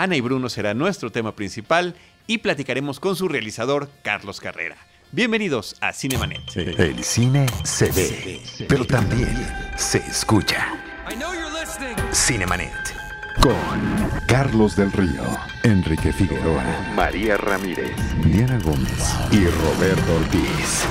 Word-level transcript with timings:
Ana 0.00 0.16
y 0.16 0.22
Bruno 0.22 0.48
será 0.48 0.72
nuestro 0.72 1.12
tema 1.12 1.36
principal 1.36 1.94
y 2.26 2.38
platicaremos 2.38 2.98
con 3.00 3.16
su 3.16 3.28
realizador 3.28 3.90
Carlos 4.02 4.40
Carrera. 4.40 4.78
Bienvenidos 5.12 5.76
a 5.82 5.92
Cinemanet. 5.92 6.56
El 6.56 7.04
cine 7.04 7.44
se 7.64 7.92
ve, 7.92 8.40
pero 8.66 8.86
también 8.86 9.28
se 9.76 9.98
escucha. 9.98 10.68
Cinemanet. 12.14 12.72
Con 13.42 13.58
Carlos 14.26 14.74
del 14.74 14.90
Río, 14.90 15.38
Enrique 15.64 16.14
Figueroa, 16.14 16.64
María 16.96 17.36
Ramírez, 17.36 17.92
Diana 18.24 18.58
Gómez 18.60 19.14
y 19.30 19.44
Roberto 19.44 20.14
Ortiz. 20.14 20.86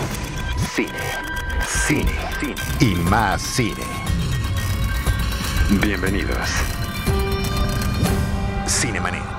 Cine, 0.75 0.91
cine, 1.67 2.13
cine 2.39 2.55
y 2.79 2.93
más 3.09 3.41
cine. 3.41 3.87
Bienvenidos. 5.81 6.78
Cinemanet. 8.69 9.38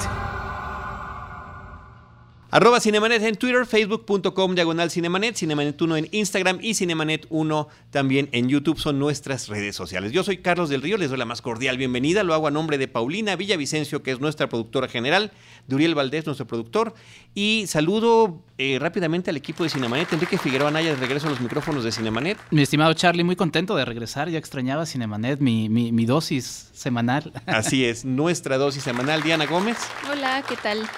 Arroba 2.52 2.80
Cinemanet 2.80 3.22
en 3.22 3.36
Twitter, 3.36 3.64
facebook.com 3.64 4.56
diagonal 4.56 4.90
Cinemanet, 4.90 5.36
Cinemanet 5.36 5.80
1 5.80 5.96
en 5.96 6.08
Instagram 6.10 6.58
y 6.60 6.74
Cinemanet 6.74 7.26
1 7.30 7.68
también 7.92 8.28
en 8.32 8.48
YouTube 8.48 8.76
son 8.76 8.98
nuestras 8.98 9.46
redes 9.46 9.76
sociales. 9.76 10.10
Yo 10.10 10.24
soy 10.24 10.38
Carlos 10.38 10.68
del 10.68 10.82
Río, 10.82 10.96
les 10.96 11.10
doy 11.10 11.18
la 11.18 11.24
más 11.26 11.42
cordial 11.42 11.78
bienvenida. 11.78 12.24
Lo 12.24 12.34
hago 12.34 12.48
a 12.48 12.50
nombre 12.50 12.76
de 12.76 12.88
Paulina 12.88 13.36
Villavicencio, 13.36 14.02
que 14.02 14.10
es 14.10 14.18
nuestra 14.18 14.48
productora 14.48 14.88
general, 14.88 15.30
de 15.68 15.76
Uriel 15.76 15.94
Valdés, 15.94 16.26
nuestro 16.26 16.44
productor. 16.48 16.92
Y 17.36 17.66
saludo 17.68 18.42
eh, 18.58 18.78
rápidamente 18.80 19.30
al 19.30 19.36
equipo 19.36 19.62
de 19.62 19.70
Cinemanet. 19.70 20.12
Enrique 20.12 20.36
Figueroa 20.36 20.72
Naya, 20.72 20.90
de 20.90 20.96
regreso 20.96 21.28
a 21.28 21.30
los 21.30 21.40
micrófonos 21.40 21.84
de 21.84 21.92
Cinemanet. 21.92 22.36
Mi 22.50 22.62
estimado 22.62 22.92
Charlie, 22.94 23.22
muy 23.22 23.36
contento 23.36 23.76
de 23.76 23.84
regresar. 23.84 24.28
Ya 24.28 24.40
extrañaba 24.40 24.86
Cinemanet, 24.86 25.38
mi, 25.38 25.68
mi, 25.68 25.92
mi 25.92 26.04
dosis 26.04 26.70
semanal. 26.72 27.32
Así 27.46 27.84
es, 27.84 28.04
nuestra 28.04 28.58
dosis 28.58 28.82
semanal. 28.82 29.22
Diana 29.22 29.46
Gómez. 29.46 29.78
Hola, 30.10 30.42
¿qué 30.48 30.56
tal? 30.56 30.90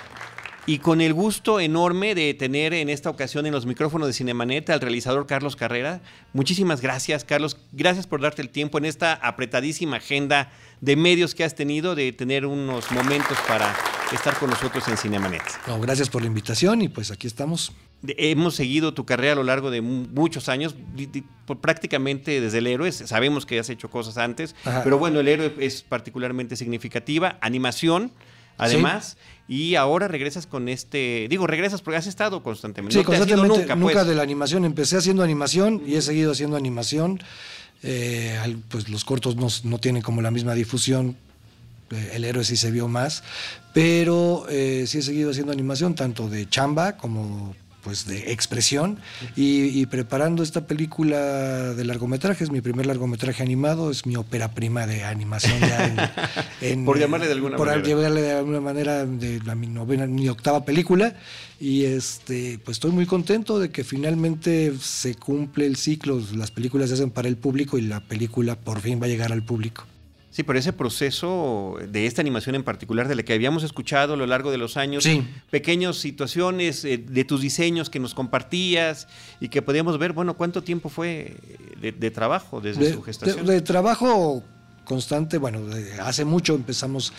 Y 0.64 0.78
con 0.78 1.00
el 1.00 1.12
gusto 1.12 1.58
enorme 1.58 2.14
de 2.14 2.34
tener 2.34 2.72
en 2.72 2.88
esta 2.88 3.10
ocasión 3.10 3.46
en 3.46 3.52
los 3.52 3.66
micrófonos 3.66 4.06
de 4.06 4.12
Cinemanet 4.14 4.70
al 4.70 4.80
realizador 4.80 5.26
Carlos 5.26 5.56
Carrera. 5.56 6.00
Muchísimas 6.32 6.80
gracias, 6.80 7.24
Carlos. 7.24 7.56
Gracias 7.72 8.06
por 8.06 8.20
darte 8.20 8.42
el 8.42 8.48
tiempo 8.48 8.78
en 8.78 8.84
esta 8.84 9.14
apretadísima 9.14 9.96
agenda 9.96 10.52
de 10.80 10.94
medios 10.94 11.34
que 11.34 11.42
has 11.42 11.56
tenido, 11.56 11.96
de 11.96 12.12
tener 12.12 12.46
unos 12.46 12.92
momentos 12.92 13.36
para 13.48 13.74
estar 14.12 14.38
con 14.38 14.50
nosotros 14.50 14.86
en 14.86 14.96
Cinemanet. 14.96 15.42
No, 15.66 15.80
gracias 15.80 16.08
por 16.08 16.22
la 16.22 16.28
invitación 16.28 16.80
y 16.82 16.88
pues 16.88 17.10
aquí 17.10 17.26
estamos. 17.26 17.72
Hemos 18.06 18.54
seguido 18.54 18.94
tu 18.94 19.04
carrera 19.04 19.32
a 19.32 19.36
lo 19.36 19.42
largo 19.44 19.72
de 19.72 19.80
muchos 19.80 20.48
años, 20.48 20.76
prácticamente 21.60 22.40
desde 22.40 22.58
el 22.58 22.68
héroe. 22.68 22.92
Sabemos 22.92 23.46
que 23.46 23.58
has 23.58 23.68
hecho 23.68 23.90
cosas 23.90 24.16
antes, 24.16 24.54
Ajá. 24.64 24.82
pero 24.84 24.96
bueno, 24.98 25.18
el 25.18 25.26
héroe 25.26 25.54
es 25.58 25.82
particularmente 25.82 26.54
significativa. 26.54 27.38
Animación, 27.40 28.12
además. 28.58 29.16
¿Sí? 29.18 29.32
Y 29.48 29.74
ahora 29.74 30.08
regresas 30.08 30.46
con 30.46 30.68
este, 30.68 31.26
digo, 31.28 31.46
regresas 31.46 31.82
porque 31.82 31.98
has 31.98 32.06
estado 32.06 32.42
constantemente. 32.42 32.94
Sí, 32.94 33.00
no 33.00 33.04
constantemente, 33.04 33.48
nunca, 33.48 33.76
nunca 33.76 33.92
pues. 33.94 34.06
de 34.06 34.14
la 34.14 34.22
animación. 34.22 34.64
Empecé 34.64 34.96
haciendo 34.96 35.22
animación 35.22 35.82
y 35.86 35.96
he 35.96 36.02
seguido 36.02 36.32
haciendo 36.32 36.56
animación. 36.56 37.20
Eh, 37.82 38.38
pues 38.68 38.88
los 38.88 39.04
cortos 39.04 39.36
no, 39.36 39.48
no, 39.64 39.78
tienen 39.78 40.02
como 40.02 40.22
la 40.22 40.30
misma 40.30 40.54
difusión. 40.54 41.16
Eh, 41.90 42.12
el 42.14 42.24
héroe 42.24 42.44
sí 42.44 42.56
se 42.56 42.70
vio 42.70 42.88
más, 42.88 43.24
pero 43.74 44.46
eh, 44.48 44.84
sí 44.86 44.98
he 44.98 45.02
seguido 45.02 45.32
haciendo 45.32 45.52
animación, 45.52 45.94
tanto 45.94 46.28
de 46.28 46.48
chamba 46.48 46.96
como 46.96 47.54
pues 47.82 48.06
de 48.06 48.32
expresión 48.32 48.98
y, 49.36 49.64
y, 49.80 49.86
preparando 49.86 50.42
esta 50.42 50.66
película 50.66 51.74
de 51.74 51.84
largometraje, 51.84 52.44
es 52.44 52.50
mi 52.50 52.60
primer 52.60 52.86
largometraje 52.86 53.42
animado, 53.42 53.90
es 53.90 54.06
mi 54.06 54.16
ópera 54.16 54.52
prima 54.52 54.86
de 54.86 55.04
animación 55.04 55.58
ya 55.60 55.86
en, 55.86 55.96
en, 56.60 56.84
por 56.84 56.98
llamarle 56.98 57.26
de 57.26 57.32
alguna 57.32 57.56
por 57.56 57.68
manera. 57.68 57.86
llamarle 57.86 58.22
de 58.22 58.32
alguna 58.32 58.60
manera 58.60 59.04
de 59.04 59.40
la, 59.44 59.54
mi 59.54 59.66
novena, 59.66 60.06
mi 60.06 60.28
octava 60.28 60.64
película 60.64 61.14
y 61.60 61.84
este 61.84 62.58
pues 62.64 62.76
estoy 62.76 62.92
muy 62.92 63.06
contento 63.06 63.58
de 63.58 63.70
que 63.70 63.84
finalmente 63.84 64.72
se 64.80 65.14
cumple 65.14 65.66
el 65.66 65.76
ciclo, 65.76 66.20
las 66.34 66.50
películas 66.50 66.88
se 66.88 66.94
hacen 66.94 67.10
para 67.10 67.28
el 67.28 67.36
público 67.36 67.78
y 67.78 67.82
la 67.82 68.00
película 68.00 68.56
por 68.56 68.80
fin 68.80 69.00
va 69.00 69.06
a 69.06 69.08
llegar 69.08 69.32
al 69.32 69.44
público. 69.44 69.84
Sí, 70.32 70.44
pero 70.44 70.58
ese 70.58 70.72
proceso 70.72 71.76
de 71.86 72.06
esta 72.06 72.22
animación 72.22 72.54
en 72.54 72.64
particular, 72.64 73.06
de 73.06 73.14
la 73.14 73.22
que 73.22 73.34
habíamos 73.34 73.64
escuchado 73.64 74.14
a 74.14 74.16
lo 74.16 74.26
largo 74.26 74.50
de 74.50 74.56
los 74.56 74.78
años, 74.78 75.04
sí. 75.04 75.22
pequeñas 75.50 75.96
situaciones 75.96 76.86
eh, 76.86 76.96
de 76.96 77.24
tus 77.24 77.42
diseños 77.42 77.90
que 77.90 78.00
nos 78.00 78.14
compartías 78.14 79.08
y 79.40 79.50
que 79.50 79.60
podíamos 79.60 79.98
ver, 79.98 80.14
bueno, 80.14 80.34
cuánto 80.34 80.62
tiempo 80.62 80.88
fue 80.88 81.36
de, 81.82 81.92
de 81.92 82.10
trabajo 82.10 82.62
desde 82.62 82.86
de, 82.86 82.92
su 82.94 83.02
gestación. 83.02 83.44
De, 83.44 83.52
de, 83.52 83.60
trabajo 83.60 84.42
constante, 84.86 85.36
bueno, 85.36 85.60
hace 86.00 86.24
mucho 86.24 86.54
empezamos 86.54 87.12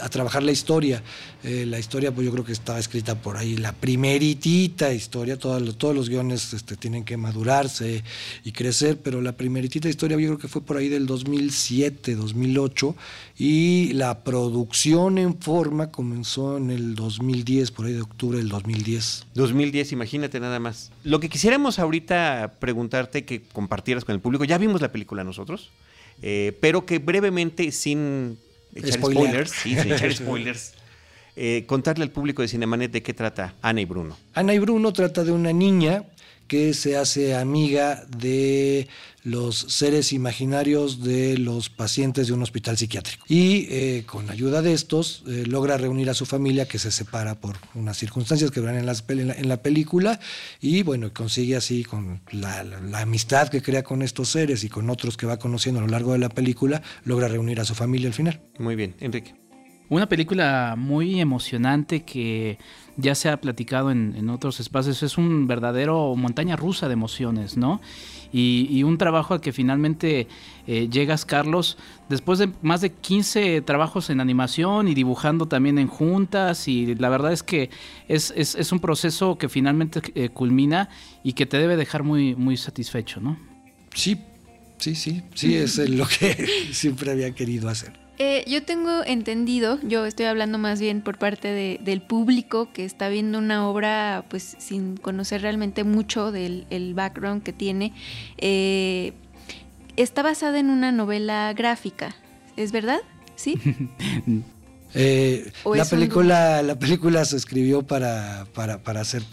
a 0.00 0.08
trabajar 0.08 0.42
la 0.42 0.52
historia. 0.52 1.02
Eh, 1.42 1.66
la 1.66 1.78
historia, 1.78 2.12
pues 2.12 2.24
yo 2.24 2.32
creo 2.32 2.44
que 2.44 2.52
estaba 2.52 2.78
escrita 2.78 3.16
por 3.16 3.36
ahí, 3.36 3.56
la 3.56 3.72
primeritita 3.72 4.92
historia, 4.92 5.38
todos, 5.38 5.76
todos 5.76 5.94
los 5.94 6.08
guiones 6.08 6.54
este, 6.54 6.76
tienen 6.76 7.04
que 7.04 7.16
madurarse 7.16 8.02
y 8.44 8.52
crecer, 8.52 8.98
pero 9.02 9.20
la 9.20 9.32
primeritita 9.32 9.88
historia 9.88 10.18
yo 10.18 10.28
creo 10.28 10.38
que 10.38 10.48
fue 10.48 10.62
por 10.62 10.78
ahí 10.78 10.88
del 10.88 11.06
2007, 11.06 12.14
2008, 12.14 12.96
y 13.36 13.92
la 13.92 14.24
producción 14.24 15.18
en 15.18 15.38
forma 15.38 15.90
comenzó 15.90 16.56
en 16.56 16.70
el 16.70 16.94
2010, 16.94 17.70
por 17.72 17.86
ahí 17.86 17.92
de 17.92 18.02
octubre 18.02 18.38
del 18.38 18.48
2010. 18.48 19.26
2010, 19.34 19.92
imagínate 19.92 20.40
nada 20.40 20.58
más. 20.60 20.92
Lo 21.02 21.20
que 21.20 21.28
quisiéramos 21.28 21.78
ahorita 21.78 22.54
preguntarte, 22.58 23.24
que 23.24 23.42
compartieras 23.42 24.04
con 24.04 24.14
el 24.14 24.20
público, 24.20 24.44
ya 24.44 24.56
vimos 24.56 24.80
la 24.80 24.90
película 24.90 25.24
nosotros, 25.24 25.70
eh, 26.22 26.56
pero 26.60 26.86
que 26.86 27.00
brevemente, 27.00 27.70
sin 27.70 28.38
echar 28.74 28.92
spoilers, 28.92 29.50
sí, 29.50 29.76
echar 29.78 30.12
spoilers. 30.12 30.74
Eh, 31.36 31.64
contarle 31.66 32.04
al 32.04 32.10
público 32.10 32.42
de 32.42 32.48
Cinemanet 32.48 32.92
de 32.92 33.02
qué 33.02 33.12
trata 33.12 33.54
Ana 33.60 33.80
y 33.80 33.84
Bruno. 33.84 34.16
Ana 34.34 34.54
y 34.54 34.60
Bruno 34.60 34.92
trata 34.92 35.24
de 35.24 35.32
una 35.32 35.52
niña 35.52 36.04
que 36.54 36.72
se 36.72 36.96
hace 36.96 37.34
amiga 37.34 38.04
de 38.16 38.86
los 39.24 39.56
seres 39.56 40.12
imaginarios 40.12 41.02
de 41.02 41.36
los 41.36 41.68
pacientes 41.68 42.28
de 42.28 42.32
un 42.32 42.42
hospital 42.42 42.76
psiquiátrico. 42.76 43.24
Y 43.28 43.66
eh, 43.70 44.04
con 44.06 44.30
ayuda 44.30 44.62
de 44.62 44.72
estos 44.72 45.24
eh, 45.26 45.46
logra 45.48 45.78
reunir 45.78 46.10
a 46.10 46.14
su 46.14 46.26
familia 46.26 46.68
que 46.68 46.78
se 46.78 46.92
separa 46.92 47.34
por 47.34 47.56
unas 47.74 47.96
circunstancias 47.96 48.52
que 48.52 48.60
verán 48.60 48.76
en, 48.76 48.86
las, 48.86 49.04
en, 49.08 49.26
la, 49.26 49.34
en 49.34 49.48
la 49.48 49.62
película 49.62 50.20
y 50.60 50.84
bueno, 50.84 51.12
consigue 51.12 51.56
así 51.56 51.82
con 51.82 52.20
la, 52.30 52.62
la, 52.62 52.78
la, 52.78 53.00
amistad 53.00 53.48
que 53.48 53.60
crea 53.60 53.82
con 53.82 54.02
estos 54.02 54.28
seres 54.28 54.62
y 54.62 54.68
con 54.68 54.88
otros 54.90 55.16
que 55.16 55.26
va 55.26 55.40
conociendo 55.40 55.80
a 55.80 55.82
lo 55.82 55.88
largo 55.88 56.12
de 56.12 56.20
la 56.20 56.28
película, 56.28 56.82
logra 57.04 57.26
reunir 57.26 57.58
a 57.58 57.64
su 57.64 57.74
familia 57.74 58.06
al 58.06 58.14
final. 58.14 58.42
Muy 58.60 58.76
bien, 58.76 58.94
Enrique. 59.00 59.34
Una 59.88 60.08
película 60.08 60.76
muy 60.78 61.20
emocionante 61.20 62.04
que 62.04 62.58
ya 62.96 63.14
se 63.14 63.28
ha 63.28 63.40
platicado 63.40 63.90
en, 63.90 64.14
en, 64.16 64.30
otros 64.30 64.60
espacios, 64.60 65.02
es 65.02 65.18
un 65.18 65.46
verdadero 65.46 66.14
montaña 66.16 66.56
rusa 66.56 66.86
de 66.86 66.92
emociones, 66.92 67.56
¿no? 67.56 67.80
Y, 68.32 68.66
y 68.70 68.82
un 68.82 68.98
trabajo 68.98 69.34
al 69.34 69.40
que 69.40 69.52
finalmente 69.52 70.28
eh, 70.66 70.88
llegas, 70.90 71.24
Carlos, 71.24 71.76
después 72.08 72.38
de 72.38 72.50
más 72.62 72.80
de 72.80 72.90
15 72.90 73.62
trabajos 73.62 74.10
en 74.10 74.20
animación 74.20 74.88
y 74.88 74.94
dibujando 74.94 75.46
también 75.46 75.78
en 75.78 75.88
juntas, 75.88 76.68
y 76.68 76.94
la 76.94 77.08
verdad 77.08 77.32
es 77.32 77.42
que 77.42 77.70
es, 78.08 78.32
es, 78.36 78.54
es 78.54 78.72
un 78.72 78.80
proceso 78.80 79.38
que 79.38 79.48
finalmente 79.48 80.00
eh, 80.14 80.28
culmina 80.28 80.88
y 81.22 81.34
que 81.34 81.46
te 81.46 81.58
debe 81.58 81.76
dejar 81.76 82.02
muy, 82.02 82.34
muy 82.34 82.56
satisfecho, 82.56 83.20
¿no? 83.20 83.38
Sí, 83.94 84.18
sí, 84.78 84.94
sí, 84.94 85.22
sí, 85.34 85.54
es 85.56 85.78
lo 85.88 86.06
que 86.06 86.48
siempre 86.72 87.12
había 87.12 87.32
querido 87.32 87.68
hacer. 87.68 88.03
Eh, 88.18 88.44
yo 88.46 88.62
tengo 88.62 89.04
entendido, 89.04 89.80
yo 89.82 90.06
estoy 90.06 90.26
hablando 90.26 90.56
más 90.56 90.80
bien 90.80 91.02
por 91.02 91.18
parte 91.18 91.48
de, 91.48 91.80
del 91.82 92.00
público 92.00 92.68
que 92.72 92.84
está 92.84 93.08
viendo 93.08 93.38
una 93.38 93.68
obra 93.68 94.24
pues 94.28 94.56
sin 94.58 94.96
conocer 94.96 95.42
realmente 95.42 95.82
mucho 95.82 96.30
del 96.30 96.66
el 96.70 96.94
background 96.94 97.42
que 97.42 97.52
tiene. 97.52 97.92
Eh, 98.38 99.14
está 99.96 100.22
basada 100.22 100.60
en 100.60 100.70
una 100.70 100.92
novela 100.92 101.52
gráfica, 101.54 102.14
¿es 102.56 102.70
verdad? 102.70 103.00
¿Sí? 103.34 103.58
eh, 104.94 105.50
la, 105.74 105.84
película, 105.84 106.62
la 106.62 106.78
película 106.78 107.24
se 107.24 107.36
escribió 107.36 107.82
para, 107.82 108.46
para, 108.54 108.78
para 108.78 109.00
hacer 109.00 109.24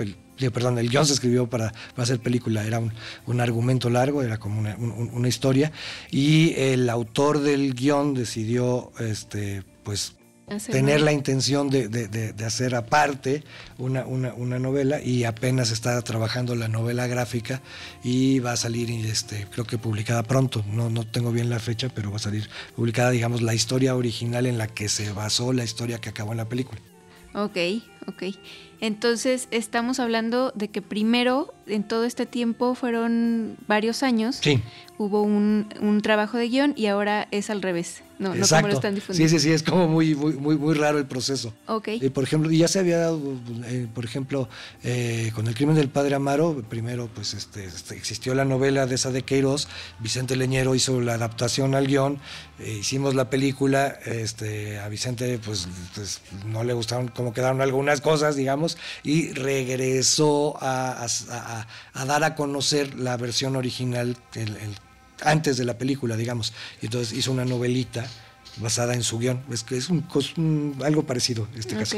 perdón, 0.50 0.78
el 0.80 0.90
guion 0.90 1.06
se 1.06 1.14
escribió 1.14 1.48
para, 1.48 1.72
para 1.72 2.04
hacer 2.04 2.20
película, 2.20 2.66
era 2.66 2.80
un, 2.80 2.92
un, 3.28 3.42
argumento 3.42 3.90
largo, 3.90 4.24
era 4.24 4.40
como 4.40 4.60
una, 4.60 4.76
un, 4.78 5.12
una, 5.14 5.28
historia, 5.28 5.72
y 6.10 6.54
el 6.56 6.90
autor 6.90 7.42
del 7.42 7.74
guion 7.74 8.14
decidió 8.14 8.92
este, 9.00 9.64
pues, 9.84 10.16
hacer 10.48 10.74
tener 10.74 11.02
la 11.02 11.12
intención 11.12 11.70
de, 11.70 11.88
de, 11.88 12.08
de, 12.08 12.34
de, 12.34 12.46
hacer 12.46 12.76
aparte 12.76 13.44
una, 13.78 14.06
una, 14.06 14.34
una, 14.34 14.60
novela 14.60 15.02
y 15.02 15.24
apenas 15.24 15.72
está 15.72 16.02
trabajando 16.02 16.56
la 16.56 16.68
novela 16.68 17.08
gráfica 17.08 17.62
y 18.04 18.40
va 18.40 18.54
a 18.54 18.58
salir, 18.58 18.90
este, 19.06 19.48
creo 19.52 19.66
que 19.66 19.78
publicada 19.78 20.24
pronto, 20.24 20.64
no, 20.68 20.90
no 20.90 21.06
tengo 21.06 21.32
bien 21.32 21.50
la 21.50 21.60
fecha, 21.60 21.90
pero 21.94 22.10
va 22.10 22.18
a 22.18 22.20
salir 22.20 22.50
publicada, 22.76 23.12
digamos, 23.12 23.42
la 23.42 23.54
historia 23.54 23.96
original 23.96 24.46
en 24.46 24.58
la 24.58 24.68
que 24.68 24.90
se 24.90 25.12
basó 25.12 25.54
la 25.54 25.64
historia 25.64 26.00
que 26.00 26.10
acabó 26.10 26.32
en 26.32 26.38
la 26.38 26.50
película. 26.50 26.82
Ok, 27.34 27.58
ok. 28.08 28.24
Entonces 28.82 29.48
estamos 29.52 30.00
hablando 30.00 30.52
de 30.56 30.68
que 30.68 30.82
primero, 30.82 31.54
en 31.68 31.84
todo 31.84 32.04
este 32.04 32.26
tiempo, 32.26 32.74
fueron 32.76 33.56
varios 33.68 34.02
años. 34.02 34.40
Sí. 34.42 34.60
Hubo 35.02 35.24
un, 35.24 35.68
un 35.82 36.02
trabajo 36.02 36.38
de 36.38 36.48
guion 36.48 36.74
y 36.78 36.86
ahora 36.86 37.28
es 37.32 37.50
al 37.50 37.64
revés. 37.64 38.04
No, 38.22 38.36
no 38.36 38.48
como 38.48 38.68
lo 38.68 38.74
están 38.76 38.94
difundiendo. 38.94 39.32
Sí, 39.32 39.40
sí, 39.40 39.48
sí, 39.48 39.52
es 39.52 39.64
como 39.64 39.88
muy, 39.88 40.14
muy, 40.14 40.34
muy, 40.34 40.56
muy 40.56 40.76
raro 40.76 41.00
el 41.00 41.08
proceso. 41.08 41.56
Ok. 41.66 41.88
Y 42.00 42.10
por 42.10 42.24
ejemplo, 42.24 42.52
ya 42.52 42.68
se 42.68 42.78
había 42.78 43.00
dado, 43.00 43.20
eh, 43.66 43.88
por 43.92 44.06
ejemplo, 44.06 44.48
eh, 44.84 45.32
con 45.34 45.48
el 45.48 45.56
crimen 45.56 45.76
del 45.76 45.90
padre 45.90 46.14
Amaro, 46.14 46.64
primero 46.70 47.10
pues 47.16 47.34
este, 47.34 47.66
este, 47.66 47.96
existió 47.96 48.36
la 48.36 48.46
novela 48.46 48.86
de 48.86 48.94
esa 48.94 49.10
de 49.10 49.24
Queiroz, 49.24 49.68
Vicente 49.98 50.36
Leñero 50.36 50.76
hizo 50.76 51.02
la 51.02 51.16
adaptación 51.16 51.74
al 51.74 51.88
guion, 51.88 52.20
eh, 52.60 52.78
hicimos 52.82 53.16
la 53.16 53.32
película, 53.32 53.88
este, 54.06 54.78
a 54.78 54.88
Vicente 54.88 55.40
pues, 55.44 55.68
pues, 55.96 56.22
no 56.46 56.64
le 56.64 56.74
gustaron 56.74 57.08
cómo 57.08 57.34
quedaron 57.34 57.60
algunas 57.62 58.02
cosas, 58.02 58.36
digamos, 58.36 58.78
y 59.02 59.32
regresó 59.34 60.60
a, 60.62 61.08
dar 62.06 62.24
a 62.24 62.36
conocer 62.36 63.00
la 63.00 63.18
versión 63.18 63.56
original, 63.56 64.16
el 64.36 64.78
antes 65.22 65.58
de 65.58 65.66
la 65.66 65.78
película, 65.78 66.16
digamos. 66.18 66.54
Y 66.82 66.86
entonces 66.86 67.18
hizo 67.18 67.32
una 67.32 67.46
novelita 67.46 68.06
basada 68.58 68.94
en 68.94 69.04
su 69.04 69.20
guion. 69.20 69.42
Es 69.52 69.64
que 69.64 69.78
es 69.78 69.90
un, 69.90 70.76
algo 70.84 71.04
parecido 71.04 71.48
en 71.54 71.60
este 71.60 71.76
caso. 71.76 71.98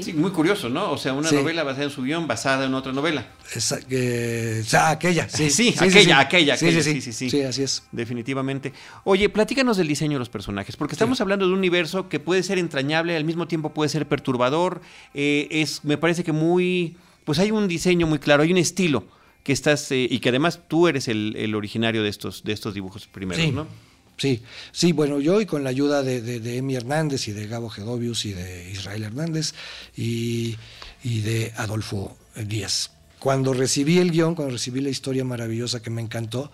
Sí, 0.00 0.12
muy 0.12 0.30
curioso, 0.30 0.68
¿no? 0.68 0.92
O 0.92 0.98
sea, 0.98 1.12
una 1.12 1.30
novela 1.30 1.64
basada 1.64 1.84
en 1.84 1.90
su 1.90 2.02
guion, 2.02 2.26
basada 2.26 2.66
en 2.66 2.74
otra 2.74 2.92
novela. 2.92 3.26
Esa, 3.54 3.78
eh, 3.90 4.62
aquella, 4.72 5.28
sí. 5.28 5.50
Sí, 5.50 5.74
aquella, 5.78 6.20
aquella, 6.20 6.54
aquella, 6.54 6.82
sí, 6.82 7.00
sí, 7.00 7.12
sí, 7.12 7.30
sí. 7.30 7.42
así 7.42 7.62
es. 7.62 7.82
Definitivamente. 7.92 8.72
Oye, 9.04 9.28
platícanos 9.28 9.76
del 9.76 9.88
diseño 9.88 10.14
de 10.14 10.20
los 10.20 10.28
personajes, 10.28 10.76
porque 10.76 10.94
estamos 10.94 11.20
hablando 11.20 11.46
de 11.46 11.52
un 11.52 11.58
universo 11.58 12.08
que 12.08 12.20
puede 12.20 12.42
ser 12.42 12.58
entrañable, 12.58 13.16
al 13.16 13.24
mismo 13.24 13.48
tiempo 13.48 13.72
puede 13.72 13.88
ser 13.88 14.06
perturbador. 14.06 14.80
Eh, 15.14 15.48
es, 15.50 15.84
me 15.84 15.98
parece 15.98 16.24
que 16.24 16.32
muy, 16.32 16.96
pues 17.24 17.38
hay 17.38 17.50
un 17.50 17.68
diseño 17.68 18.06
muy 18.06 18.18
claro, 18.18 18.42
hay 18.42 18.52
un 18.52 18.58
estilo 18.58 19.17
que 19.48 19.54
estás, 19.54 19.90
eh, 19.92 20.06
y 20.10 20.18
que 20.18 20.28
además 20.28 20.60
tú 20.68 20.88
eres 20.88 21.08
el, 21.08 21.54
originario 21.54 22.02
de 22.02 22.10
estos, 22.10 22.44
de 22.44 22.52
estos 22.52 22.74
dibujos 22.74 23.06
primeros, 23.06 23.50
¿no? 23.50 23.66
Sí, 24.18 24.42
sí, 24.72 24.92
bueno, 24.92 25.20
yo 25.20 25.40
y 25.40 25.46
con 25.46 25.64
la 25.64 25.70
ayuda 25.70 26.02
de, 26.02 26.20
de, 26.20 26.58
Emi 26.58 26.74
Hernández 26.74 27.28
y 27.28 27.32
de 27.32 27.46
Gabo 27.46 27.70
Gedovius 27.70 28.26
y 28.26 28.34
de 28.34 28.70
Israel 28.70 29.04
Hernández 29.04 29.54
y, 29.96 30.58
y 31.02 31.20
de 31.22 31.54
Adolfo 31.56 32.14
Díaz. 32.36 32.90
Cuando 33.18 33.52
recibí 33.52 33.98
el 33.98 34.12
guion, 34.12 34.34
cuando 34.34 34.52
recibí 34.52 34.80
la 34.80 34.90
historia 34.90 35.24
maravillosa 35.24 35.82
que 35.82 35.90
me 35.90 36.00
encantó, 36.00 36.50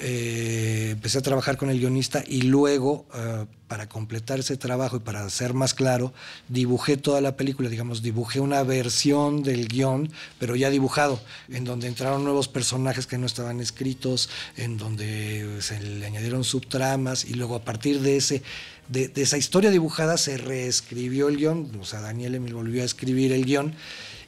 eh, 0.00 0.90
empecé 0.92 1.18
a 1.18 1.22
trabajar 1.22 1.56
con 1.56 1.70
el 1.70 1.78
guionista 1.78 2.22
y 2.26 2.42
luego, 2.42 3.06
eh, 3.14 3.46
para 3.66 3.88
completar 3.88 4.38
ese 4.38 4.56
trabajo 4.56 4.96
y 4.96 5.00
para 5.00 5.28
ser 5.28 5.54
más 5.54 5.74
claro, 5.74 6.12
dibujé 6.48 6.96
toda 6.96 7.20
la 7.20 7.36
película, 7.36 7.68
digamos, 7.68 8.00
dibujé 8.02 8.40
una 8.40 8.62
versión 8.62 9.42
del 9.42 9.68
guion, 9.68 10.10
pero 10.38 10.56
ya 10.56 10.70
dibujado, 10.70 11.20
en 11.48 11.64
donde 11.64 11.88
entraron 11.88 12.24
nuevos 12.24 12.48
personajes 12.48 13.06
que 13.06 13.18
no 13.18 13.26
estaban 13.26 13.60
escritos, 13.60 14.30
en 14.56 14.76
donde 14.76 15.58
se 15.60 15.80
le 15.80 16.06
añadieron 16.06 16.44
subtramas 16.44 17.24
y 17.24 17.34
luego 17.34 17.56
a 17.56 17.64
partir 17.64 18.00
de 18.00 18.16
ese... 18.16 18.42
De, 18.88 19.12
esa 19.16 19.36
historia 19.36 19.70
dibujada 19.70 20.16
se 20.16 20.38
reescribió 20.38 21.28
el 21.28 21.36
guion, 21.36 21.70
o 21.78 21.84
sea, 21.84 22.00
Daniel 22.00 22.40
me 22.40 22.54
volvió 22.54 22.80
a 22.80 22.86
escribir 22.86 23.32
el 23.32 23.44
guion 23.44 23.74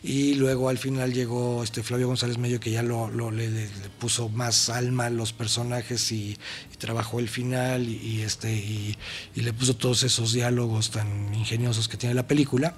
y 0.02 0.35
luego 0.35 0.69
al 0.69 0.79
final 0.79 1.12
llegó 1.12 1.62
este 1.62 1.82
Flavio 1.82 2.06
González 2.06 2.38
Mello 2.38 2.58
que 2.58 2.70
ya 2.70 2.82
lo, 2.82 3.31
le, 3.31 3.69
puso 3.99 4.29
más 4.31 4.70
alma 4.70 5.06
a 5.06 5.11
los 5.11 5.32
personajes 5.32 6.11
y, 6.12 6.37
trabajó 6.79 7.19
el 7.20 7.29
final 7.29 7.87
y, 7.88 8.23
este 8.23 8.50
y, 8.50 8.97
le 9.35 9.52
puso 9.52 9.76
todos 9.76 10.02
esos 10.02 10.32
diálogos 10.32 10.91
tan 10.91 11.35
ingeniosos 11.35 11.88
que 11.88 11.99
tiene 11.99 12.14
la 12.14 12.26
película 12.26 12.75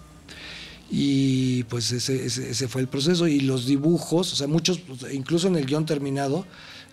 y 0.90 1.62
pues 1.64 1.92
ese, 1.92 2.26
ese, 2.26 2.68
fue 2.68 2.80
el 2.80 2.88
proceso 2.88 3.28
y 3.28 3.40
los 3.40 3.66
dibujos 3.66 4.32
o 4.32 4.36
sea 4.36 4.48
muchos 4.48 4.80
incluso 5.12 5.46
en 5.46 5.56
el 5.56 5.66
guion 5.66 5.86
terminado 5.86 6.44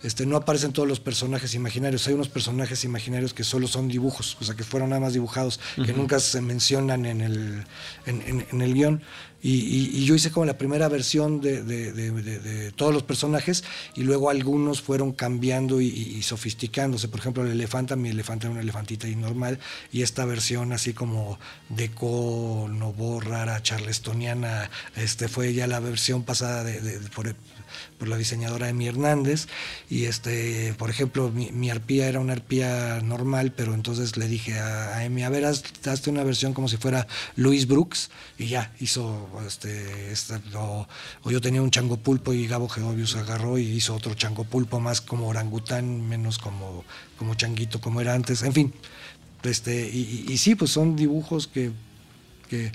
este, 0.04 0.26
no 0.26 0.38
aparecen 0.38 0.72
todos 0.72 0.88
los 0.88 1.02
personajes 1.02 1.56
imaginarios. 1.56 2.08
Hay 2.08 2.14
unos 2.14 2.30
personajes 2.30 2.86
imaginarios 2.86 3.34
que 3.34 3.44
solo 3.44 3.68
son 3.68 3.90
dibujos, 3.90 4.38
o 4.40 4.46
sea, 4.46 4.56
que 4.56 4.64
fueron 4.64 4.92
nada 4.92 5.02
más 5.02 5.12
dibujados, 5.12 5.60
que 5.76 5.92
nunca 5.92 6.22
se 6.22 6.40
mencionan 6.40 7.06
en 7.06 7.20
el, 7.20 7.66
en 8.06 8.62
el 8.62 8.74
guion. 8.74 9.02
Y, 9.42 10.06
yo 10.06 10.16
hice 10.16 10.32
como 10.32 10.46
la 10.46 10.58
primera 10.58 10.88
versión 10.90 11.40
de, 11.40 12.72
todos 12.76 12.94
los 12.94 13.04
personajes 13.04 13.64
y 13.96 14.04
luego 14.04 14.30
algunos 14.30 14.82
fueron 14.82 15.14
cambiando 15.14 15.82
y, 15.82 16.22
sofisticándose. 16.24 17.08
Por 17.08 17.20
ejemplo, 17.20 17.44
el 17.44 17.52
elefanta, 17.52 17.96
mi 17.96 18.10
elefante 18.10 18.48
era 18.48 18.52
una 18.52 18.62
elefantita 18.62 19.08
y 19.08 19.16
normal 19.16 19.60
y 19.92 20.02
esta 20.02 20.26
versión 20.26 20.74
así 20.74 20.94
como 20.94 21.40
deco, 21.70 22.68
novo, 22.70 23.20
rara, 23.20 23.62
charlestoniana, 23.62 24.70
este, 24.96 25.28
fue 25.28 25.54
ya 25.54 25.68
la 25.68 25.80
versión 25.80 26.24
pasada 26.24 26.64
de, 26.64 27.00
por, 27.16 27.34
por 28.00 28.08
la 28.08 28.18
diseñadora 28.18 28.70
Emi 28.70 28.88
Hernández. 28.88 29.48
Y 29.90 30.06
este, 30.06 30.74
por 30.78 30.90
ejemplo, 30.90 31.30
mi, 31.30 31.70
arpía 31.70 32.08
era 32.08 32.20
una 32.20 32.34
arpía 32.34 33.02
normal, 33.02 33.52
pero 33.56 33.74
entonces 33.76 34.18
le 34.18 34.28
dije 34.28 34.58
a, 34.58 35.04
Emi, 35.06 35.24
a 35.24 35.30
ver, 35.30 35.46
hazte 35.46 36.10
una 36.10 36.24
versión 36.24 36.54
como 36.54 36.68
si 36.68 36.78
fuera 36.78 37.06
Louis 37.36 37.68
Brooks, 37.68 38.10
y 38.38 38.48
ya 38.48 38.74
hizo 38.80 39.30
este, 39.46 40.12
este 40.12 40.40
o, 40.56 40.88
yo 41.26 41.42
tenía 41.42 41.62
un 41.62 41.72
chango 41.72 41.98
pulpo 41.98 42.34
y 42.34 42.48
Gabo 42.48 42.70
Geovius 42.70 43.16
agarró 43.16 43.58
y 43.58 43.64
hizo 43.68 43.94
otro 43.94 44.14
chango 44.16 44.46
pulpo 44.46 44.80
más 44.80 45.02
como 45.02 45.28
orangután, 45.28 46.08
menos 46.08 46.40
como, 46.40 46.86
como 47.18 47.36
changuito 47.36 47.82
como 47.82 48.02
era 48.02 48.14
antes, 48.14 48.42
en 48.44 48.54
fin. 48.54 48.74
Este, 49.44 49.90
y, 49.90 50.26
y 50.28 50.38
sí, 50.38 50.56
pues 50.56 50.72
son 50.72 50.96
dibujos 50.96 51.48
que, 51.48 51.72
que 52.50 52.72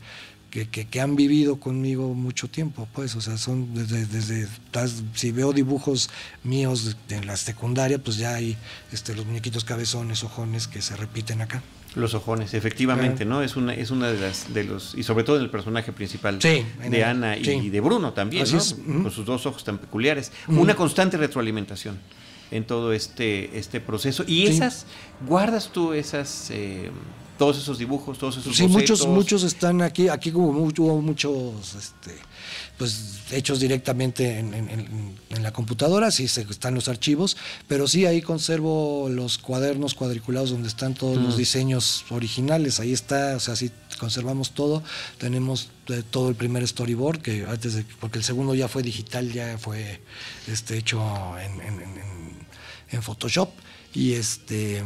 que, 0.62 1.00
han 1.00 1.16
vivido 1.16 1.56
conmigo 1.56 2.14
mucho 2.14 2.48
tiempo, 2.48 2.86
pues, 2.92 3.16
o 3.16 3.20
sea, 3.20 3.36
son 3.36 3.74
desde, 3.74 4.06
desde 4.06 4.46
si 5.14 5.32
veo 5.32 5.52
dibujos 5.52 6.10
míos 6.44 6.96
de, 7.08 7.24
la 7.24 7.36
secundaria, 7.36 7.98
pues 7.98 8.16
ya 8.16 8.34
hay 8.36 8.56
este, 8.92 9.16
los 9.16 9.26
muñequitos 9.26 9.64
cabezones, 9.64 10.22
ojones 10.22 10.68
que 10.68 10.80
se 10.80 10.94
repiten 10.94 11.40
acá. 11.42 11.62
Los 11.96 12.14
ojones, 12.14 12.54
efectivamente, 12.54 13.24
¿no? 13.24 13.42
Es 13.42 13.56
una, 13.56 13.74
es 13.74 13.90
una 13.90 14.08
de 14.08 14.20
las, 14.20 14.52
de 14.54 14.64
los, 14.64 14.94
y 14.94 15.02
sobre 15.02 15.24
todo 15.24 15.36
el 15.38 15.50
personaje 15.50 15.92
principal 15.92 16.38
de 16.38 17.04
Ana 17.04 17.36
y 17.36 17.70
de 17.70 17.80
Bruno 17.80 18.12
también, 18.12 18.46
¿no? 18.50 19.02
Con 19.02 19.10
sus 19.10 19.24
dos 19.26 19.46
ojos 19.46 19.64
tan 19.64 19.78
peculiares. 19.78 20.30
Una 20.46 20.76
constante 20.76 21.16
retroalimentación 21.16 21.98
en 22.50 22.64
todo 22.64 22.92
este, 22.92 23.58
este 23.58 23.80
proceso. 23.80 24.24
Y 24.26 24.46
esas, 24.46 24.86
¿guardas 25.26 25.70
tú 25.72 25.92
esas 25.92 26.50
eh, 26.50 26.90
todos 27.38 27.58
esos 27.58 27.78
dibujos, 27.78 28.18
todos 28.18 28.36
esos 28.36 28.56
Sí, 28.56 28.66
muchos 28.66 29.06
muchos 29.06 29.42
están 29.42 29.82
aquí, 29.82 30.08
aquí 30.08 30.30
hubo, 30.32 30.50
hubo 30.50 31.00
muchos 31.00 31.74
este, 31.74 32.14
pues 32.78 33.18
hechos 33.30 33.60
directamente 33.60 34.38
en, 34.38 35.14
la 35.42 35.52
computadora, 35.52 36.10
sí 36.10 36.24
están 36.24 36.74
los 36.74 36.88
archivos, 36.88 37.36
pero 37.68 37.86
sí 37.86 38.06
ahí 38.06 38.22
conservo 38.22 39.08
los 39.10 39.36
cuadernos 39.38 39.94
cuadriculados 39.94 40.50
donde 40.50 40.68
están 40.68 40.94
todos 40.94 41.18
los 41.18 41.34
mm. 41.34 41.38
diseños 41.38 42.04
originales, 42.10 42.80
ahí 42.80 42.92
está, 42.92 43.36
o 43.36 43.40
sea, 43.40 43.56
sí 43.56 43.70
conservamos 43.98 44.52
todo, 44.52 44.82
tenemos 45.18 45.68
eh, 45.88 46.02
todo 46.08 46.30
el 46.30 46.34
primer 46.34 46.66
storyboard, 46.66 47.20
que 47.20 47.44
antes 47.46 47.74
de, 47.74 47.84
porque 48.00 48.18
el 48.18 48.24
segundo 48.24 48.54
ya 48.54 48.68
fue 48.68 48.82
digital, 48.82 49.30
ya 49.32 49.58
fue 49.58 50.00
este 50.46 50.78
hecho 50.78 51.02
en 52.90 53.02
Photoshop, 53.02 53.50
y 53.94 54.14
este 54.14 54.82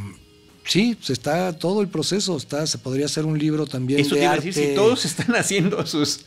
Sí, 0.68 0.98
se 1.00 1.14
está 1.14 1.56
todo 1.56 1.80
el 1.80 1.88
proceso, 1.88 2.36
está, 2.36 2.66
se 2.66 2.76
podría 2.76 3.06
hacer 3.06 3.24
un 3.24 3.38
libro 3.38 3.66
también 3.66 4.00
Eso 4.00 4.14
de 4.14 4.20
te 4.20 4.24
iba 4.24 4.32
a 4.34 4.36
decir, 4.36 4.52
si 4.52 4.74
todos 4.74 5.06
están 5.06 5.34
haciendo 5.34 5.86
sus, 5.86 6.26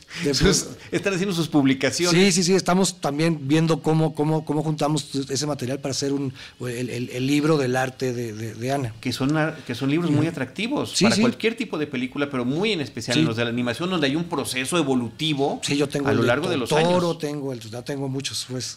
están 0.90 1.14
haciendo 1.14 1.32
sus 1.32 1.46
publicaciones. 1.46 2.20
Sí, 2.20 2.32
sí, 2.32 2.42
sí, 2.42 2.54
estamos 2.54 3.00
también 3.00 3.46
viendo 3.46 3.82
cómo, 3.82 4.16
cómo, 4.16 4.44
cómo 4.44 4.64
juntamos 4.64 5.14
ese 5.14 5.46
material 5.46 5.78
para 5.78 5.92
hacer 5.92 6.12
un 6.12 6.34
el, 6.60 7.24
libro 7.24 7.56
del 7.56 7.76
arte 7.76 8.12
de, 8.12 8.72
Ana. 8.72 8.92
Que 9.00 9.12
son, 9.12 9.32
que 9.64 9.76
son 9.76 9.90
libros 9.90 10.10
muy 10.10 10.26
atractivos 10.26 11.00
para 11.00 11.16
cualquier 11.16 11.56
tipo 11.56 11.78
de 11.78 11.86
película, 11.86 12.28
pero 12.28 12.44
muy 12.44 12.72
en 12.72 12.80
especial 12.80 13.18
en 13.18 13.26
los 13.26 13.36
de 13.36 13.44
la 13.44 13.50
animación, 13.50 13.90
donde 13.90 14.08
hay 14.08 14.16
un 14.16 14.24
proceso 14.24 14.76
evolutivo 14.76 15.60
sí, 15.62 15.76
yo 15.76 15.88
tengo 15.88 16.08
a 16.08 16.14
lo 16.14 16.24
largo 16.24 16.48
de 16.48 16.56
los 16.56 16.72
años. 16.72 16.90
Toro 16.90 17.16
tengo, 17.16 17.54
ya 17.54 17.82
tengo 17.82 18.08
muchos, 18.08 18.46
pues. 18.50 18.76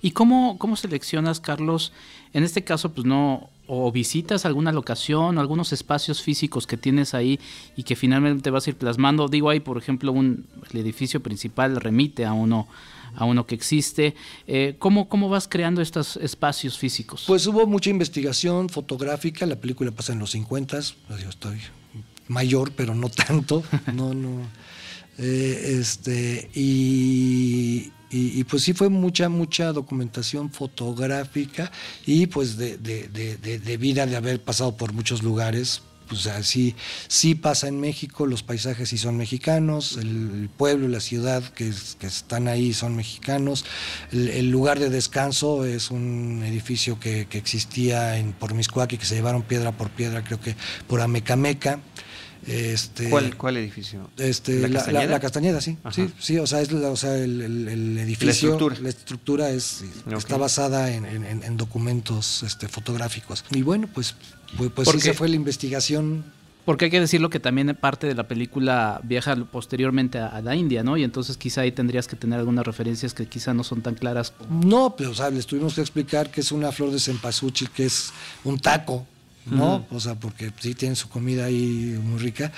¿Y 0.00 0.12
cómo, 0.12 0.58
cómo 0.58 0.76
seleccionas, 0.76 1.40
Carlos? 1.40 1.92
En 2.32 2.44
este 2.44 2.62
caso, 2.62 2.92
pues 2.92 3.04
no 3.04 3.50
o 3.72 3.92
visitas 3.92 4.44
alguna 4.46 4.72
locación 4.72 5.38
o 5.38 5.40
algunos 5.40 5.72
espacios 5.72 6.22
físicos 6.22 6.66
que 6.66 6.76
tienes 6.76 7.14
ahí 7.14 7.38
y 7.76 7.84
que 7.84 7.94
finalmente 7.94 8.50
vas 8.50 8.66
a 8.66 8.70
ir 8.70 8.76
plasmando. 8.76 9.28
Digo, 9.28 9.48
ahí 9.48 9.60
por 9.60 9.78
ejemplo 9.78 10.10
un, 10.10 10.44
el 10.72 10.80
edificio 10.80 11.22
principal 11.22 11.76
remite 11.76 12.26
a 12.26 12.32
uno 12.32 12.66
a 13.14 13.24
uno 13.24 13.46
que 13.46 13.54
existe. 13.54 14.14
Eh, 14.46 14.74
¿cómo, 14.78 15.08
¿Cómo 15.08 15.28
vas 15.28 15.46
creando 15.48 15.82
estos 15.82 16.16
espacios 16.16 16.78
físicos? 16.78 17.24
Pues 17.26 17.46
hubo 17.46 17.66
mucha 17.66 17.90
investigación 17.90 18.68
fotográfica, 18.68 19.46
la 19.46 19.56
película 19.56 19.90
pasa 19.90 20.12
en 20.12 20.18
los 20.20 20.30
50, 20.30 20.78
pues, 21.08 21.22
yo 21.22 21.28
estoy 21.28 21.58
mayor, 22.28 22.72
pero 22.72 22.94
no 22.94 23.08
tanto, 23.08 23.62
no, 23.92 24.14
no. 24.14 24.42
Eh, 25.22 25.76
este, 25.78 26.48
y, 26.54 27.92
y, 28.10 28.42
pues 28.44 28.62
sí 28.62 28.72
fue 28.72 28.88
mucha, 28.88 29.28
mucha 29.28 29.70
documentación 29.70 30.50
fotográfica 30.50 31.70
y 32.06 32.26
pues 32.26 32.56
de, 32.56 32.78
de, 32.78 33.08
de, 33.08 33.36
de, 33.36 33.76
vida 33.76 34.06
de 34.06 34.16
haber 34.16 34.42
pasado 34.42 34.78
por 34.78 34.94
muchos 34.94 35.22
lugares, 35.22 35.82
pues 36.08 36.26
así 36.26 36.74
sí 37.06 37.34
pasa 37.34 37.68
en 37.68 37.78
México, 37.80 38.26
los 38.26 38.42
paisajes 38.42 38.88
sí 38.88 38.96
son 38.96 39.18
mexicanos, 39.18 39.98
el, 39.98 40.48
pueblo, 40.56 40.88
la 40.88 41.00
ciudad 41.00 41.44
que, 41.52 41.70
que, 41.98 42.06
están 42.06 42.48
ahí 42.48 42.72
son 42.72 42.96
mexicanos, 42.96 43.66
el, 44.12 44.50
lugar 44.50 44.80
de 44.80 44.88
descanso 44.88 45.66
es 45.66 45.90
un 45.90 46.42
edificio 46.46 46.98
que, 46.98 47.28
existía 47.30 48.16
en 48.16 48.32
por 48.32 48.54
y 48.58 48.96
que 48.96 49.04
se 49.04 49.16
llevaron 49.16 49.42
piedra 49.42 49.72
por 49.72 49.90
piedra, 49.90 50.24
creo 50.24 50.40
que 50.40 50.56
por 50.88 51.02
Amecameca. 51.02 51.78
Este, 52.46 53.10
¿Cuál, 53.10 53.56
edificio? 53.56 54.10
Este, 54.16 54.68
¿La, 54.68 55.20
Castañeda? 55.20 55.60
sí. 55.60 55.76
Sí, 55.92 56.10
sí, 56.18 56.38
o 56.38 56.46
sea, 56.46 56.60
es, 56.60 56.72
o 56.72 56.96
sea 56.96 57.16
el, 57.16 57.98
edificio, 57.98 58.58
la 58.80 58.88
estructura, 58.88 59.50
es, 59.50 59.84
está 60.10 60.36
basada 60.36 60.90
en, 60.90 61.56
documentos 61.56 62.42
este, 62.42 62.68
fotográficos. 62.68 63.44
Y 63.50 63.62
bueno, 63.62 63.88
pues, 63.92 64.14
pues, 64.56 64.70
pues 64.74 64.94
esa 64.94 65.14
fue 65.14 65.28
la 65.28 65.36
investigación 65.36 66.24
porque 66.64 66.84
hay 66.84 66.90
que 66.90 67.00
decirlo 67.00 67.30
que 67.30 67.40
también 67.40 67.76
parte 67.80 68.06
de 68.06 68.14
la 68.14 68.28
película 68.28 69.00
viaja 69.02 69.34
posteriormente 69.50 70.18
a, 70.18 70.40
la 70.40 70.54
India, 70.54 70.82
¿no? 70.82 70.96
Y 70.96 71.04
entonces 71.04 71.36
quizá 71.36 71.62
ahí 71.62 71.72
tendrías 71.72 72.06
que 72.06 72.16
tener 72.16 72.38
algunas 72.38 72.66
referencias 72.66 73.14
que 73.14 73.26
quizá 73.26 73.54
no 73.54 73.64
son 73.64 73.82
tan 73.82 73.94
claras. 73.94 74.34
No, 74.48 74.94
pero 74.96 75.10
o 75.10 75.14
sea, 75.14 75.30
les 75.30 75.46
tuvimos 75.46 75.74
que 75.74 75.80
explicar 75.80 76.30
que 76.30 76.42
es 76.42 76.52
una 76.52 76.70
flor 76.70 76.90
de 76.90 77.00
cempasúchil, 77.00 77.70
que 77.70 77.86
es 77.86 78.12
un 78.44 78.58
taco, 78.58 79.06
¿no? 79.46 79.86
O 79.90 80.00
sea, 80.00 80.14
porque 80.14 80.52
sí 80.60 80.74
tienen 80.74 80.96
su 80.96 81.08
comida 81.08 81.46
ahí 81.46 81.98
muy 82.02 82.18
rica, 82.18 82.52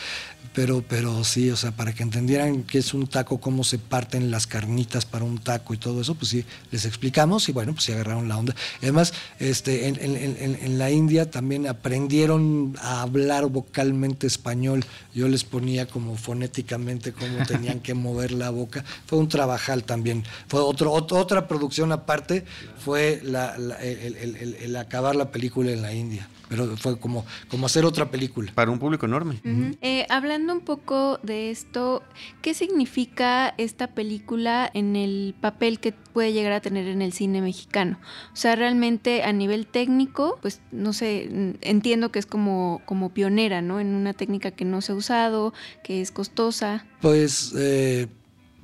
pero, 0.55 0.85
pero 0.87 1.25
sí, 1.25 1.51
o 1.51 1.57
sea, 1.57 1.73
para 1.73 1.95
que 1.95 2.03
entendieran 2.03 2.65
qué 2.65 2.79
es 2.79 2.93
un 2.93 3.07
taco, 3.07 3.39
cómo 3.39 3.65
se 3.65 3.79
parten 3.79 4.31
las 4.31 4.47
carnitas 4.47 5.07
para 5.07 5.25
un 5.25 5.39
taco 5.39 5.73
y 5.73 5.79
todo 5.79 6.01
eso, 6.01 6.15
pues 6.15 6.31
sí, 6.31 6.45
les 6.71 6.85
explicamos 6.85 7.49
y 7.49 7.53
bueno, 7.53 7.73
pues 7.73 7.85
sí 7.85 7.93
agarraron 7.93 8.29
la 8.29 8.37
onda. 8.37 8.55
Además, 8.83 9.15
este, 9.39 9.89
en, 9.89 9.97
en, 10.01 10.59
en 10.61 10.79
la 10.79 10.91
India 10.91 11.31
también 11.31 11.67
aprendieron 11.67 12.77
a 12.81 13.03
hablar 13.03 13.47
vocalmente 13.47 14.27
español. 14.27 14.85
Yo 15.15 15.29
les 15.29 15.45
ponía 15.45 15.87
como 15.87 16.17
fonéticamente 16.17 17.13
cómo 17.13 17.45
tenían 17.49 17.81
que 17.81 17.95
mover 17.95 18.33
la 18.33 18.51
boca. 18.51 18.85
Fue 19.07 19.19
un 19.19 19.29
trabajal 19.29 19.85
también. 19.85 20.25
Fue 20.49 20.61
otro, 20.61 20.93
otra 20.93 21.49
producción 21.49 21.93
aparte, 21.93 22.45
fue 22.79 23.21
la, 23.25 23.57
el 23.57 24.77
acabar 24.77 25.17
la 25.17 25.31
película 25.31 25.71
en 25.71 25.83
la 25.83 25.95
India 25.95 26.29
pero 26.53 26.77
fue 26.77 27.01
como, 27.01 27.25
como 27.49 27.65
hacer 27.65 27.87
otra 27.87 28.11
película. 28.11 28.53
Para 28.55 28.71
un 28.71 28.79
público 28.79 29.07
enorme. 29.07 29.41
Eh, 29.81 30.05
hablando 30.11 30.53
un 30.53 30.61
poco 30.61 31.19
de 31.23 31.51
esto, 31.51 32.03
¿qué 32.43 32.53
significa 32.53 33.55
esta 33.57 33.87
película 33.87 34.71
en 34.75 34.95
el 34.95 35.35
papel 35.41 35.81
que 35.81 35.93
puede 35.93 36.35
llegar 36.35 36.53
a 36.53 36.61
tener 36.61 36.89
en 36.89 37.01
el 37.01 37.15
cine 37.15 37.41
mexicano? 37.41 37.99
O 38.35 38.37
sea, 38.37 38.55
realmente 38.55 39.23
a 39.23 39.33
nivel 39.33 39.67
técnico, 39.67 40.39
pues 40.43 40.61
no 40.73 40.93
sé, 40.93 41.57
entiendo 41.63 42.13
que 42.13 42.19
es 42.19 42.27
como, 42.27 42.83
como 42.85 43.15
pionera, 43.15 43.63
¿no? 43.63 43.81
En 43.81 43.95
una 43.95 44.13
técnica 44.13 44.51
que 44.51 44.67
no 44.67 44.83
se 44.83 44.93
ha 44.93 44.95
usado, 44.95 45.55
que 45.83 46.03
es 46.03 46.11
costosa. 46.11 46.85
Pues... 47.01 47.55
Eh, 47.57 48.09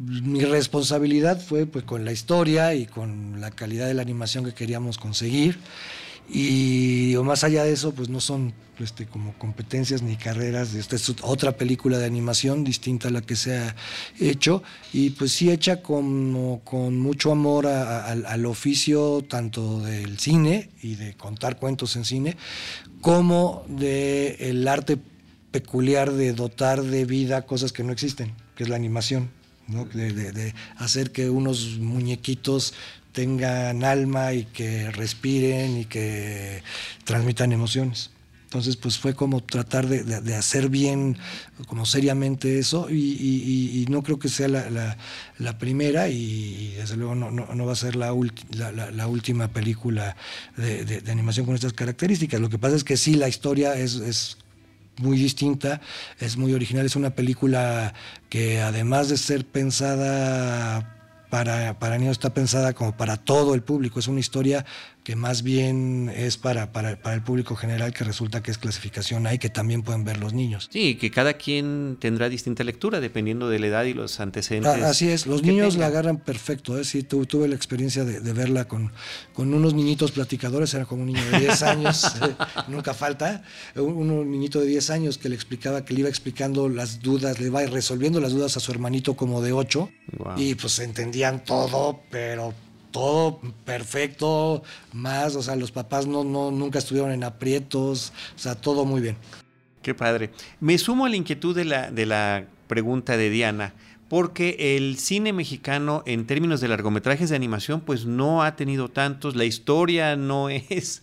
mi 0.01 0.45
responsabilidad 0.45 1.41
fue 1.41 1.67
pues 1.67 1.85
con 1.85 2.05
la 2.05 2.13
historia 2.13 2.73
y 2.73 2.87
con 2.87 3.41
la 3.41 3.51
calidad 3.51 3.89
de 3.89 3.95
la 3.95 4.03
animación 4.03 4.45
que 4.45 4.55
queríamos 4.55 4.97
conseguir 4.97 5.59
y 6.29 7.17
o 7.17 7.25
más 7.25 7.45
allá 7.45 7.65
de 7.65 7.73
eso, 7.73 7.93
pues 7.93 8.09
no 8.09 8.21
son 8.21 8.53
este, 8.81 9.07
como 9.07 9.33
competencias 9.39 10.03
ni 10.03 10.17
carreras. 10.17 10.75
Esta 10.75 10.97
es 10.97 11.13
otra 11.23 11.57
película 11.57 11.99
de 11.99 12.07
animación 12.07 12.63
distinta 12.65 13.09
a 13.09 13.11
la 13.11 13.23
que 13.23 13.35
se 13.35 13.57
ha 13.57 13.75
hecho 14.21 14.63
y 14.93 15.11
pues 15.11 15.33
sí 15.33 15.51
hecha 15.51 15.83
con, 15.83 16.61
con 16.65 16.99
mucho 16.99 17.33
amor 17.33 17.67
al 17.67 18.47
oficio 18.47 19.25
tanto 19.29 19.81
del 19.81 20.19
cine 20.19 20.71
y 20.83 20.95
de 20.95 21.15
contar 21.15 21.59
cuentos 21.59 21.97
en 21.97 22.05
cine, 22.05 22.37
como 23.01 23.65
del 23.69 24.37
el 24.39 24.69
arte 24.69 24.99
peculiar 25.51 26.13
de 26.13 26.33
dotar 26.33 26.83
de 26.83 27.05
vida 27.05 27.47
cosas 27.47 27.73
que 27.73 27.83
no 27.83 27.93
existen, 27.93 28.35
que 28.55 28.65
es 28.65 28.69
la 28.69 28.77
animación. 28.77 29.31
de, 29.93 30.55
hacer 30.77 31.11
que 31.11 31.29
unos 31.31 31.79
muñequitos 31.79 32.75
tengan 33.13 33.85
alma 33.85 34.33
y 34.33 34.45
que 34.45 34.91
respiren 34.91 35.79
y 35.79 35.85
que 35.85 36.63
transmitan 37.05 37.53
emociones. 37.53 38.11
Entonces, 38.45 38.77
pues 38.77 38.97
fue 38.97 39.13
como 39.13 39.43
tratar 39.43 39.87
de, 39.89 40.35
hacer 40.35 40.71
bien, 40.71 41.19
como 41.67 41.85
seriamente 41.85 42.59
eso, 42.59 42.89
y, 42.89 43.85
no 43.91 44.03
creo 44.03 44.19
que 44.19 44.31
sea 44.31 44.49
la, 44.49 45.59
primera, 45.59 46.09
y, 46.09 46.73
desde 46.79 46.97
luego 46.97 47.15
no, 47.15 47.67
va 47.67 47.73
a 47.73 47.77
ser 47.77 47.95
la, 47.95 48.15
última 48.15 49.49
película 49.49 50.17
de, 50.57 51.03
animación 51.11 51.45
con 51.45 51.57
estas 51.57 51.75
características. 51.75 52.41
Lo 52.41 52.49
que 52.49 52.59
pasa 52.59 52.77
es 52.77 52.85
que 52.85 52.97
sí, 52.97 53.17
la 53.17 53.29
historia 53.29 53.75
es 53.75 54.39
muy 54.97 55.19
distinta, 55.19 55.83
es 56.19 56.39
muy 56.39 56.55
original, 56.55 56.87
es 56.87 56.97
una 56.97 57.11
película 57.11 57.93
que 58.31 58.61
además 58.61 59.11
de 59.11 59.19
ser 59.19 59.45
pensada 59.45 60.98
para, 61.31 61.79
para 61.79 61.99
niños 61.99 62.13
está 62.13 62.33
pensada 62.35 62.73
como 62.73 62.97
para 62.97 63.17
todo 63.17 63.55
el 63.55 63.63
público. 63.63 64.01
Es 64.01 64.09
una 64.09 64.21
historia 64.21 64.65
que 65.09 65.17
más 65.17 65.43
bien 65.43 66.13
es 66.15 66.37
para, 66.37 66.71
para, 66.71 66.91
el 67.15 67.23
público 67.23 67.57
general, 67.57 67.95
que 67.95 68.05
resulta 68.05 68.43
que 68.43 68.51
es 68.51 68.59
clasificación 68.59 69.27
A 69.27 69.33
y 69.33 69.39
que 69.39 69.49
también 69.49 69.83
pueden 69.83 70.05
ver 70.05 70.19
los 70.19 70.35
niños. 70.35 70.69
Sí, 70.71 70.97
que 70.97 71.11
cada 71.11 71.33
quien 71.33 71.97
tendrá 71.99 72.29
distinta 72.29 72.63
lectura 72.63 73.01
dependiendo 73.01 73.49
de 73.49 73.59
la 73.59 73.69
edad 73.69 73.85
y 73.85 73.95
los 73.95 74.21
antecedentes. 74.21 74.71
Ah, 74.71 74.91
así 74.91 75.09
es, 75.09 75.27
los 75.27 75.43
niños 75.43 75.77
la 75.77 75.87
agarran 75.87 76.19
perfecto. 76.19 76.79
¿eh? 76.79 76.85
Sí, 76.85 77.05
tuve 77.05 77.49
la 77.49 77.55
experiencia 77.55 78.05
de, 78.05 78.33
verla 78.35 78.69
con, 78.69 78.93
con 79.33 79.55
unos 79.55 79.73
niñitos 79.73 80.13
platicadores, 80.13 80.75
era 80.75 80.85
como 80.85 81.01
un 81.01 81.07
niño 81.07 81.25
de 81.31 81.41
10 81.41 81.63
años, 81.63 82.05
eh, 82.23 82.35
nunca 82.69 82.93
falta, 82.93 83.43
un, 83.77 84.31
niñito 84.31 84.61
de 84.61 84.67
10 84.67 84.91
años 84.91 85.17
que 85.17 85.31
le 85.31 85.37
explicaba, 85.37 85.87
que 85.87 85.95
le 85.95 86.01
iba 86.01 86.11
explicando 86.11 86.69
las 86.69 87.01
dudas, 87.01 87.41
le 87.41 87.47
iba 87.47 87.65
resolviendo 87.65 88.21
las 88.21 88.33
dudas 88.33 88.59
a 88.59 88.61
su 88.61 88.71
hermanito 88.73 89.17
como 89.17 89.41
de 89.41 89.53
8 89.53 89.91
y 90.37 90.55
pues 90.55 90.79
todo, 91.45 92.01
pero 92.11 92.55
todo 92.91 93.41
perfecto, 93.65 94.63
más, 94.93 95.37
o 95.37 95.43
sea, 95.43 95.57
los 95.57 95.71
papás 95.73 96.07
no, 96.07 96.25
no, 96.25 96.51
nunca 96.51 96.79
estuvieron 96.79 97.13
en 97.13 97.25
aprietos, 97.25 98.13
o 98.35 98.39
sea, 98.39 98.55
todo 98.55 98.85
muy 98.85 99.01
bien. 99.01 99.17
Qué 99.83 99.95
padre. 99.95 100.31
Me 100.61 100.77
sumo 100.79 101.07
a 101.07 101.09
la 101.09 101.17
inquietud 101.17 101.55
de 101.55 101.65
la, 101.65 101.91
de 101.91 102.07
la 102.07 102.47
pregunta 102.67 103.17
de 103.17 103.31
Diana, 103.31 103.75
porque 104.09 104.77
el 104.77 104.99
cine 104.99 105.33
mexicano 105.33 106.03
en 106.07 106.27
términos 106.27 106.61
de 106.61 106.69
largometrajes 106.69 107.29
de 107.29 107.37
animación 107.37 107.83
pues 107.83 108.07
no 108.07 108.43
ha 108.43 108.57
tenido 108.57 108.89
tantos, 108.89 109.37
la 109.37 109.45
historia 109.45 110.17
no 110.17 110.49
es 110.51 111.03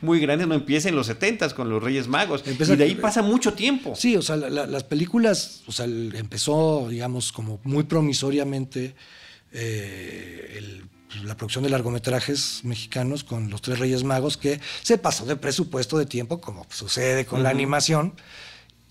muy, 0.00 0.20
grande, 0.20 0.46
no 0.46 0.54
empieza 0.54 0.88
en 0.88 0.96
los 0.96 1.08
70 1.08 1.54
con 1.54 1.68
los 1.68 1.82
Reyes 1.82 2.08
Magos 2.08 2.44
y 2.46 2.76
de 2.76 2.84
ahí 2.84 2.94
pasa 2.94 3.22
mucho 3.22 3.52
tiempo. 3.52 3.94
Sí, 3.96 4.16
o 4.16 4.22
sea, 4.22 4.36
las 4.36 4.84
películas, 4.84 5.62
o 5.66 5.72
sea, 5.72 5.86
empezó 5.86 6.86
digamos 6.88 7.32
como 7.32 7.60
muy 7.64 7.84
promisoriamente 7.84 8.94
eh, 9.52 10.54
el 10.58 10.90
pues, 11.10 11.24
la 11.24 11.36
producción 11.36 11.64
de 11.64 11.70
largometrajes 11.70 12.60
mexicanos 12.62 13.24
con 13.24 13.50
Los 13.50 13.62
Tres 13.62 13.80
Reyes 13.80 14.04
Magos, 14.04 14.36
que 14.36 14.60
se 14.82 14.96
pasó 14.96 15.26
de 15.26 15.34
presupuesto 15.34 15.98
de 15.98 16.06
tiempo, 16.06 16.40
como 16.40 16.64
sucede 16.70 17.26
con 17.26 17.42
la 17.42 17.50
animación, 17.50 18.14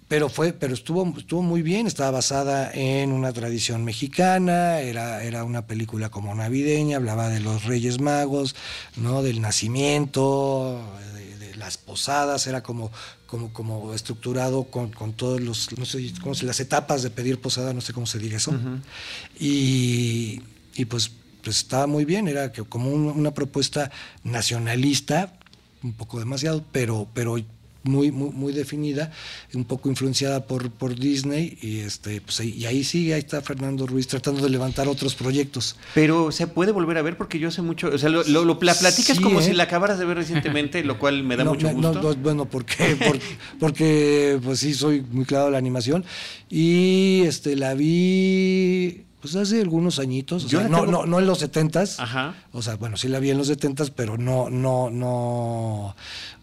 pero 0.10 0.28
fue, 0.28 0.52
pero 0.52 0.74
estuvo, 0.74 1.14
estuvo 1.18 1.42
muy 1.42 1.62
bien, 1.62 1.88
estaba 1.88 2.12
basada 2.12 2.72
en 2.74 3.14
una 3.14 3.32
tradición 3.32 3.86
mexicana, 3.86 4.82
era, 4.82 5.24
era 5.24 5.46
una 5.46 5.66
película 5.66 6.10
como 6.10 6.36
navideña, 6.36 6.98
hablaba 6.98 7.30
de 7.30 7.40
los 7.40 7.64
Reyes 7.64 8.02
Magos, 8.02 8.56
¿no? 8.98 9.24
del 9.24 9.40
nacimiento, 9.40 10.84
de, 11.14 11.29
las 11.60 11.78
posadas, 11.78 12.48
era 12.48 12.64
como, 12.64 12.92
como, 13.28 13.54
como 13.54 13.94
estructurado 13.94 14.64
con, 14.66 14.92
con 14.92 15.14
todos 15.14 15.40
los, 15.42 15.78
no 15.78 15.86
sé 15.86 16.12
cómo 16.22 16.34
se, 16.34 16.46
las 16.46 16.60
etapas 16.60 17.04
de 17.04 17.10
pedir 17.10 17.40
posada, 17.40 17.74
no 17.74 17.82
sé 17.82 17.94
cómo 17.94 18.08
se 18.08 18.18
diga 18.18 18.38
eso. 18.38 18.54
y, 19.40 20.42
y 20.76 20.86
pues 20.86 21.12
pues 21.44 21.58
estaba 21.58 21.88
muy 21.88 22.06
bien, 22.06 22.28
era 22.28 22.52
que 22.52 22.64
como 22.64 22.92
una 22.92 23.34
propuesta 23.34 23.92
nacionalista, 24.24 25.34
un 25.84 25.94
poco 25.94 26.20
demasiado, 26.20 26.66
pero, 26.72 27.08
pero 27.14 27.38
muy, 27.90 28.12
muy, 28.12 28.30
muy 28.30 28.54
definida, 28.54 29.12
un 29.54 29.66
poco 29.66 29.90
influenciada 29.90 30.46
por, 30.46 30.72
por 30.72 30.96
Disney, 30.96 31.58
y 31.62 31.80
este, 31.80 32.22
pues 32.22 32.40
ahí, 32.40 32.52
y 32.52 32.66
ahí 32.66 32.84
sigue, 32.84 33.14
ahí 33.14 33.20
está 33.20 33.42
Fernando 33.42 33.86
Ruiz 33.86 34.08
tratando 34.08 34.42
de 34.42 34.50
levantar 34.50 34.88
otros 34.88 35.16
proyectos. 35.16 35.76
Pero 35.94 36.32
se 36.32 36.48
puede 36.48 36.72
volver 36.72 36.98
a 36.98 37.02
ver 37.02 37.18
porque 37.18 37.40
yo 37.40 37.52
sé 37.52 37.62
mucho, 37.62 37.90
o 37.94 37.98
sea, 37.98 38.10
lo, 38.10 38.24
lo, 38.24 38.60
platicas 38.60 39.20
como 39.20 39.42
si 39.42 39.52
¿eh? 39.52 39.54
la 39.54 39.64
acabaras 39.64 40.00
de 40.00 40.06
ver 40.06 40.18
recientemente, 40.18 40.84
lo 40.84 41.00
cual 41.00 41.24
me 41.24 41.36
da 41.36 41.44
mucho 41.44 41.70
gusto. 41.70 42.16
bueno, 42.22 42.46
porque, 42.46 42.98
porque 43.60 44.40
pues 44.44 44.60
sí, 44.60 44.74
soy 44.74 45.02
muy 45.02 45.26
claro 45.26 45.46
de 45.46 45.52
la 45.52 45.58
animación, 45.58 46.06
y 46.50 47.24
este 47.26 47.56
la 47.56 47.74
vi 47.74 49.09
pues 49.22 49.36
hace 49.36 49.62
algunos 49.62 50.00
añitos, 50.00 50.52
no, 50.54 50.86
no, 50.86 51.06
no 51.06 51.20
en 51.20 51.26
los 51.26 51.40
setentas, 51.40 51.98
o 52.52 52.62
sea, 52.62 52.76
bueno, 52.76 52.98
sí 52.98 53.08
la 53.08 53.20
vi 53.20 53.32
en 53.32 53.38
los 53.38 53.48
setentas, 53.48 53.90
pero 53.90 54.18
no, 54.18 54.50
no, 54.50 54.90
no, 54.90 55.96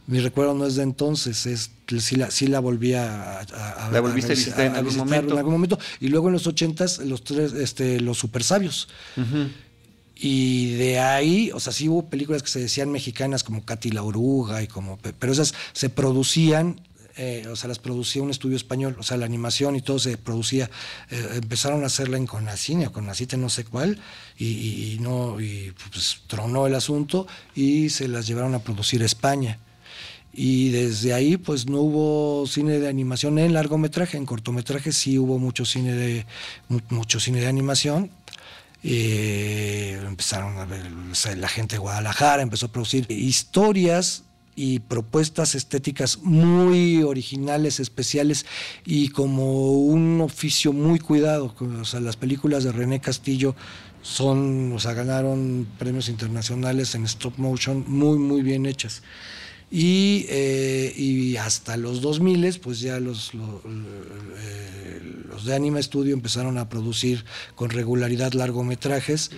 mi 0.06 0.20
recuerdo 0.20 0.54
no 0.54 0.66
es 0.66 0.76
de 0.76 0.82
entonces, 0.82 1.46
es 1.46 1.70
sí 1.98 2.16
la, 2.16 2.30
sí 2.30 2.46
la 2.46 2.60
volví 2.60 2.94
a, 2.94 3.40
a, 3.40 3.90
¿La 3.90 4.00
volviste 4.00 4.32
a, 4.32 4.36
visitar, 4.36 4.66
en, 4.66 4.76
algún 4.76 4.96
momento? 4.96 5.32
en 5.32 5.38
algún 5.38 5.52
momento. 5.52 5.78
Y 6.00 6.08
luego 6.08 6.28
en 6.28 6.34
los 6.34 6.46
ochentas, 6.46 6.98
los 6.98 7.24
tres, 7.24 7.52
este, 7.52 8.00
los 8.00 8.18
super 8.18 8.42
sabios. 8.42 8.88
Y 10.14 10.74
de 10.74 10.98
ahí, 10.98 11.50
o 11.52 11.60
sea, 11.60 11.72
sí 11.72 11.88
hubo 11.88 12.08
películas 12.08 12.42
que 12.42 12.48
se 12.48 12.60
decían 12.60 12.90
mexicanas 12.90 13.44
como 13.44 13.64
Katy 13.64 13.90
la 13.90 14.02
Oruga 14.02 14.62
y 14.62 14.66
como, 14.66 14.98
pero 14.98 15.32
esas 15.32 15.54
se 15.72 15.90
producían 15.90 16.80
eh, 17.16 17.46
o 17.50 17.56
sea, 17.56 17.68
las 17.68 17.78
producía 17.78 18.22
un 18.22 18.30
estudio 18.30 18.56
español, 18.56 18.96
o 18.98 19.02
sea, 19.02 19.16
la 19.16 19.24
animación 19.24 19.74
y 19.74 19.80
todo 19.80 19.98
se 19.98 20.18
producía, 20.18 20.70
eh, 21.10 21.28
empezaron 21.36 21.82
a 21.82 21.86
hacerla 21.86 22.18
en 22.18 22.26
Conacine 22.26 22.88
o 22.88 22.92
Conacite, 22.92 23.38
no 23.38 23.48
sé 23.48 23.64
cuál, 23.64 23.98
y, 24.38 24.98
no, 25.00 25.40
y 25.40 25.72
pues 25.90 26.20
tronó 26.26 26.66
el 26.66 26.74
asunto 26.74 27.26
y 27.54 27.88
se 27.88 28.08
las 28.08 28.26
llevaron 28.26 28.54
a 28.54 28.58
producir 28.58 29.02
a 29.02 29.06
España. 29.06 29.58
Y 30.34 30.68
desde 30.68 31.14
ahí, 31.14 31.38
pues 31.38 31.66
no 31.66 31.80
hubo 31.80 32.46
cine 32.46 32.78
de 32.78 32.88
animación 32.88 33.38
en 33.38 33.54
largometraje, 33.54 34.18
en 34.18 34.26
cortometraje 34.26 34.92
sí 34.92 35.18
hubo 35.18 35.38
mucho 35.38 35.64
cine 35.64 35.94
de, 35.94 36.26
mucho 36.90 37.18
cine 37.18 37.40
de 37.40 37.46
animación, 37.46 38.10
eh, 38.82 39.98
empezaron 40.06 40.58
a 40.58 40.66
ver, 40.66 40.86
la 41.38 41.48
gente 41.48 41.76
de 41.76 41.78
Guadalajara 41.78 42.42
empezó 42.42 42.66
a 42.66 42.72
producir 42.72 43.10
historias 43.10 44.25
y 44.56 44.80
propuestas 44.80 45.54
estéticas 45.54 46.18
muy 46.22 47.02
originales, 47.02 47.78
especiales 47.78 48.46
y 48.86 49.10
como 49.10 49.72
un 49.72 50.22
oficio 50.22 50.72
muy 50.72 50.98
cuidado. 50.98 51.54
O 51.80 51.84
sea, 51.84 52.00
las 52.00 52.16
películas 52.16 52.64
de 52.64 52.72
René 52.72 53.00
Castillo 53.00 53.54
son, 54.00 54.72
o 54.72 54.78
sea, 54.78 54.94
ganaron 54.94 55.68
premios 55.78 56.08
internacionales 56.08 56.94
en 56.94 57.04
stop 57.04 57.36
motion 57.36 57.84
muy, 57.86 58.18
muy 58.18 58.40
bien 58.40 58.64
hechas. 58.64 59.02
Y, 59.70 60.24
eh, 60.30 61.36
hasta 61.40 61.76
los 61.76 62.00
2000, 62.00 62.60
pues 62.60 62.80
ya 62.80 62.98
los, 62.98 63.32
eh, 63.34 65.02
los, 65.28 65.44
de 65.44 65.54
Anima 65.54 65.82
Studio 65.82 66.14
empezaron 66.14 66.56
a 66.56 66.68
producir 66.68 67.24
con 67.56 67.70
regularidad 67.70 68.32
largometrajes 68.32 69.32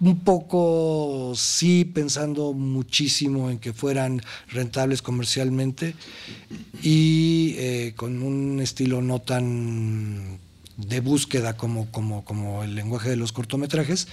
un 0.00 0.20
poco 0.20 1.32
sí 1.36 1.84
pensando 1.84 2.52
muchísimo 2.52 3.50
en 3.50 3.58
que 3.58 3.72
fueran 3.72 4.22
rentables 4.48 5.02
comercialmente 5.02 5.94
y 6.82 7.54
eh, 7.58 7.92
con 7.96 8.22
un 8.22 8.60
estilo 8.60 9.02
no 9.02 9.20
tan 9.20 10.38
de 10.76 11.00
búsqueda 11.00 11.56
como, 11.56 11.90
como, 11.90 12.24
como 12.24 12.64
el 12.64 12.74
lenguaje 12.74 13.10
de 13.10 13.16
los 13.16 13.32
cortometrajes, 13.32 14.08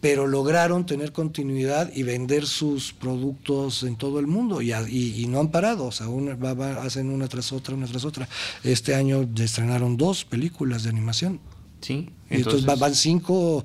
pero 0.00 0.26
lograron 0.26 0.86
tener 0.86 1.12
continuidad 1.12 1.90
y 1.94 2.02
vender 2.02 2.46
sus 2.46 2.92
productos 2.92 3.82
en 3.82 3.96
todo 3.96 4.20
el 4.20 4.26
mundo 4.26 4.62
y, 4.62 5.26
no 5.28 5.40
han 5.40 5.50
parado, 5.50 5.86
o 5.86 5.92
sea, 5.92 6.06
hacen 6.82 7.10
una 7.10 7.28
tras 7.28 7.52
otra, 7.52 7.74
una 7.74 7.86
tras 7.86 8.04
otra. 8.04 8.28
Este 8.62 8.94
año 8.94 9.28
estrenaron 9.36 9.96
dos 9.96 10.24
películas 10.24 10.84
de 10.84 10.90
animación. 10.90 11.40
Sí. 11.80 12.10
Entonces, 12.30 12.64
van 12.66 12.94
cinco, 12.94 13.64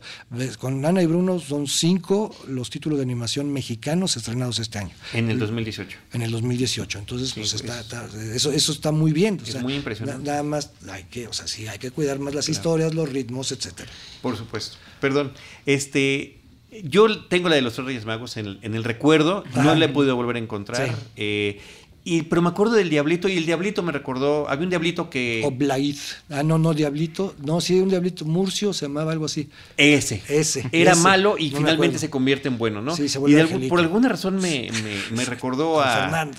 con 0.60 0.86
Ana 0.86 1.01
y 1.01 1.05
Bruno 1.05 1.39
son 1.39 1.67
cinco 1.67 2.34
los 2.48 2.70
títulos 2.70 2.98
de 2.98 3.03
animación 3.03 3.51
mexicanos 3.51 4.15
estrenados 4.15 4.60
este 4.60 4.79
año. 4.79 4.91
En 5.13 5.29
el 5.29 5.39
2018. 5.39 5.98
En 6.13 6.22
el 6.22 6.32
2018. 6.32 7.00
Entonces, 7.00 7.34
pues 7.34 7.53
está, 7.53 7.84
eso, 8.34 8.51
eso 8.51 8.72
está 8.72 8.91
muy 8.91 9.12
bien. 9.12 9.39
Es 9.46 9.62
muy 9.62 9.75
impresionante. 9.75 10.24
Nada 10.24 10.43
más 10.43 10.72
hay 10.89 11.03
que, 11.03 11.27
o 11.27 11.34
sea, 11.34 11.48
sí, 11.48 11.67
hay 11.67 11.79
que 11.79 11.91
cuidar 11.91 12.20
más 12.20 12.34
las 12.34 12.48
historias, 12.48 12.93
los 12.93 13.10
ritmos, 13.10 13.51
etcétera. 13.51 13.91
Por 14.22 14.38
supuesto. 14.38 14.77
Perdón. 15.01 15.34
Este, 15.65 16.39
yo 16.84 17.20
tengo 17.25 17.50
la 17.50 17.55
de 17.55 17.62
los 17.62 17.74
tres 17.74 17.86
Reyes 17.86 18.05
Magos 18.05 18.38
en 18.38 18.58
el, 18.63 18.84
recuerdo, 18.84 19.43
no 19.55 19.75
la 19.75 19.86
he 19.86 19.89
podido 19.89 20.15
volver 20.15 20.38
a 20.38 20.39
encontrar. 20.39 20.96
Eh, 21.15 21.60
y, 22.05 22.24
pero 22.24 22.41
me 22.41 22.50
acuerdo 22.50 22.74
del 22.75 22.89
Diablito 22.89 23.29
y 23.29 23.38
el 23.38 23.45
Diablito 23.45 23.81
me 23.81 23.93
recordó, 23.93 24.50
había 24.50 24.63
un 24.63 24.69
Diablito 24.69 25.10
que... 25.10 25.41
O 25.45 25.53
Ah, 26.29 26.43
no, 26.43 26.57
no, 26.57 26.74
Diablito. 26.74 27.33
No, 27.41 27.62
sí, 27.62 27.79
un 27.79 27.89
Diablito. 27.89 28.25
Murcio 28.25 28.74
se 28.74 28.88
llamaba 28.88 29.13
algo 29.13 29.25
así. 29.25 29.50
Ese. 29.77 30.22
Ese. 30.27 30.67
Era 30.72 30.95
malo 30.95 31.38
y 31.38 31.51
finalmente 31.51 32.00
se 32.00 32.10
convierte 32.10 32.50
en 32.50 32.57
bueno, 32.57 32.81
¿no? 32.81 32.95
Sí, 32.95 33.07
se 33.07 33.19
vuelve 33.19 33.65
Y 33.65 33.69
por 33.69 33.79
alguna 33.79 34.10
razón 34.10 34.36
me, 34.36 34.69
me, 35.12 35.25
recordó 35.25 35.81
a... 35.81 36.29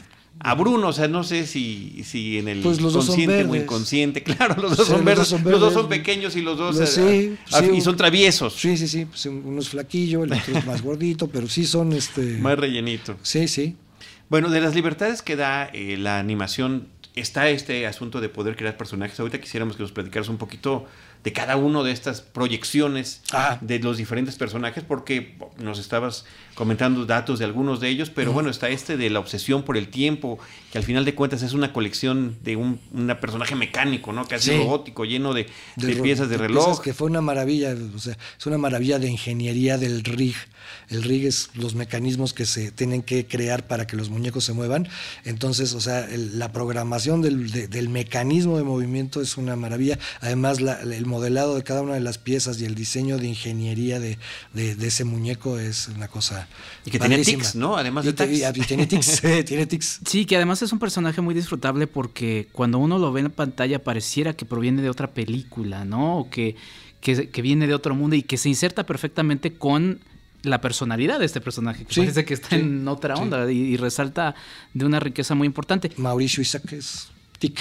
A 0.41 0.55
Bruno, 0.55 0.89
o 0.89 0.93
sea, 0.93 1.07
no 1.07 1.23
sé 1.23 1.47
si, 1.47 2.03
si 2.05 2.39
en 2.39 2.49
el 2.49 2.61
pues 2.61 2.79
consciente 2.79 3.45
o 3.45 3.55
inconsciente, 3.55 4.23
claro, 4.25 4.61
los 4.61 4.77
dos, 4.77 4.89
son, 4.89 5.05
verdes, 5.05 5.31
los 5.31 5.61
dos 5.61 5.73
son 5.73 5.89
pequeños 5.89 6.35
y 6.35 6.43
los 6.43 6.59
dos 6.59 6.77
sí, 6.91 7.37
y 7.73 7.81
son 7.81 7.97
traviesos. 7.97 8.53
Sí, 8.55 8.77
sí, 8.77 8.89
sí, 8.89 9.05
pues 9.05 9.25
uno 9.27 9.61
es 9.61 9.69
flaquillo, 9.69 10.25
el 10.25 10.33
otro 10.33 10.59
es 10.59 10.67
más 10.67 10.83
gordito, 10.83 11.29
pero 11.29 11.49
sí 11.49 11.65
son 11.65 11.93
este 11.93 12.37
más 12.39 12.59
rellenito. 12.59 13.17
Sí, 13.23 13.47
sí. 13.47 13.77
Bueno, 14.31 14.49
de 14.49 14.61
las 14.61 14.75
libertades 14.75 15.23
que 15.23 15.37
da 15.37 15.67
eh, 15.67 15.97
la 15.99 16.19
animación 16.19 16.89
está 17.15 17.49
este 17.51 17.87
asunto 17.87 18.21
de 18.21 18.29
poder 18.29 18.57
crear 18.57 18.77
personajes. 18.77 19.21
Ahorita 19.21 19.41
quisiéramos 19.41 19.77
que 19.77 19.83
nos 19.83 19.93
platicaras 19.93 20.29
un 20.29 20.39
poquito 20.39 20.87
de 21.25 21.33
cada 21.33 21.57
uno 21.57 21.83
de 21.85 21.91
estas 21.91 22.21
proyecciones 22.21 23.23
ah. 23.33 23.59
de 23.63 23.79
los 23.79 23.97
diferentes 23.97 24.37
personajes, 24.37 24.85
porque 24.85 25.37
nos 25.59 25.79
estabas 25.79 26.27
comentando 26.55 27.07
datos 27.07 27.39
de 27.39 27.47
algunos 27.47 27.81
de 27.81 27.89
ellos, 27.89 28.11
pero 28.11 28.33
bueno, 28.33 28.51
está 28.51 28.69
este 28.69 28.99
de 28.99 29.09
la 29.09 29.21
obsesión 29.21 29.63
por 29.63 29.79
el 29.79 29.89
tiempo, 29.89 30.39
que 30.71 30.77
al 30.77 30.85
final 30.85 31.07
de 31.07 31.15
cuentas 31.15 31.43
es 31.43 31.55
una 31.55 31.73
colección 31.73 32.37
de 32.43 32.57
un 32.57 32.79
personaje 33.21 33.55
mecánico, 33.55 34.13
¿no? 34.13 34.27
Casi 34.27 34.57
robótico, 34.57 35.07
lleno 35.07 35.33
de, 35.33 35.47
piezas 36.03 36.29
de 36.29 36.37
reloj. 36.37 36.83
que 36.83 36.93
fue 36.93 37.09
una 37.09 37.23
maravilla, 37.23 37.75
o 37.95 37.99
sea, 37.99 38.19
es 38.39 38.47
una 38.47 38.59
maravilla 38.59 38.99
de 38.99 39.09
ingeniería 39.09 39.79
del 39.79 40.05
rig. 40.05 40.37
El 40.89 41.03
rig 41.03 41.27
es 41.27 41.51
los 41.55 41.75
mecanismos 41.75 42.35
que 42.35 42.47
se 42.47 42.71
tienen 42.71 43.03
que 43.03 43.27
crear 43.27 43.67
para 43.67 43.87
que 43.87 43.97
los 43.97 44.11
muñecos 44.11 44.45
se 44.45 44.53
muevan. 44.53 44.89
Entonces, 45.25 45.73
o 45.75 45.81
sea, 45.81 46.07
la 46.11 46.53
programación 46.53 47.23
del, 47.23 47.89
mecanismo 47.89 48.59
de 48.59 48.65
movimiento 48.65 49.21
es 49.21 49.37
una 49.37 49.57
maravilla. 49.57 49.99
Además, 50.21 50.59
el 50.59 51.07
modelado 51.15 51.55
de 51.55 51.63
cada 51.63 51.81
una 51.83 51.95
de 51.95 52.01
las 52.01 52.19
piezas 52.19 52.61
y 52.61 52.65
el 52.65 52.75
diseño 52.75 53.19
de 53.19 53.29
ingeniería 53.29 54.01
de, 54.01 54.19
ese 54.55 55.05
muñeco 55.05 55.61
es 55.61 55.89
una 55.89 56.09
cosa. 56.09 56.49
Y 56.85 56.91
que 56.91 56.99
tiene 56.99 57.19
tics, 57.19 57.55
¿no? 57.55 57.77
Además 57.77 58.05
de 58.05 58.13
tiene 58.13 58.87
tics, 58.87 59.23
tiene 59.47 59.67
tics. 59.67 60.01
Sí, 60.05 60.27
que 60.27 60.35
además 60.35 60.61
es 60.63 60.73
un 60.73 60.81
personaje 60.81 61.21
muy 61.21 61.33
disfrutable 61.35 61.87
porque 61.87 62.49
cuando 62.51 62.79
uno 62.79 62.99
lo 62.99 63.13
ve 63.13 63.21
en 63.21 63.31
pantalla 63.31 63.83
pareciera 63.83 64.35
que 64.35 64.45
proviene 64.45 64.83
de 64.83 64.91
otra 64.91 65.13
película, 65.13 65.85
¿no? 65.85 66.19
O 66.19 66.31
que, 66.31 66.57
que, 67.01 67.43
viene 67.43 67.69
de 67.69 67.75
otro 67.75 67.95
mundo 67.95 68.17
y 68.17 68.23
que 68.23 68.37
se 68.37 68.49
inserta 68.49 68.85
perfectamente 68.85 69.55
con 69.55 70.01
la 70.43 70.61
personalidad 70.61 71.21
de 71.21 71.27
este 71.27 71.41
personaje, 71.41 71.85
que 71.85 71.95
parece 71.95 72.25
que 72.25 72.35
está 72.35 72.57
en 72.57 72.89
otra 72.89 73.15
onda 73.15 73.51
y, 73.51 73.77
resalta 73.77 74.35
de 74.73 74.85
una 74.85 74.99
riqueza 74.99 75.37
muy 75.37 75.47
importante. 75.47 75.93
Mauricio 75.97 76.43
Isaac 76.43 76.73
es 76.73 77.09
Tic. 77.39 77.61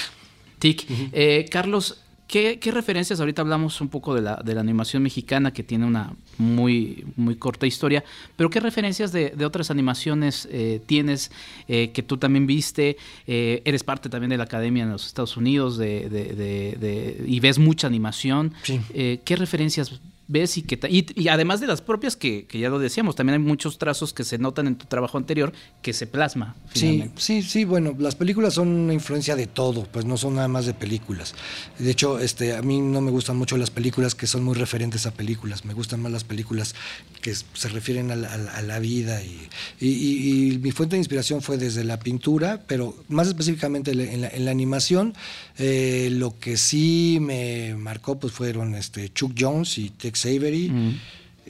Tic. 0.58 0.86
Eh, 1.12 1.46
Carlos, 1.50 2.03
¿Qué, 2.26 2.58
referencias? 2.72 3.20
Ahorita 3.20 3.42
hablamos 3.42 3.80
un 3.80 3.88
poco 3.88 4.14
de 4.14 4.22
la, 4.22 4.36
de 4.44 4.54
la, 4.54 4.60
animación 4.60 5.02
mexicana 5.02 5.52
que 5.52 5.62
tiene 5.62 5.84
una 5.84 6.14
muy, 6.38 7.04
muy 7.16 7.36
corta 7.36 7.66
historia, 7.66 8.02
pero 8.36 8.50
¿qué 8.50 8.60
referencias 8.60 9.12
de, 9.12 9.32
otras 9.44 9.70
animaciones 9.70 10.48
eh, 10.50 10.80
tienes 10.86 11.30
eh, 11.68 11.90
que 11.92 12.02
tú 12.02 12.16
también 12.16 12.46
viste? 12.46 12.96
Eh, 13.26 13.62
eres 13.64 13.84
parte 13.84 14.08
también 14.08 14.30
de 14.30 14.38
la 14.38 14.44
academia 14.44 14.84
en 14.84 14.90
los 14.90 15.06
Estados 15.06 15.36
Unidos 15.36 15.76
de, 15.76 17.24
y 17.26 17.40
ves 17.40 17.58
mucha 17.58 17.86
animación. 17.86 18.54
¿Qué 18.64 19.36
referencias 19.36 20.00
ves 20.26 20.56
y 20.56 20.62
que 20.62 20.78
y, 20.88 21.28
además 21.28 21.60
de 21.60 21.66
las 21.66 21.82
propias 21.82 22.16
que, 22.16 22.46
ya 22.52 22.68
lo 22.68 22.78
decíamos, 22.78 23.16
también 23.16 23.40
hay 23.40 23.46
muchos 23.46 23.78
trazos 23.78 24.12
que 24.12 24.24
se 24.24 24.38
notan 24.38 24.66
en 24.66 24.76
tu 24.76 24.86
trabajo 24.86 25.18
anterior 25.18 25.52
que 25.82 25.92
se 25.92 26.06
plasma. 26.06 26.56
Sí, 26.72 27.10
sí, 27.16 27.42
sí, 27.42 27.64
bueno, 27.64 27.94
las 27.98 28.14
películas 28.14 28.54
son 28.54 28.68
una 28.68 28.94
influencia 28.94 29.36
de 29.36 29.46
todo, 29.46 29.84
pues 29.84 30.04
no 30.04 30.16
son 30.16 30.36
nada 30.36 30.48
más 30.48 30.66
de 30.66 30.74
películas. 30.74 31.34
De 31.78 31.90
hecho, 31.90 32.18
este, 32.18 32.56
a 32.56 32.62
mí 32.62 32.80
no 32.80 33.00
me 33.00 33.10
gustan 33.10 33.36
mucho 33.36 33.56
las 33.56 33.70
películas 33.70 34.14
que 34.14 34.26
son 34.26 34.44
muy 34.44 34.54
referentes 34.54 35.06
a 35.06 35.12
películas, 35.12 35.64
me 35.64 35.74
gustan 35.74 36.00
más 36.00 36.12
las 36.12 36.24
películas 36.24 36.74
que 37.20 37.34
se 37.34 37.68
refieren 37.68 38.10
a 38.10 38.16
la, 38.16 38.78
vida 38.78 39.22
y, 39.22 39.48
y, 39.80 40.58
mi 40.58 40.72
fuente 40.72 40.96
de 40.96 40.98
inspiración 40.98 41.42
fue 41.42 41.56
desde 41.56 41.84
la 41.84 41.98
pintura, 41.98 42.62
pero 42.66 42.96
más 43.08 43.28
específicamente 43.28 43.92
en 43.92 44.44
la, 44.44 44.50
animación, 44.50 45.14
eh, 45.58 46.08
lo 46.12 46.38
que 46.38 46.56
sí 46.56 47.18
me 47.20 47.74
marcó 47.74 48.18
pues 48.18 48.32
fueron 48.32 48.74
este, 48.74 49.12
Chuck 49.12 49.32
Jones 49.38 49.78
y 49.78 49.90
Tex 49.90 50.13
Avery. 50.24 50.68
Mm. 50.70 51.00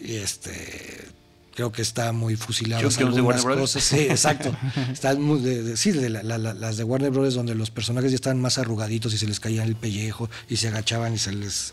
Y 0.04 0.14
este 0.16 1.14
creo 1.54 1.70
que 1.70 1.82
está 1.82 2.12
muy 2.12 2.36
fusilado 2.36 2.88
algunas 2.98 3.44
cosas. 3.44 3.82
Sí, 3.82 4.00
exacto. 4.00 4.54
Están 4.92 5.22
muy 5.22 5.40
de, 5.40 5.76
sí, 5.76 5.92
de 5.92 6.10
las 6.10 6.76
de 6.76 6.84
Warner 6.84 7.10
Brothers 7.10 7.34
donde 7.34 7.54
los 7.54 7.70
personajes 7.70 8.10
ya 8.10 8.16
estaban 8.16 8.40
más 8.40 8.58
arrugaditos 8.58 9.14
y 9.14 9.18
se 9.18 9.26
les 9.26 9.40
caía 9.40 9.62
el 9.62 9.76
pellejo 9.76 10.28
y 10.48 10.56
se 10.56 10.68
agachaban 10.68 11.14
y 11.14 11.18
se 11.18 11.32
les 11.32 11.72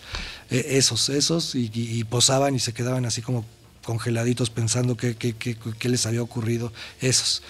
e, 0.50 0.78
esos, 0.78 1.10
esos 1.10 1.56
y, 1.56 2.04
posaban 2.04 2.56
y 2.56 2.60
se 2.60 2.74
quedaban 2.74 3.06
así 3.06 3.22
como 3.22 3.46
congeladitos 3.84 4.50
pensando 4.50 4.96
qué, 4.98 5.16
qué 5.16 5.90
les 5.90 6.06
había 6.06 6.22
ocurrido. 6.22 6.72
Esos 7.00 7.42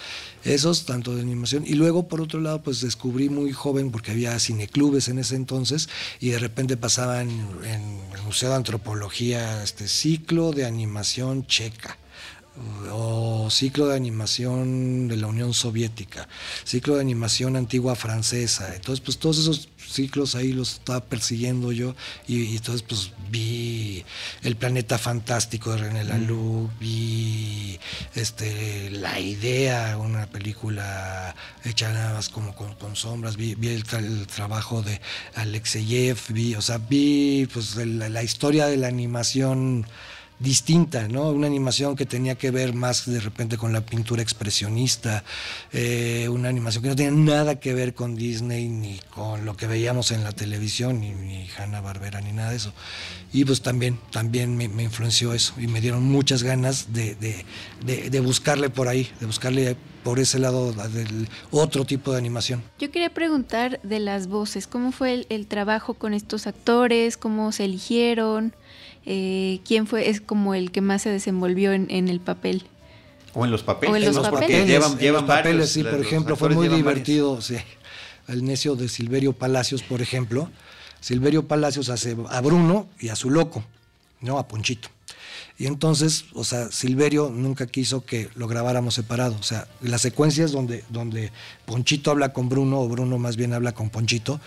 esos, 0.44 0.86
tanto 0.86 1.14
de 1.14 1.22
animación. 1.22 1.64
Y 1.66 1.74
luego, 1.74 2.08
por 2.08 2.20
otro 2.20 2.40
lado, 2.40 2.62
pues 2.62 2.80
descubrí 2.80 3.28
muy 3.28 3.52
joven, 3.52 3.90
porque 3.90 4.10
había 4.10 4.38
cineclubes 4.38 5.08
en 5.08 5.18
ese 5.18 5.36
entonces, 5.36 5.88
y 6.20 6.30
de 6.30 6.38
repente 6.38 6.76
pasaban 6.76 7.30
en, 7.64 8.00
el 8.14 8.22
Museo 8.24 8.50
de 8.50 8.56
Antropología 8.56 9.62
este 9.62 9.88
ciclo 9.88 10.52
de 10.52 10.64
animación 10.64 11.46
checa. 11.46 11.98
O 12.90 13.48
ciclo 13.50 13.88
de 13.88 13.96
animación 13.96 15.08
de 15.08 15.16
la 15.16 15.26
Unión 15.26 15.54
Soviética, 15.54 16.28
ciclo 16.64 16.96
de 16.96 17.00
animación 17.00 17.56
antigua 17.56 17.96
francesa. 17.96 18.74
Entonces, 18.74 19.00
pues 19.00 19.18
todos 19.18 19.38
esos 19.38 19.68
ciclos 19.78 20.34
ahí 20.34 20.52
los 20.52 20.74
estaba 20.74 21.04
persiguiendo 21.04 21.72
yo 21.72 21.94
y, 22.26 22.56
entonces 22.56 22.82
pues 22.82 23.12
vi 23.30 24.04
El 24.42 24.56
Planeta 24.56 24.98
Fantástico 24.98 25.72
de 25.72 25.78
René 25.78 26.04
Laloux, 26.04 26.70
vi 26.80 27.78
este, 28.14 28.90
La 28.90 29.20
Idea, 29.20 29.96
una 29.98 30.26
película 30.26 31.34
hecha 31.64 31.92
nada 31.92 32.14
más 32.14 32.28
como 32.28 32.54
con, 32.54 32.96
sombras, 32.96 33.36
vi, 33.36 33.56
el, 33.62 33.84
trabajo 34.26 34.82
de 34.82 35.00
Alexeyev, 35.34 36.18
vi, 36.28 36.54
o 36.54 36.62
sea, 36.62 36.78
vi 36.78 37.48
pues 37.52 37.76
la 37.76 38.22
historia 38.22 38.66
de 38.66 38.76
la 38.76 38.88
animación 38.88 39.86
distinta, 40.38 41.08
¿no? 41.08 41.30
Una 41.30 41.46
animación 41.46 41.96
que 41.96 42.06
tenía 42.06 42.34
que 42.34 42.50
ver 42.50 42.74
más 42.74 43.06
de 43.06 43.20
repente 43.20 43.56
con 43.56 43.72
la 43.72 43.80
pintura 43.80 44.22
expresionista, 44.22 45.24
eh, 45.72 46.28
una 46.28 46.48
animación 46.48 46.82
que 46.82 46.88
no 46.88 46.96
tenía 46.96 47.12
nada 47.12 47.60
que 47.60 47.74
ver 47.74 47.94
con 47.94 48.16
Disney 48.16 48.68
ni 48.68 48.98
con 49.10 49.44
lo 49.44 49.56
que 49.56 49.66
veíamos 49.66 50.10
en 50.10 50.24
la 50.24 50.32
televisión, 50.32 51.00
ni, 51.00 51.10
ni 51.12 51.48
Hanna 51.56 51.80
Barbera, 51.80 52.20
ni 52.20 52.32
nada 52.32 52.50
de 52.50 52.56
eso. 52.56 52.72
Y 53.32 53.44
pues 53.44 53.62
también, 53.62 53.98
también 54.10 54.56
me, 54.56 54.64
influenció 54.82 55.32
eso 55.32 55.54
y 55.58 55.66
me 55.66 55.80
dieron 55.80 56.02
muchas 56.02 56.42
ganas 56.42 56.92
de, 56.92 57.14
de, 57.14 58.20
buscarle 58.20 58.68
por 58.68 58.88
ahí, 58.88 59.10
de 59.20 59.26
buscarle 59.26 59.76
por 60.02 60.18
ese 60.18 60.38
lado 60.38 60.72
del 60.72 61.28
otro 61.50 61.84
tipo 61.84 62.12
de 62.12 62.18
animación. 62.18 62.62
Yo 62.78 62.90
quería 62.90 63.14
preguntar 63.14 63.80
de 63.82 64.00
las 64.00 64.26
voces, 64.26 64.66
¿cómo 64.66 64.92
fue 64.92 65.14
el, 65.14 65.26
el 65.30 65.46
trabajo 65.46 65.94
con 65.94 66.12
estos 66.12 66.46
actores? 66.46 67.16
¿Cómo 67.16 67.52
se 67.52 67.64
eligieron? 67.64 68.54
Eh, 69.06 69.60
quién 69.66 69.86
fue, 69.86 70.08
es 70.08 70.20
como 70.20 70.54
el 70.54 70.70
que 70.70 70.80
más 70.80 71.02
se 71.02 71.10
desenvolvió 71.10 71.72
en, 71.72 71.90
el 71.90 72.20
papel. 72.20 72.64
O 73.34 73.44
en 73.44 73.50
los 73.50 73.62
papeles. 73.62 73.92
O 73.92 73.96
en 73.96 74.04
los 74.04 74.18
papeles. 74.18 74.66
llevan, 74.66 74.98
llevan 74.98 75.26
papeles, 75.26 75.70
sí, 75.70 75.82
por 75.82 76.00
ejemplo, 76.00 76.36
fue 76.36 76.50
muy 76.50 76.68
divertido. 76.68 77.40
Sí, 77.40 77.56
el 78.28 78.44
necio 78.44 78.76
de 78.76 78.88
Silverio 78.88 79.32
Palacios, 79.32 79.82
por 79.82 80.02
ejemplo. 80.02 80.50
Silverio 81.00 81.48
Palacios 81.48 81.88
hace 81.88 82.16
a 82.30 82.40
Bruno 82.40 82.86
y 83.00 83.08
a 83.08 83.16
su 83.16 83.30
loco, 83.30 83.64
¿no? 84.20 84.38
A 84.38 84.46
Ponchito. 84.46 84.88
Y 85.58 85.66
entonces, 85.66 86.26
o 86.32 86.44
sea, 86.44 86.70
Silverio 86.70 87.30
nunca 87.30 87.66
quiso 87.66 88.04
que 88.04 88.30
lo 88.34 88.48
grabáramos 88.48 88.94
separado. 88.94 89.36
O 89.38 89.42
sea, 89.42 89.68
las 89.80 90.00
secuencias 90.00 90.52
donde, 90.52 90.84
donde 90.88 91.30
Ponchito 91.66 92.10
habla 92.10 92.32
con 92.32 92.48
Bruno, 92.48 92.80
o 92.80 92.88
Bruno 92.88 93.18
más 93.18 93.36
bien 93.36 93.52
habla 93.52 93.72
con 93.72 93.90
Ponchito, 93.90 94.40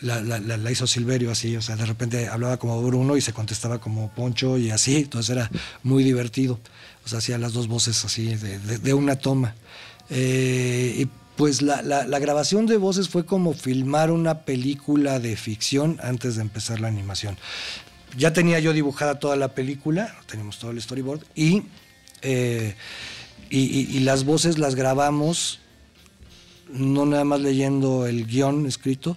la, 0.00 0.20
la, 0.20 0.70
hizo 0.70 0.86
Silverio 0.86 1.30
así, 1.30 1.56
o 1.56 1.62
sea, 1.62 1.76
de 1.76 1.86
repente 1.86 2.28
hablaba 2.28 2.56
como 2.58 2.82
Bruno 2.82 3.16
y 3.16 3.20
se 3.20 3.32
contestaba 3.32 3.80
como 3.80 4.10
Poncho 4.10 4.58
y 4.58 4.70
así, 4.70 4.96
entonces 4.96 5.30
era 5.30 5.50
muy 5.82 6.04
divertido, 6.04 6.60
o 7.04 7.08
sea, 7.08 7.18
hacía 7.18 7.38
las 7.38 7.52
dos 7.52 7.68
voces 7.68 8.04
así 8.04 8.34
de, 8.34 8.94
una 8.94 9.16
toma. 9.16 9.54
Eh, 10.10 10.94
y 10.98 11.08
pues 11.36 11.62
la, 11.62 12.04
grabación 12.18 12.66
de 12.66 12.76
voces 12.76 13.08
fue 13.08 13.24
como 13.24 13.54
filmar 13.54 14.10
una 14.10 14.40
película 14.44 15.18
de 15.20 15.36
ficción 15.36 15.98
antes 16.02 16.36
de 16.36 16.42
empezar 16.42 16.80
la 16.80 16.88
animación. 16.88 17.36
Ya 18.16 18.32
tenía 18.32 18.60
yo 18.60 18.72
dibujada 18.72 19.18
toda 19.18 19.36
la 19.36 19.54
película, 19.54 20.14
teníamos 20.26 20.58
todo 20.58 20.70
el 20.70 20.80
storyboard, 20.80 21.24
y, 21.34 21.62
eh, 22.22 22.74
y 23.50 24.00
las 24.00 24.24
voces 24.24 24.58
las 24.58 24.74
grabamos 24.74 25.60
no 26.74 27.06
nada 27.06 27.24
más 27.24 27.40
leyendo 27.40 28.06
el 28.06 28.26
guion 28.26 28.66
escrito, 28.66 29.16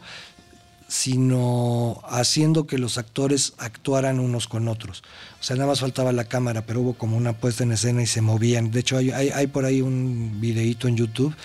sino 0.88 2.02
haciendo 2.08 2.66
que 2.66 2.78
los 2.78 2.98
actores 2.98 3.54
actuaran 3.58 4.20
unos 4.20 4.48
con 4.48 4.68
otros. 4.68 5.04
O 5.40 5.44
sea, 5.44 5.56
nada 5.56 5.68
más 5.68 5.82
faltaba 5.82 6.12
la 6.12 6.26
cámara, 6.26 6.66
pero 6.66 6.82
hubo 6.82 6.94
como 6.94 7.18
una 7.18 7.34
puesta 7.34 7.64
en 7.64 7.74
escena 7.74 8.02
y 8.02 8.08
se 8.08 8.22
movían. 8.22 8.72
De 8.72 8.80
hecho, 8.80 8.98
hay, 8.98 9.48
por 9.48 9.66
ahí 9.66 9.82
un 9.82 10.40
videíto 10.40 10.88
en 10.88 10.96
YouTube 10.96 11.36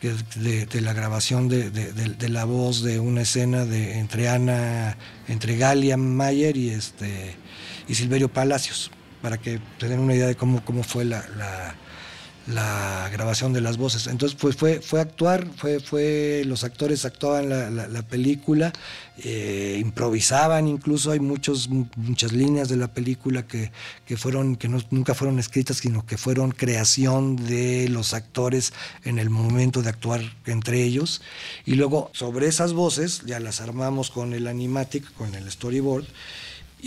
de, 0.00 0.80
la 0.80 0.92
grabación 0.92 1.48
de, 1.48 2.28
la 2.28 2.44
voz 2.44 2.82
de 2.82 2.98
una 2.98 3.22
escena 3.22 3.64
de, 3.64 3.98
entre 3.98 4.28
Ana, 4.28 4.96
entre 5.28 5.56
Galia 5.56 5.96
Mayer 5.96 6.56
y, 6.56 6.70
este, 6.70 7.36
y 7.88 7.94
Silverio 7.94 8.28
Palacios, 8.28 8.90
para 9.20 9.38
que 9.38 9.60
tengan 9.78 10.00
una 10.00 10.14
idea 10.14 10.26
de 10.26 10.36
cómo, 10.36 10.64
cómo 10.64 10.82
fue 10.82 11.04
la 11.04 11.24
la 11.36 11.74
grabación 12.46 13.52
de 13.52 13.60
las 13.60 13.76
voces. 13.76 14.06
Entonces 14.06 14.38
pues 14.40 14.56
fue, 14.56 14.80
fue 14.80 15.00
actuar, 15.00 15.46
fue, 15.56 15.80
fue, 15.80 16.42
los 16.46 16.64
actores 16.64 17.04
actuaban 17.04 17.48
la, 17.48 18.02
película, 18.02 18.72
eh, 19.18 19.78
improvisaban 19.80 20.68
incluso, 20.68 21.10
hay 21.10 21.20
muchos, 21.20 21.68
muchas 21.68 22.32
líneas 22.32 22.68
de 22.68 22.76
la 22.76 22.88
película 22.88 23.46
que, 23.46 23.70
fueron, 24.16 24.56
que 24.56 24.68
no, 24.68 24.78
nunca 24.90 25.14
fueron 25.14 25.38
escritas, 25.38 25.78
sino 25.78 26.06
que 26.06 26.16
fueron 26.16 26.52
creación 26.52 27.36
de 27.36 27.88
los 27.88 28.14
actores 28.14 28.72
en 29.04 29.18
el 29.18 29.30
momento 29.30 29.82
de 29.82 29.88
actuar 29.88 30.20
entre 30.46 30.82
ellos. 30.82 31.22
Y 31.64 31.74
luego 31.74 32.10
sobre 32.12 32.46
esas 32.46 32.72
voces 32.72 33.22
ya 33.26 33.40
las 33.40 33.60
armamos 33.60 34.10
con 34.10 34.34
el 34.34 34.46
animatic, 34.46 35.12
con 35.14 35.34
el 35.34 35.50
storyboard 35.50 36.06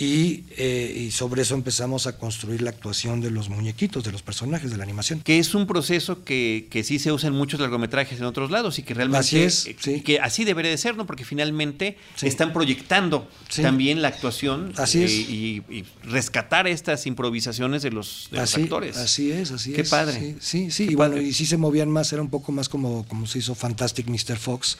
eh, 0.01 1.07
y, 1.07 1.11
sobre 1.11 1.41
eso 1.41 1.55
empezamos 1.55 2.07
a 2.07 2.17
construir 2.17 2.61
la 2.61 2.69
actuación 2.69 3.19
de 3.19 3.31
los 3.31 3.49
muñequitos, 3.49 4.03
de 4.03 4.13
los 4.13 4.21
personajes, 4.21 4.71
de 4.71 4.77
la 4.77 4.83
animación. 4.83 5.19
Que 5.19 5.39
es 5.39 5.53
un 5.53 5.67
proceso 5.67 6.23
que, 6.23 6.67
que 6.69 6.85
sí 6.85 6.99
se 6.99 7.11
usa 7.11 7.27
en 7.27 7.33
muchos 7.33 7.59
largometrajes 7.59 8.17
en 8.17 8.25
otros 8.25 8.49
lados 8.49 8.79
y 8.79 8.83
que 8.83 8.93
realmente 8.93 9.19
así 9.19 9.39
es, 9.39 9.67
eh, 9.67 10.01
que 10.01 10.19
así 10.21 10.45
debería 10.45 10.71
de 10.71 10.77
ser, 10.77 10.95
¿no? 10.95 11.05
Porque 11.05 11.25
finalmente 11.25 11.97
están 12.21 12.53
proyectando 12.53 13.27
también 13.61 14.01
la 14.01 14.07
actuación 14.07 14.71
así 14.77 15.03
eh, 15.03 15.63
y, 15.69 15.85
rescatar 16.03 16.67
estas 16.67 17.05
improvisaciones 17.05 17.81
de 17.81 17.91
los, 17.91 18.29
actores. 18.31 18.95
Así 18.95 19.31
es, 19.31 19.51
así 19.51 19.73
Qué 19.73 19.81
es. 19.81 19.89
Qué 19.89 19.91
padre. 19.91 20.35
Sí, 20.39 20.71
sí, 20.71 20.87
y 20.91 20.95
bueno, 20.95 21.17
y 21.17 21.33
sí 21.33 21.45
se 21.45 21.57
movían 21.57 21.89
más, 21.89 22.13
era 22.13 22.21
un 22.21 22.29
poco 22.29 22.53
más 22.53 22.69
como, 22.69 23.05
como 23.07 23.27
se 23.27 23.39
hizo 23.39 23.53
Fantastic 23.53 24.07
Mr. 24.07 24.37
Fox. 24.37 24.77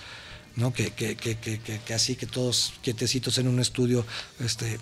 ¿no? 0.55 0.73
Que, 0.73 0.91
que, 0.91 1.15
que, 1.15 1.37
que, 1.37 1.93
así 1.93 2.15
que 2.15 2.25
todos 2.25 2.73
quietecitos 2.81 3.37
en 3.37 3.47
un 3.47 3.59
estudio 3.59 4.05
este, 4.39 4.79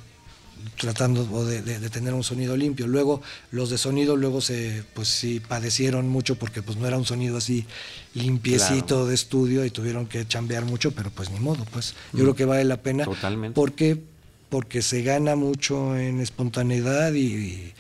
tratando 0.78 1.46
de, 1.46 1.89
tener 1.89 2.13
un 2.13 2.24
sonido 2.24 2.56
limpio. 2.56 2.88
Luego 2.88 3.22
los 3.52 3.70
de 3.70 3.78
sonido 3.78 4.15
luego 4.15 4.41
se 4.41 4.84
pues 4.93 5.08
sí 5.08 5.39
padecieron 5.39 6.08
mucho 6.08 6.36
porque 6.36 6.62
pues 6.62 6.78
no 6.78 6.88
era 6.88 6.98
un 6.98 7.06
sonido 7.06 7.38
así 7.38 7.65
limpiecito 8.13 9.08
de 9.08 9.15
estudio 9.15 9.65
y 9.65 9.70
tuvieron 9.70 10.08
que 10.08 10.28
chambear 10.28 10.65
mucho, 10.65 10.91
pero 10.91 11.10
pues 11.12 11.32
ni 11.32 11.39
modo, 11.39 11.65
pues 11.72 11.96
yo 12.13 12.20
creo 12.20 12.36
que 12.36 12.46
vale 12.46 12.63
la 12.65 12.78
pena. 12.78 13.06
Totalmente. 13.06 13.56
Porque 13.56 14.02
porque 14.50 14.82
se 14.82 15.02
gana 15.02 15.36
mucho 15.36 15.98
en 15.98 16.22
espontaneidad 16.22 17.13
y, 17.13 17.74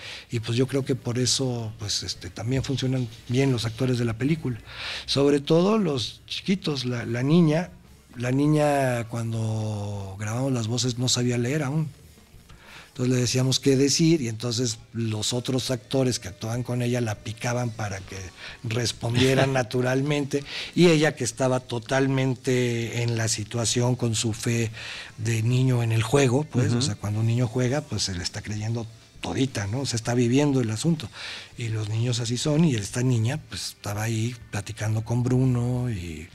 pues 0.45 0.57
yo 0.57 0.67
creo 0.67 0.83
que 0.83 0.95
por 0.95 1.17
eso 1.17 1.71
pues 1.79 2.03
este 2.03 2.29
también 2.29 2.61
funcionan 2.63 3.07
bien 3.29 3.51
los 3.51 3.65
actores 3.65 3.97
de 3.97 4.05
la 4.05 4.17
película. 4.17 4.59
Sobre 5.05 5.39
todo 5.39 5.77
los 5.77 6.21
chiquitos, 6.27 6.83
la, 6.85 7.05
la 7.05 7.23
niña, 7.23 7.69
la 8.17 8.31
niña 8.31 9.05
cuando 9.05 10.17
grabamos 10.19 10.51
las 10.51 10.67
voces 10.67 10.97
no 10.97 11.07
sabía 11.07 11.37
leer 11.37 11.63
aún. 11.63 11.87
Entonces 12.97 13.13
le 13.13 13.21
decíamos 13.21 13.59
qué 13.59 13.77
decir 13.77 14.23
y 14.23 14.27
entonces 14.27 14.79
los 14.91 15.31
otros 15.31 15.69
actores 15.69 16.17
que 16.17 16.29
actuaban 16.29 16.63
con 16.63 16.81
ella 16.81 16.99
la 16.99 17.13
picaban 17.13 17.69
para 17.69 17.99
que 17.99 18.17
respondieran 18.63 19.53
naturalmente 19.53 20.43
y 20.73 20.87
ella 20.87 21.15
que 21.15 21.23
estaba 21.23 21.59
totalmente 21.59 23.03
en 23.03 23.15
la 23.15 23.27
situación 23.27 23.95
con 23.95 24.15
su 24.15 24.33
fe 24.33 24.71
de 25.19 25.43
niño 25.43 25.83
en 25.83 25.91
el 25.91 26.01
juego, 26.01 26.43
pues, 26.45 26.73
o 26.73 26.81
sea, 26.81 26.95
cuando 26.95 27.19
un 27.19 27.27
niño 27.27 27.47
juega, 27.47 27.81
pues 27.81 28.01
se 28.01 28.15
le 28.15 28.23
está 28.23 28.41
creyendo 28.41 28.87
todita, 29.21 29.67
¿no? 29.67 29.85
Se 29.85 29.95
está 29.95 30.15
viviendo 30.15 30.59
el 30.59 30.71
asunto. 30.71 31.07
Y 31.55 31.67
los 31.67 31.89
niños 31.89 32.19
así 32.19 32.35
son, 32.35 32.65
y 32.65 32.73
esta 32.73 33.03
niña, 33.03 33.39
pues 33.47 33.75
estaba 33.75 34.01
ahí 34.01 34.35
platicando 34.49 35.03
con 35.03 35.21
Bruno 35.21 35.91
y, 35.91 36.27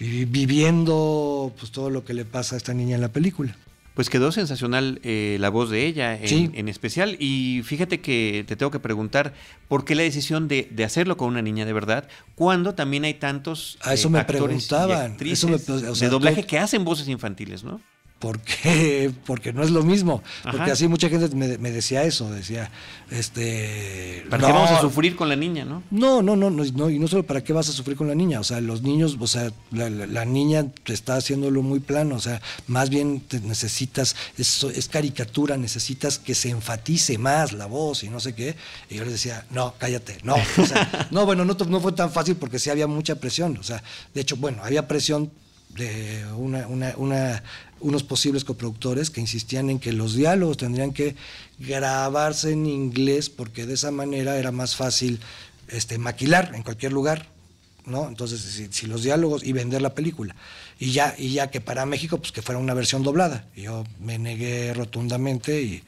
y 0.00 0.24
viviendo 0.24 1.52
pues 1.58 1.70
todo 1.70 1.90
lo 1.90 2.06
que 2.06 2.14
le 2.14 2.24
pasa 2.24 2.54
a 2.54 2.56
esta 2.56 2.72
niña 2.72 2.94
en 2.94 3.02
la 3.02 3.12
película. 3.12 3.54
Pues 3.98 4.10
quedó 4.10 4.30
sensacional 4.30 5.00
eh, 5.02 5.38
la 5.40 5.48
voz 5.48 5.70
de 5.70 5.84
ella 5.84 6.16
en, 6.16 6.68
especial. 6.68 7.16
Y 7.18 7.62
fíjate 7.64 8.00
que 8.00 8.44
te 8.46 8.54
tengo 8.54 8.70
que 8.70 8.78
preguntar 8.78 9.34
por 9.66 9.84
qué 9.84 9.96
la 9.96 10.04
decisión 10.04 10.46
de, 10.46 10.70
hacerlo 10.84 11.16
con 11.16 11.26
una 11.26 11.42
niña 11.42 11.64
de 11.66 11.72
verdad, 11.72 12.06
cuando 12.36 12.76
también 12.76 13.02
hay 13.02 13.14
tantos 13.14 13.76
a 13.82 13.94
eso 13.94 14.08
me 14.08 14.24
preguntaban. 14.24 15.16
de 15.16 16.08
doblaje 16.08 16.44
que 16.44 16.60
hacen 16.60 16.84
voces 16.84 17.08
infantiles, 17.08 17.64
¿no? 17.64 17.80
Porque 18.18 19.12
porque 19.26 19.52
no 19.52 19.62
es 19.62 19.70
lo 19.70 19.82
mismo. 19.82 20.22
Porque 20.42 20.70
así 20.70 20.88
mucha 20.88 21.08
gente 21.08 21.34
me, 21.34 21.70
decía 21.70 22.02
eso 22.04 22.30
decía 22.30 22.70
este 23.10 24.24
para 24.28 24.46
qué 24.46 24.52
vamos 24.52 24.70
a 24.70 24.80
sufrir 24.80 25.16
con 25.16 25.28
la 25.28 25.36
niña 25.36 25.64
no 25.64 25.82
no 25.90 26.22
no 26.22 26.36
no 26.36 26.50
no 26.50 26.90
y 26.90 26.98
no 26.98 27.08
solo 27.08 27.22
para 27.22 27.42
qué 27.42 27.52
vas 27.52 27.68
a 27.68 27.72
sufrir 27.72 27.96
con 27.96 28.08
la 28.08 28.14
niña 28.14 28.40
o 28.40 28.44
sea 28.44 28.60
los 28.60 28.82
niños 28.82 29.16
o 29.18 29.26
sea 29.26 29.50
la, 29.70 30.24
niña 30.24 30.66
te 30.84 30.92
está 30.92 31.16
haciéndolo 31.16 31.62
muy 31.62 31.80
plano 31.80 32.16
o 32.16 32.20
sea 32.20 32.40
más 32.66 32.90
bien 32.90 33.20
te 33.20 33.40
necesitas 33.40 34.16
es, 34.36 34.62
es 34.64 34.88
caricatura 34.88 35.56
necesitas 35.56 36.18
que 36.18 36.34
se 36.34 36.50
enfatice 36.50 37.18
más 37.18 37.52
la 37.52 37.66
voz 37.66 38.02
y 38.02 38.08
no 38.08 38.20
sé 38.20 38.34
qué. 38.34 38.56
Y 38.90 38.96
yo 38.96 39.04
les 39.04 39.12
decía 39.12 39.44
no 39.50 39.74
cállate 39.78 40.18
no 40.22 40.34
o 40.34 40.66
sea, 40.66 41.08
no 41.10 41.24
bueno 41.24 41.44
no, 41.44 41.54
no 41.54 41.80
fue 41.80 41.92
tan 41.92 42.10
fácil 42.10 42.36
porque 42.36 42.58
sí 42.58 42.70
había 42.70 42.86
mucha 42.86 43.16
presión 43.16 43.56
o 43.58 43.62
sea 43.62 43.82
de 44.14 44.20
hecho 44.20 44.36
bueno 44.36 44.62
había 44.64 44.88
presión 44.88 45.30
de 45.74 46.24
unos 47.80 48.02
posibles 48.02 48.44
coproductores 48.44 49.10
que 49.10 49.20
insistían 49.20 49.70
en 49.70 49.78
que 49.78 49.92
los 49.92 50.14
diálogos 50.14 50.56
tendrían 50.56 50.92
que 50.92 51.16
grabarse 51.58 52.52
en 52.52 52.66
inglés 52.66 53.30
porque 53.30 53.66
de 53.66 53.74
esa 53.74 53.90
manera 53.90 54.36
era 54.36 54.52
más 54.52 54.76
fácil 54.76 55.20
este, 55.68 55.98
maquilar 55.98 56.52
en 56.54 56.62
cualquier 56.62 56.92
lugar, 56.92 57.26
¿no? 57.86 58.08
Entonces, 58.08 58.68
si, 58.70 58.86
los 58.86 59.02
diálogos 59.02 59.44
y 59.44 59.52
vender 59.52 59.82
la 59.82 59.94
película. 59.94 60.34
Y 60.78 60.92
ya, 60.92 61.14
y 61.18 61.32
ya 61.32 61.50
que 61.50 61.60
para 61.60 61.86
México, 61.86 62.18
pues 62.18 62.32
que 62.32 62.42
fuera 62.42 62.58
una 62.58 62.74
versión 62.74 63.02
doblada. 63.02 63.46
Y 63.54 63.62
yo 63.62 63.84
me 64.00 64.18
negué 64.18 64.74
rotundamente 64.74 65.62
y... 65.62 65.82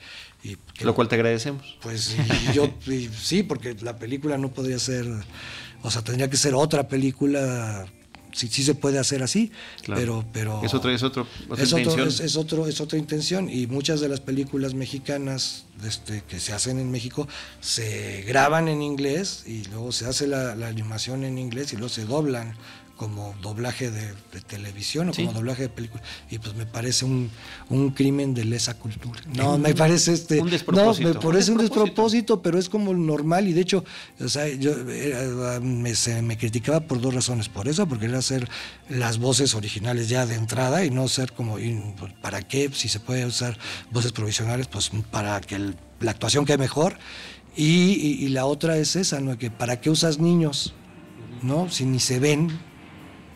Lo 0.80 0.94
cual 0.94 1.08
te 1.08 1.16
agradecemos. 1.16 1.76
Pues 1.82 2.16
yo, 2.54 2.72
sí, 3.20 3.42
porque 3.42 3.76
la 3.82 3.98
película 3.98 4.38
no 4.38 4.50
podría 4.50 4.78
ser, 4.78 5.06
o 5.82 5.90
sea, 5.90 6.02
tendría 6.02 6.30
que 6.30 6.38
ser 6.38 6.54
otra 6.54 6.88
película 6.88 7.86
sí, 8.32 8.48
sí 8.48 8.62
se 8.62 8.74
puede 8.74 8.98
hacer 8.98 9.22
así, 9.22 9.52
pero, 9.86 10.24
pero 10.32 10.62
es 10.64 10.74
otra, 10.74 10.92
es 10.92 11.02
otro, 11.02 11.26
es 11.56 11.72
intención. 11.72 12.08
es, 12.08 12.36
otro, 12.36 12.66
es 12.66 12.80
otra 12.80 12.98
intención 12.98 13.50
y 13.50 13.66
muchas 13.66 14.00
de 14.00 14.08
las 14.08 14.20
películas 14.20 14.74
mexicanas 14.74 15.64
este, 15.84 16.22
que 16.28 16.40
se 16.40 16.52
hacen 16.52 16.78
en 16.78 16.90
México 16.90 17.26
se 17.60 18.22
graban 18.26 18.68
en 18.68 18.82
inglés 18.82 19.44
y 19.46 19.64
luego 19.64 19.92
se 19.92 20.06
hace 20.06 20.26
la, 20.26 20.54
la 20.54 20.68
animación 20.68 21.24
en 21.24 21.38
inglés 21.38 21.72
y 21.72 21.76
luego 21.76 21.88
se 21.88 22.04
doblan 22.04 22.54
como 23.00 23.34
doblaje 23.40 23.90
de, 23.90 24.12
televisión 24.46 25.08
o 25.08 25.14
como 25.14 25.32
doblaje 25.32 25.62
de 25.62 25.68
película. 25.70 26.02
Y 26.30 26.38
pues 26.38 26.54
me 26.54 26.66
parece 26.66 27.06
un, 27.06 27.30
un 27.70 27.92
crimen 27.92 28.34
de 28.34 28.44
lesa 28.44 28.74
cultura. 28.74 29.18
No, 29.34 29.56
me 29.56 29.74
parece 29.74 30.12
este. 30.12 30.38
Un 30.38 30.50
despropósito. 30.50 31.08
No, 31.08 31.14
me 31.14 31.18
parece 31.18 31.50
un 31.50 31.56
despropósito, 31.56 32.42
pero 32.42 32.58
es 32.58 32.68
como 32.68 32.92
normal. 32.92 33.48
Y 33.48 33.54
de 33.54 33.62
hecho, 33.62 33.86
o 34.20 34.28
sea, 34.28 34.48
yo 34.48 34.72
eh, 34.86 35.58
me, 35.62 35.94
se 35.94 36.20
me 36.20 36.36
criticaba 36.36 36.80
por 36.80 37.00
dos 37.00 37.14
razones. 37.14 37.48
Por 37.48 37.68
eso, 37.68 37.86
porque 37.86 38.04
era 38.04 38.18
hacer 38.18 38.46
las 38.90 39.16
voces 39.16 39.54
originales 39.54 40.10
ya 40.10 40.26
de 40.26 40.34
entrada 40.34 40.84
y 40.84 40.90
no 40.90 41.08
ser 41.08 41.32
como. 41.32 41.54
Pues, 41.54 42.12
¿Para 42.20 42.42
qué? 42.42 42.70
Si 42.74 42.90
se 42.90 43.00
puede 43.00 43.24
usar 43.24 43.56
voces 43.90 44.12
provisionales, 44.12 44.66
pues 44.66 44.90
para 45.10 45.40
que 45.40 45.72
la 46.00 46.10
actuación 46.10 46.44
quede 46.44 46.58
mejor. 46.58 46.98
Y, 47.56 48.24
y, 48.24 48.28
la 48.28 48.44
otra 48.44 48.76
es 48.76 48.94
esa, 48.94 49.20
¿no? 49.20 49.38
Que 49.38 49.50
¿para 49.50 49.80
qué 49.80 49.88
usas 49.88 50.18
niños? 50.18 50.74
¿No? 51.42 51.70
Si 51.70 51.86
ni 51.86 51.98
se 51.98 52.20
ven, 52.20 52.60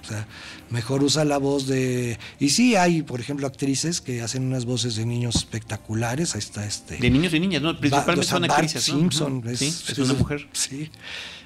o 0.05 0.09
sea, 0.09 0.27
mejor 0.71 1.03
usa 1.03 1.25
la 1.25 1.39
voz 1.39 1.67
de... 1.67 2.19
Y 2.39 2.51
sí 2.51 2.77
hay, 2.77 3.03
por 3.03 3.21
ejemplo, 3.21 3.47
actrices 3.47 4.01
que 4.01 4.23
hacen 4.23 4.45
unas 4.45 4.65
voces 4.65 4.97
de 4.97 5.07
niños 5.07 5.37
espectaculares. 5.37 6.35
Ahí 6.35 6.41
está 6.41 6.67
este... 6.67 6.97
De 6.97 7.11
niños 7.11 7.33
y 7.35 7.41
niñas, 7.41 7.63
¿no? 7.63 7.79
Principalmente 7.79 8.27
son 8.27 8.45
actrices, 8.45 8.83
Simpson. 8.83 9.43
Es, 9.47 9.59
sí, 9.59 9.75
es, 9.89 9.99
una 9.99 10.15
mujer. 10.15 10.49
Sí. 10.53 10.91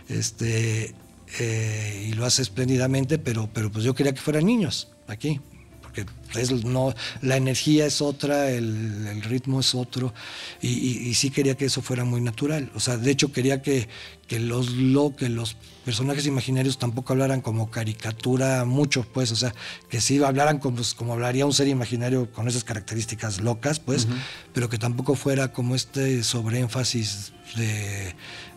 Este... 0.09 0.94
Eh, 1.38 2.07
y 2.09 2.14
lo 2.14 2.25
hace 2.25 2.40
espléndidamente, 2.40 3.18
pero, 3.18 3.51
pero 3.53 3.71
pues 3.71 3.85
yo 3.85 3.94
quería 3.94 4.14
que 4.14 4.21
fueran 4.21 4.47
niños 4.47 4.88
aquí 5.09 5.40
no, 6.65 6.95
la 7.23 7.37
energía 7.37 7.87
es 7.87 8.03
otra, 8.03 8.51
el, 8.51 9.23
ritmo 9.23 9.61
es 9.61 9.75
otro, 9.75 10.13
y, 10.61 11.15
sí 11.15 11.31
quería 11.31 11.57
que 11.57 11.67
eso 11.67 11.83
fuera 11.83 12.05
muy 12.05 12.21
natural. 12.21 12.71
O 12.75 12.81
sea, 12.81 12.97
de 12.97 13.11
hecho 13.11 13.33
quería 13.33 13.63
que, 13.63 13.89
que, 14.27 14.39
los, 14.39 14.71
lo, 14.71 15.17
que 15.17 15.29
los 15.29 15.57
personajes 15.85 16.27
imaginarios 16.27 16.79
tampoco 16.79 17.13
hablaran 17.13 17.41
como 17.41 17.71
caricatura 17.71 18.65
mucho, 18.65 19.05
pues, 19.13 19.33
o 19.33 19.37
sea, 19.37 19.55
que 19.89 20.01
sí 20.01 20.23
hablaran 20.23 20.59
como, 20.59 20.77
pues, 20.77 20.95
como 20.95 21.15
hablaría 21.15 21.47
un 21.47 21.55
ser 21.55 21.69
imaginario 21.69 22.31
con 22.33 22.49
esas 22.49 22.65
características 22.65 23.41
locas, 23.41 23.81
pues, 23.81 24.07
pero 24.53 24.69
que 24.69 24.79
tampoco 24.79 25.15
fuera 25.15 25.53
como 25.53 25.75
este 25.75 26.23
sobreénfasis 26.23 27.33
de, 27.57 28.15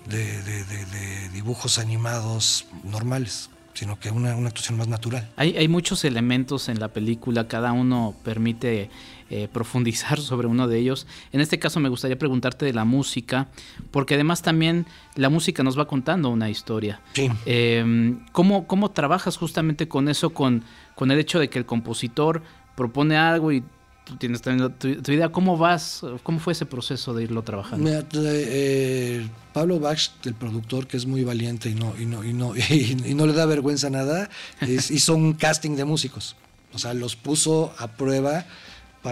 de 0.07 1.29
dibujos 1.33 1.79
animados 1.79 2.65
normales 2.83 3.49
sino 3.73 3.99
que 3.99 4.09
una, 4.09 4.35
una 4.35 4.49
actuación 4.49 4.77
más 4.77 4.87
natural. 4.87 5.29
Hay, 5.35 5.55
hay, 5.57 5.67
muchos 5.67 6.03
elementos 6.05 6.69
en 6.69 6.79
la 6.79 6.89
película, 6.89 7.47
cada 7.47 7.71
uno 7.71 8.15
permite 8.23 8.89
eh, 9.29 9.47
profundizar 9.51 10.19
sobre 10.19 10.47
uno 10.47 10.67
de 10.67 10.77
ellos. 10.77 11.07
En 11.31 11.41
este 11.41 11.59
caso 11.59 11.79
me 11.79 11.89
gustaría 11.89 12.17
preguntarte 12.17 12.65
de 12.65 12.73
la 12.73 12.85
música, 12.85 13.47
porque 13.91 14.15
además 14.15 14.41
también 14.41 14.85
la 15.15 15.29
música 15.29 15.63
nos 15.63 15.77
va 15.77 15.87
contando 15.87 16.29
una 16.29 16.49
historia. 16.49 17.01
Sí. 17.13 17.29
Eh, 17.45 18.15
¿cómo, 18.31 18.67
¿Cómo 18.67 18.91
trabajas 18.91 19.37
justamente 19.37 19.87
con 19.87 20.09
eso, 20.09 20.31
con, 20.31 20.63
con 20.95 21.11
el 21.11 21.19
hecho 21.19 21.39
de 21.39 21.49
que 21.49 21.59
el 21.59 21.65
compositor 21.65 22.43
propone 22.75 23.17
algo 23.17 23.51
y 23.51 23.63
tú 24.03 24.15
tienes 24.17 24.41
también 24.41 24.73
tu, 24.73 24.87
idea. 25.11 25.29
¿Cómo 25.29 25.57
vas? 25.57 26.01
¿Cómo 26.23 26.39
fue 26.39 26.53
ese 26.53 26.65
proceso 26.65 27.13
de 27.13 27.23
irlo 27.23 27.43
trabajando? 27.43 27.89
Eh, 28.13 29.27
Pablo 29.53 29.79
Bach, 29.79 29.99
el 30.23 30.33
productor, 30.33 30.87
que 30.87 30.97
es 30.97 31.05
muy 31.05 31.23
valiente 31.23 31.69
y 31.69 31.75
no, 31.75 31.93
y 31.99 32.05
no, 32.05 32.23
y 32.23 32.33
no, 32.33 32.55
y, 32.69 33.13
no 33.13 33.25
le 33.25 33.33
da 33.33 33.45
vergüenza 33.45 33.89
nada, 33.89 34.29
hizo 34.61 35.15
un 35.15 35.33
casting 35.33 35.75
de 35.75 35.85
músicos. 35.85 36.35
O 36.73 36.79
sea, 36.79 36.93
los 36.93 37.15
puso 37.15 37.73
a 37.77 37.87
prueba 37.87 38.45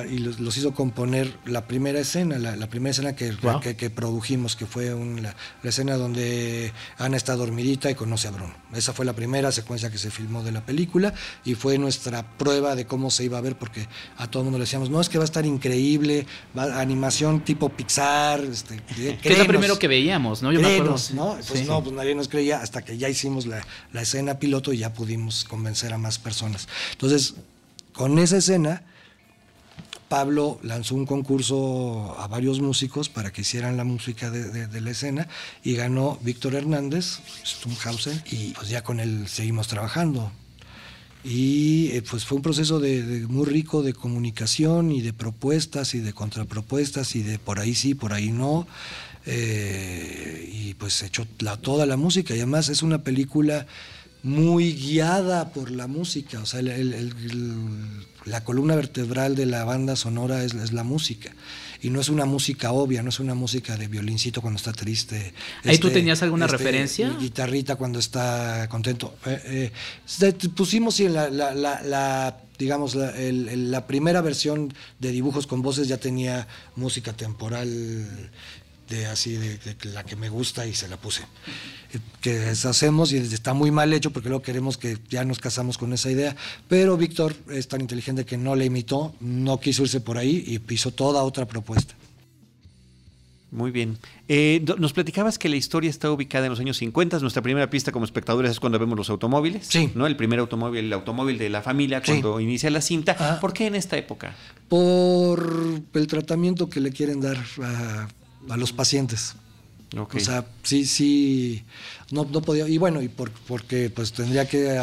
y 0.10 0.20
los, 0.20 0.56
hizo 0.56 0.74
componer 0.74 1.34
la 1.46 1.66
primera 1.66 2.00
escena, 2.00 2.38
la, 2.38 2.68
primera 2.68 2.92
escena 2.92 3.16
que, 3.16 3.36
que, 3.76 3.90
produjimos, 3.90 4.56
que 4.56 4.68
fue 4.68 4.96
la, 5.20 5.36
escena 5.64 5.96
donde 5.98 6.72
Ana 7.00 7.18
está 7.18 7.36
dormidita 7.36 7.90
y 7.90 7.96
conoce 7.96 8.28
a 8.28 8.32
Bruno. 8.32 8.54
Esa 8.74 8.94
fue 8.94 9.04
la 9.04 9.14
primera 9.14 9.52
secuencia 9.52 9.90
que 9.90 9.98
se 9.98 10.12
filmó 10.12 10.44
de 10.44 10.52
la 10.52 10.64
película 10.64 11.14
y 11.44 11.56
fue 11.56 11.80
nuestra 11.80 12.38
prueba 12.38 12.76
de 12.76 12.86
cómo 12.86 13.10
se 13.10 13.24
iba 13.24 13.40
a 13.40 13.42
ver, 13.42 13.58
porque 13.58 13.88
a 14.18 14.30
todo 14.30 14.44
el 14.44 14.46
mundo 14.46 14.60
le 14.60 14.66
decíamos, 14.66 14.92
no, 14.92 15.02
es 15.02 15.10
que 15.10 15.18
va 15.18 15.24
a 15.24 15.26
estar 15.26 15.46
increíble, 15.46 16.28
va, 16.56 16.80
animación 16.80 17.42
tipo 17.42 17.70
Pixar. 17.70 18.42
Este, 18.42 18.78
que 18.84 19.18
es 19.24 19.40
lo 19.40 19.48
primero 19.48 19.80
que 19.80 19.88
veíamos, 19.88 20.44
¿no? 20.44 20.52
Yo 20.52 20.62
me 20.62 20.76
acuerdo. 20.76 20.98
¿no? 21.16 21.38
Pues 21.48 21.66
no, 21.66 21.84
pues 21.84 21.96
nadie 21.96 22.14
nos 22.14 22.28
creía 22.28 22.62
hasta 22.62 22.84
que 22.84 22.98
ya 23.00 23.10
hicimos 23.10 23.48
la, 23.48 23.66
la 23.92 24.04
escena 24.04 24.38
piloto 24.38 24.72
y 24.72 24.78
ya 24.78 24.94
pudimos 24.94 25.46
convencer 25.46 25.94
a 25.94 25.98
más 25.98 26.20
personas. 26.20 26.68
Entonces, 26.92 27.34
con 27.92 28.20
esa 28.20 28.38
escena 28.38 28.84
Pablo 30.10 30.60
lanzó 30.64 30.96
un 30.96 31.06
concurso 31.06 32.16
a 32.20 32.28
varios 32.28 32.60
músicos 32.60 33.10
para 33.10 33.32
que 33.32 33.42
hicieran 33.42 33.78
la 33.78 33.84
música 33.84 34.32
de, 34.32 34.82
la 34.82 34.92
escena 34.92 35.28
y 35.64 35.76
ganó 35.76 36.18
Víctor 36.22 36.56
Hernández, 36.56 37.20
Stumhausen, 37.46 38.22
y 38.32 38.52
pues 38.54 38.70
ya 38.70 38.84
con 38.84 39.00
él 39.00 39.28
seguimos 39.28 39.68
trabajando. 39.68 40.32
Y 41.24 41.90
eh, 41.92 42.02
pues 42.02 42.26
fue 42.26 42.38
un 42.38 42.42
proceso 42.42 42.80
de, 42.80 43.26
muy 43.28 43.46
rico 43.46 43.84
de 43.84 43.94
comunicación 43.94 44.92
y 44.92 45.02
de 45.02 45.14
propuestas 45.14 45.94
y 45.94 46.00
de 46.00 46.14
contrapropuestas 46.14 47.16
y 47.16 47.22
de 47.22 47.38
por 47.38 47.60
ahí 47.60 47.76
sí, 47.76 47.94
por 47.94 48.14
ahí 48.14 48.32
no. 48.32 48.68
Eh, 49.26 50.50
y 50.52 50.74
pues 50.74 51.06
la, 51.40 51.58
toda 51.58 51.86
la 51.86 51.98
música 51.98 52.34
y 52.34 52.38
además 52.38 52.70
es 52.70 52.82
una 52.82 53.04
película 53.04 53.68
muy 54.24 54.74
guiada 54.74 55.50
por 55.50 55.72
la 55.72 55.88
música, 55.88 56.40
o 56.42 56.46
sea, 56.46 56.62
la 58.30 58.44
columna 58.44 58.76
vertebral 58.76 59.36
de 59.36 59.46
la 59.46 59.64
banda 59.64 59.96
sonora 59.96 60.44
es, 60.44 60.72
la 60.72 60.84
música. 60.84 61.32
Y 61.82 61.90
no 61.90 62.02
es 62.02 62.10
una 62.10 62.26
música 62.26 62.72
obvia, 62.72 63.02
no 63.02 63.10
es 63.10 63.20
una 63.20 63.36
música 63.36 63.78
de 63.78 63.88
violincito 63.88 64.42
cuando 64.42 64.58
está 64.58 64.74
triste. 64.74 65.34
¿Ahí 65.64 65.78
tú 65.78 65.88
este, 65.88 66.00
tenías 66.00 66.22
alguna 66.22 66.46
este, 66.46 66.58
referencia? 66.58 67.10
Guitarrita 67.20 67.76
cuando 67.76 68.00
está 68.00 68.68
contento. 68.70 69.16
Eh, 69.26 69.72
eh, 70.22 70.34
pusimos 70.56 71.00
la, 71.00 71.30
la, 71.30 72.38
digamos, 72.58 72.96
la, 72.96 73.88
primera 73.88 74.22
versión 74.22 74.74
de 75.00 75.12
dibujos 75.12 75.48
con 75.48 75.62
voces 75.62 75.88
ya 75.88 75.98
tenía 75.98 76.48
música 76.76 77.14
temporal 77.14 78.30
de 78.90 79.06
así 79.06 79.36
de, 79.36 79.60
la 79.94 80.04
que 80.04 80.16
me 80.16 80.30
gusta 80.30 80.66
y 80.66 80.74
se 80.74 80.88
la 80.88 80.98
puse. 80.98 81.22
Que 82.22 82.34
deshacemos 82.34 83.12
y 83.12 83.18
está 83.18 83.54
muy 83.54 83.72
mal 83.72 83.94
hecho 83.94 84.12
porque 84.12 84.30
luego 84.30 84.44
queremos 84.44 84.78
que 84.78 84.98
ya 85.10 85.24
nos 85.26 85.40
casamos 85.40 85.78
con 85.78 85.94
esa 85.94 86.12
idea, 86.12 86.36
pero 86.68 86.98
Víctor 86.98 87.36
es 87.50 87.68
tan 87.68 87.82
inteligente 87.82 88.26
que 88.26 88.38
no 88.38 88.56
le 88.56 88.66
imitó, 88.66 89.16
no 89.20 89.60
quiso 89.60 89.84
irse 89.84 90.02
por 90.02 90.18
ahí 90.18 90.44
y 90.46 90.74
hizo 90.74 90.92
toda 90.92 91.24
otra 91.24 91.48
propuesta. 91.48 91.96
Muy 93.52 93.72
bien. 93.72 93.98
Eh, 94.28 94.64
nos 94.78 94.94
platicabas 94.94 95.40
que 95.40 95.50
la 95.50 95.56
historia 95.56 95.90
está 95.90 96.12
ubicada 96.12 96.46
en 96.46 96.52
los 96.52 96.60
años 96.60 96.78
50. 96.78 97.20
Nuestra 97.20 97.42
primera 97.42 97.68
pista 97.70 97.92
como 97.92 98.06
espectadores 98.06 98.52
es 98.52 98.60
cuando 98.60 98.78
vemos 98.78 98.96
los 98.96 99.10
automóviles. 99.10 99.66
Sí. 99.66 99.92
¿no? 99.96 100.06
El 100.06 100.16
primer 100.16 100.38
automóvil, 100.40 100.86
el 100.86 100.94
automóvil 100.94 101.40
de 101.40 101.50
la 101.50 101.64
familia 101.64 102.04
cuando 102.04 102.40
inicia 102.40 102.70
la 102.70 102.82
cinta. 102.82 103.16
Ah. 103.20 103.38
¿Por 103.42 103.54
qué 103.54 103.66
en 103.66 103.74
esta 103.74 103.98
época? 103.98 104.36
Por 104.68 105.82
el 105.96 106.08
tratamiento 106.08 106.70
que 106.70 106.80
le 106.80 106.92
quieren 106.92 107.22
dar 107.22 107.38
a 107.64 108.08
a 108.50 108.58
los 108.58 108.74
pacientes. 108.74 109.36
O 109.96 110.20
sea, 110.20 110.46
sí, 110.62 110.86
sí, 110.86 111.64
no, 112.12 112.26
no 112.26 112.42
podía, 112.42 112.68
y 112.68 112.78
bueno, 112.78 113.02
y 113.02 113.08
por, 113.08 113.32
porque 113.32 113.90
pues 113.90 114.12
tendría 114.12 114.48
que 114.48 114.78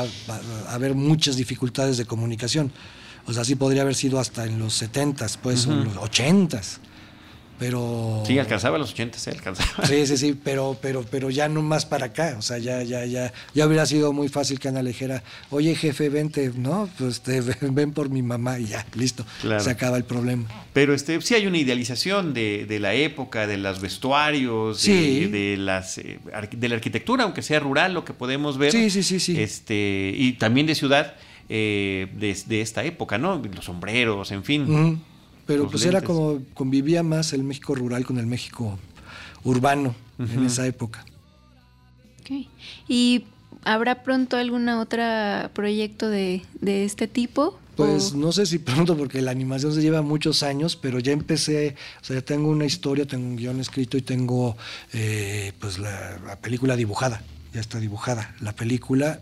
haber 0.69 0.95
muchas 0.95 1.37
dificultades 1.37 1.97
de 1.97 2.07
comunicación. 2.07 2.73
O 3.27 3.33
sea, 3.33 3.45
sí 3.45 3.55
podría 3.55 3.83
haber 3.83 3.95
sido 3.95 4.19
hasta 4.19 4.47
en 4.47 4.59
los 4.59 4.75
70 4.75 5.27
pues, 5.43 5.67
en 5.67 5.85
los 5.85 5.97
80 5.97 6.61
pero 7.59 8.23
sí 8.27 8.38
alcanzaba 8.38 8.79
los 8.79 8.92
80 8.92 9.19
se 9.19 9.31
alcanzaba. 9.31 9.87
Sí 9.87 10.07
sí 10.07 10.16
sí 10.16 10.38
pero 10.42 10.77
pero 10.81 11.05
pero 11.11 11.31
ya 11.31 11.49
no 11.49 11.62
más 11.62 11.87
para 11.87 12.07
acá 12.07 12.37
o 12.38 12.42
sea 12.42 12.59
ya 12.59 12.83
ya 12.83 13.05
ya 13.05 13.33
ya 13.55 13.66
hubiera 13.66 13.87
sido 13.87 14.12
muy 14.12 14.29
fácil 14.29 14.59
que 14.59 14.69
Ana 14.69 14.83
le 14.83 14.90
dijera 14.90 15.23
oye 15.51 15.75
jefe 15.75 16.09
vente 16.09 16.53
no 16.57 16.88
pues 16.99 17.21
te, 17.21 17.40
ven 17.61 17.92
por 17.92 18.11
mi 18.11 18.23
mamá 18.23 18.59
y 18.59 18.66
ya 18.66 18.87
listo 18.95 19.25
se 19.59 19.71
acaba 19.71 19.97
el 19.97 20.05
problema. 20.05 20.45
Pero 20.73 20.95
este 20.95 21.21
sí 21.21 21.35
hay 21.35 21.47
una 21.47 21.59
idealización 21.59 22.35
de, 22.35 22.66
de 22.66 22.81
la 22.81 22.95
época 22.95 23.47
de 23.47 23.57
los 23.57 23.81
vestuarios 23.81 24.85
de, 24.85 25.57
las 25.59 25.99
eh, 25.99 26.19
de 26.51 26.69
la 26.69 26.75
arquitectura 26.75 27.25
aunque 27.25 27.42
sea 27.42 27.61
rural 27.61 27.95
lo 27.95 28.05
que 28.05 28.12
podemos 28.12 28.59
ver 28.59 28.73
sí 28.73 28.90
sí 28.90 29.03
sí 29.03 29.21
sí. 29.21 29.40
este 29.40 30.12
y 30.14 30.35
también 30.35 30.66
de 30.66 30.75
ciudad 30.75 31.14
eh, 31.49 32.09
de, 32.14 32.61
esta 32.61 32.85
época, 32.85 33.19
¿no? 33.19 33.40
Los 33.55 33.66
sombreros, 33.66 34.33
en 34.33 34.42
fin. 34.42 35.01
Pero 35.47 35.69
pues 35.71 35.85
era 35.85 36.03
como 36.03 36.41
convivía 36.55 37.03
más 37.03 37.33
el 37.33 37.45
México 37.45 37.75
rural 37.75 38.05
con 38.05 38.19
el 38.19 38.27
México 38.27 38.79
urbano 39.45 39.95
en 40.19 40.45
esa 40.45 40.67
época. 40.67 41.05
Okay. 42.21 42.49
¿Y 42.89 43.25
habrá 43.65 44.03
pronto 44.03 44.37
algún 44.37 44.69
otro 44.69 45.03
proyecto 45.55 46.09
de, 46.09 46.43
de 46.61 46.85
este 46.85 47.07
tipo? 47.07 47.59
Pues 47.77 48.15
no 48.15 48.33
sé 48.33 48.47
si 48.47 48.59
pronto, 48.59 48.97
porque 48.97 49.21
la 49.21 49.31
animación 49.31 49.75
se 49.75 49.83
lleva 49.83 50.01
muchos 50.01 50.43
años, 50.43 50.77
pero 50.77 50.99
ya 50.99 51.13
empecé, 51.13 51.77
o 52.01 52.05
sea, 52.05 52.17
ya 52.17 52.23
tengo 52.23 52.49
una 52.49 52.65
historia, 52.65 53.07
tengo 53.07 53.27
un 53.27 53.37
guion 53.37 53.61
escrito 53.61 53.99
y 53.99 54.03
tengo 54.03 54.57
eh, 54.95 55.53
pues 55.61 55.79
la, 55.79 56.39
película 56.41 56.75
dibujada, 56.75 57.23
ya 57.53 57.61
está 57.61 57.79
dibujada 57.79 58.35
la 58.41 58.55
película 58.55 59.21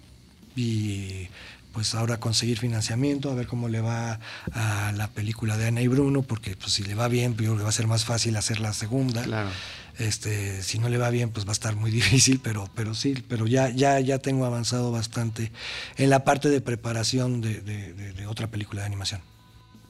y 0.55 1.27
pues 1.75 1.95
ahora 1.95 2.19
conseguir 2.19 2.59
financiamiento, 2.59 3.31
a 3.31 3.35
ver 3.35 3.49
cómo 3.49 3.69
le 3.69 3.81
va 3.81 4.21
a 4.53 4.93
la 4.93 5.09
película 5.09 5.59
de 5.59 5.67
Ana 5.67 5.83
y 5.83 5.89
Bruno, 5.89 6.23
porque 6.23 6.57
pues 6.57 6.73
si 6.73 6.85
le 6.85 6.95
va 6.95 7.09
bien, 7.09 7.33
yo 7.33 7.37
creo 7.37 7.57
que 7.57 7.63
va 7.65 7.69
a 7.69 7.73
ser 7.73 7.89
más 7.89 8.05
fácil 8.05 8.37
hacer 8.37 8.61
la 8.61 8.73
segunda. 8.73 9.25
Claro. 9.25 9.51
Este, 9.99 10.63
si 10.63 10.79
no 10.79 10.89
le 10.89 10.99
va 10.99 11.11
bien, 11.11 11.31
pues 11.31 11.47
va 11.47 11.51
a 11.51 11.53
estar 11.53 11.77
muy 11.77 11.91
difícil, 12.01 12.41
pero, 12.43 12.71
pero 12.75 12.95
sí, 12.95 13.23
pero 13.29 13.47
ya, 13.47 13.69
ya, 13.71 13.99
ya 14.01 14.19
tengo 14.19 14.47
avanzado 14.47 14.93
bastante 14.93 15.53
en 15.97 16.11
la 16.11 16.25
parte 16.25 16.49
de 16.49 16.61
preparación 16.61 17.41
de, 17.41 18.25
otra 18.29 18.47
película 18.47 18.83
de 18.83 18.87
animación. 18.87 19.21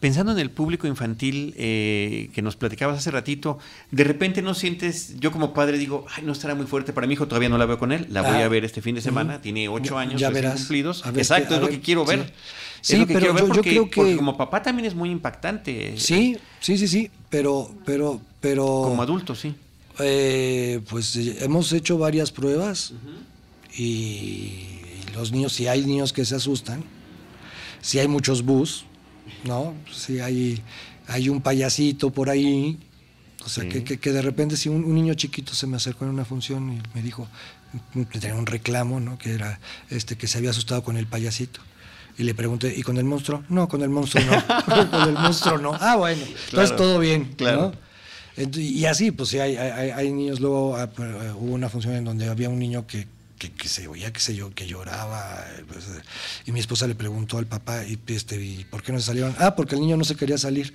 Pensando 0.05 0.33
en 0.33 0.39
el 0.39 0.51
público 0.51 0.87
infantil 0.87 1.55
eh, 1.57 2.29
que 2.35 2.43
nos 2.43 2.57
platicabas 2.57 2.99
hace 2.99 3.11
ratito, 3.11 3.59
de 3.91 4.05
repente 4.05 4.43
no 4.43 4.53
sientes, 4.53 5.19
yo 5.19 5.33
como 5.33 5.55
padre 5.55 5.79
digo, 5.79 6.05
ay, 6.15 6.25
no 6.25 6.33
estará 6.33 6.55
muy 6.55 6.67
fuerte 6.67 6.93
para 6.93 7.07
mi 7.07 7.15
hijo, 7.15 7.27
todavía 7.27 7.49
no 7.49 7.57
la 7.57 7.65
veo 7.65 7.79
con 7.79 7.91
él, 7.91 8.07
la 8.11 8.21
voy 8.21 8.43
a 8.43 8.45
ah, 8.45 8.49
ver 8.49 8.67
este 8.67 8.83
fin 8.83 8.95
de 8.95 9.01
semana, 9.01 9.41
tiene 9.41 9.67
ocho 9.67 9.97
años 9.97 10.21
ya 10.21 10.31
cumplidos. 10.31 11.03
Exacto, 11.17 11.55
es 11.55 11.61
lo 11.63 11.71
que 11.71 11.81
quiero 11.81 12.05
ver. 12.05 12.35
Sí, 12.83 13.07
pero 13.09 13.35
yo, 13.35 13.63
creo 13.63 13.89
que 13.89 14.15
como 14.15 14.37
papá 14.37 14.63
también 14.63 14.85
es 14.85 14.95
muy 14.95 15.09
impactante. 15.09 15.95
Sí, 15.97 16.37
sí, 16.61 16.77
sí, 16.77 16.87
sí, 16.87 17.11
pero, 17.31 17.75
pero, 17.87 18.21
pero. 18.43 18.67
Como 18.67 19.01
adulto, 19.01 19.35
sí. 19.35 19.55
Eh, 20.01 20.83
pues 20.91 21.17
eh, 21.17 21.39
hemos 21.41 21.73
hecho 21.73 21.97
varias 21.97 22.31
pruebas 22.31 22.93
y, 23.75 24.67
los 25.15 25.33
niños, 25.33 25.55
si 25.55 25.67
hay 25.67 25.83
niños 25.87 26.13
que 26.13 26.27
se 26.27 26.35
asustan, 26.35 26.85
si 27.81 28.01
hay 28.01 28.07
muchos 28.07 28.43
bus, 28.43 28.85
¿no? 29.45 29.75
Si 29.93 30.21
hay, 30.21 30.63
hay 31.07 31.29
un 31.29 31.41
payasito 31.41 32.11
por 32.11 32.31
ahí, 32.31 32.79
o 33.45 33.49
sea, 33.49 33.69
que, 33.69 33.85
que, 33.85 34.13
de 34.13 34.23
repente 34.23 34.57
si 34.57 34.69
un, 34.69 34.95
niño 34.95 35.15
chiquito 35.15 35.55
se 35.55 35.67
me 35.67 35.77
acercó 35.77 36.05
en 36.05 36.11
una 36.11 36.25
función 36.25 36.73
y 36.73 36.81
me 36.95 37.03
dijo, 37.03 37.29
tenía 38.13 38.35
un 38.35 38.47
reclamo, 38.47 39.01
¿no? 39.01 39.19
Que 39.19 39.35
era 39.35 39.61
este 39.91 40.17
que 40.17 40.27
se 40.27 40.39
había 40.39 40.51
asustado 40.51 40.83
con 40.83 40.97
el 40.97 41.07
payasito. 41.07 41.61
Y 42.17 42.23
le 42.23 42.35
pregunté, 42.35 42.73
¿y 42.75 42.83
con 42.83 42.97
el 42.97 43.05
monstruo? 43.05 43.45
No, 43.49 43.69
con 43.69 43.83
el 43.83 43.91
monstruo 43.91 44.25
no. 44.25 44.45
con 44.91 45.09
el 45.09 45.15
monstruo 45.15 45.59
no. 45.59 45.77
Ah, 45.79 45.97
bueno, 45.97 46.23
entonces 46.47 46.77
todo 46.77 46.99
bien. 46.99 47.35
Claro. 47.37 47.75
Y 48.37 48.85
así, 48.87 49.11
pues 49.11 49.29
sí, 49.29 49.39
hay, 49.39 49.57
hay, 49.57 50.13
niños. 50.13 50.41
Luego 50.41 50.77
ah, 50.77 50.91
eh, 50.99 51.33
hubo 51.37 51.55
una 51.55 51.69
función 51.69 51.95
en 51.95 52.05
donde 52.05 52.29
había 52.29 52.49
un 52.49 52.59
niño 52.59 52.87
que, 52.87 53.07
que, 53.39 53.69
se 53.69 53.89
oía, 53.89 54.13
qué 54.13 54.21
sé 54.21 54.35
yo, 54.35 54.55
que 54.55 54.67
lloraba. 54.67 55.45
Pues, 55.69 55.85
y 56.47 56.53
mi 56.53 56.61
esposa 56.61 56.87
le 56.87 56.95
preguntó 56.95 57.39
al 57.39 57.47
papá, 57.47 57.85
¿y, 57.85 57.99
este, 58.07 58.43
¿y 58.43 58.65
por 58.65 58.83
qué 58.83 58.93
no 58.93 59.01
se 59.01 59.07
salieron? 59.07 59.35
Ah, 59.39 59.55
porque 59.55 59.75
el 59.75 59.81
niño 59.81 59.97
no 59.97 60.05
se 60.05 60.17
quería 60.17 60.39
salir. 60.39 60.75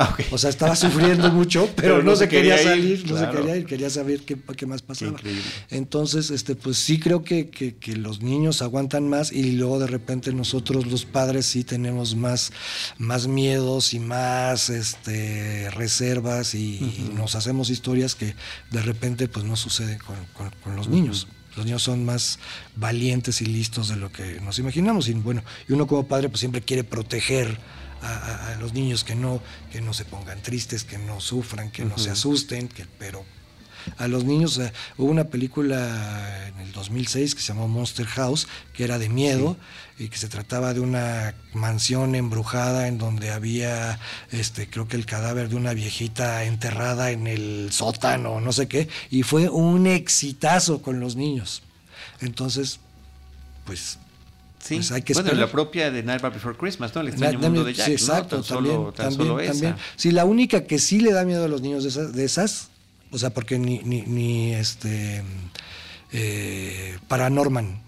Ah, 0.00 0.16
o 0.30 0.38
sea, 0.38 0.48
estaba 0.48 0.76
sufriendo 0.76 1.28
mucho, 1.32 1.68
pero, 1.76 2.04
no, 2.04 2.14
se 2.14 2.28
quería, 2.28 2.56
salir, 2.56 3.04
no 3.10 3.18
se 3.18 3.28
quería 3.30 3.56
ir, 3.56 3.66
quería 3.66 3.90
saber 3.90 4.20
qué, 4.20 4.38
qué 4.56 4.64
más 4.64 4.80
pasaba. 4.80 5.18
Entonces, 5.70 6.30
este, 6.30 6.54
pues 6.54 6.78
sí 6.78 7.00
creo 7.00 7.24
que, 7.24 7.50
que, 7.50 7.96
los 7.96 8.22
niños 8.22 8.62
aguantan 8.62 9.08
más 9.08 9.32
y 9.32 9.52
luego 9.52 9.80
de 9.80 9.88
repente 9.88 10.32
nosotros 10.32 10.86
los 10.86 11.04
padres 11.04 11.46
sí 11.46 11.64
tenemos 11.64 12.14
más, 12.14 12.52
más 12.96 13.26
miedos 13.26 13.92
y 13.92 13.98
más 13.98 14.70
este, 14.70 15.68
reservas 15.72 16.54
y, 16.54 17.10
nos 17.16 17.34
hacemos 17.34 17.68
historias 17.68 18.14
que 18.14 18.36
de 18.70 18.82
repente 18.82 19.26
pues 19.26 19.44
no 19.44 19.56
suceden 19.56 19.98
con, 19.98 20.76
los 20.76 20.88
niños 20.88 21.26
los 21.58 21.66
niños 21.66 21.82
son 21.82 22.04
más 22.04 22.38
valientes 22.76 23.42
y 23.42 23.46
listos 23.46 23.88
de 23.88 23.96
lo 23.96 24.10
que 24.10 24.40
nos 24.40 24.58
imaginamos. 24.58 25.08
Y 25.08 25.12
bueno 25.12 25.42
y 25.68 25.72
uno 25.72 25.86
como 25.86 26.06
padre 26.06 26.28
pues 26.28 26.40
siempre 26.40 26.62
quiere 26.62 26.84
proteger 26.84 27.58
a, 28.00 28.56
los 28.60 28.72
niños 28.72 29.04
que 29.04 29.14
no, 29.14 29.42
que 29.72 29.80
no 29.80 29.92
se 29.92 30.04
pongan 30.04 30.40
tristes, 30.40 30.84
que 30.84 30.98
no 30.98 31.20
sufran, 31.20 31.70
que 31.70 31.84
no 31.84 31.98
se 31.98 32.10
asusten, 32.10 32.68
que, 32.68 32.86
pero 32.98 33.24
a 33.96 34.08
los 34.08 34.24
niños. 34.24 34.58
Eh, 34.58 34.72
hubo 34.96 35.10
una 35.10 35.24
película 35.24 36.48
en 36.48 36.60
el 36.60 36.72
2006 36.72 37.34
que 37.34 37.40
se 37.40 37.48
llamó 37.48 37.68
Monster 37.68 38.06
House, 38.06 38.46
que 38.72 38.84
era 38.84 38.98
de 38.98 39.08
miedo 39.08 39.56
y 39.98 40.08
que 40.08 40.16
se 40.16 40.28
trataba 40.28 40.74
de 40.74 40.80
una 40.80 41.34
mansión 41.54 42.14
embrujada 42.14 42.86
en 42.86 42.98
donde 42.98 43.30
había, 43.30 43.98
este, 44.30 44.68
creo 44.68 44.86
que 44.86 44.96
el 44.96 45.06
cadáver 45.06 45.48
de 45.48 45.56
una 45.56 45.74
viejita 45.74 46.44
enterrada 46.44 47.10
en 47.10 47.26
el 47.26 47.68
sótano, 47.72 48.40
no 48.40 48.52
sé 48.52 48.68
qué, 48.68 48.88
y 49.10 49.24
fue 49.24 49.48
un 49.48 49.86
exitazo 49.86 50.82
con 50.82 51.00
los 51.00 51.16
niños. 51.16 51.62
Entonces, 52.20 52.80
pues 53.64 53.98
Sí, 54.60 54.74
pues 54.74 54.92
hay 54.92 55.02
que 55.02 55.14
bueno, 55.14 55.32
la 55.32 55.50
propia 55.50 55.90
de 55.90 56.02
Nightmare 56.02 56.34
Before 56.34 56.56
Christmas, 56.56 56.94
¿no? 56.94 57.00
El 57.00 57.08
extraño 57.08 57.38
mundo 57.38 57.64
de 57.64 57.74
Jack, 57.74 57.86
sí, 57.86 57.92
exacto, 57.92 58.42
también, 58.42 58.92
también, 58.92 59.76
Sí, 59.96 60.10
la 60.10 60.24
única 60.24 60.64
que 60.64 60.78
sí 60.78 61.00
le 61.00 61.12
da 61.12 61.24
miedo 61.24 61.44
a 61.44 61.48
los 61.48 61.62
niños 61.62 61.84
de 61.84 61.90
esas, 61.90 62.12
de 62.12 62.24
esas 62.24 62.68
o 63.10 63.18
sea, 63.18 63.30
porque 63.30 63.58
ni, 63.58 63.78
ni, 63.80 64.02
ni 64.02 64.54
este, 64.54 65.22
eh, 66.12 66.98
Paranorman, 67.08 67.80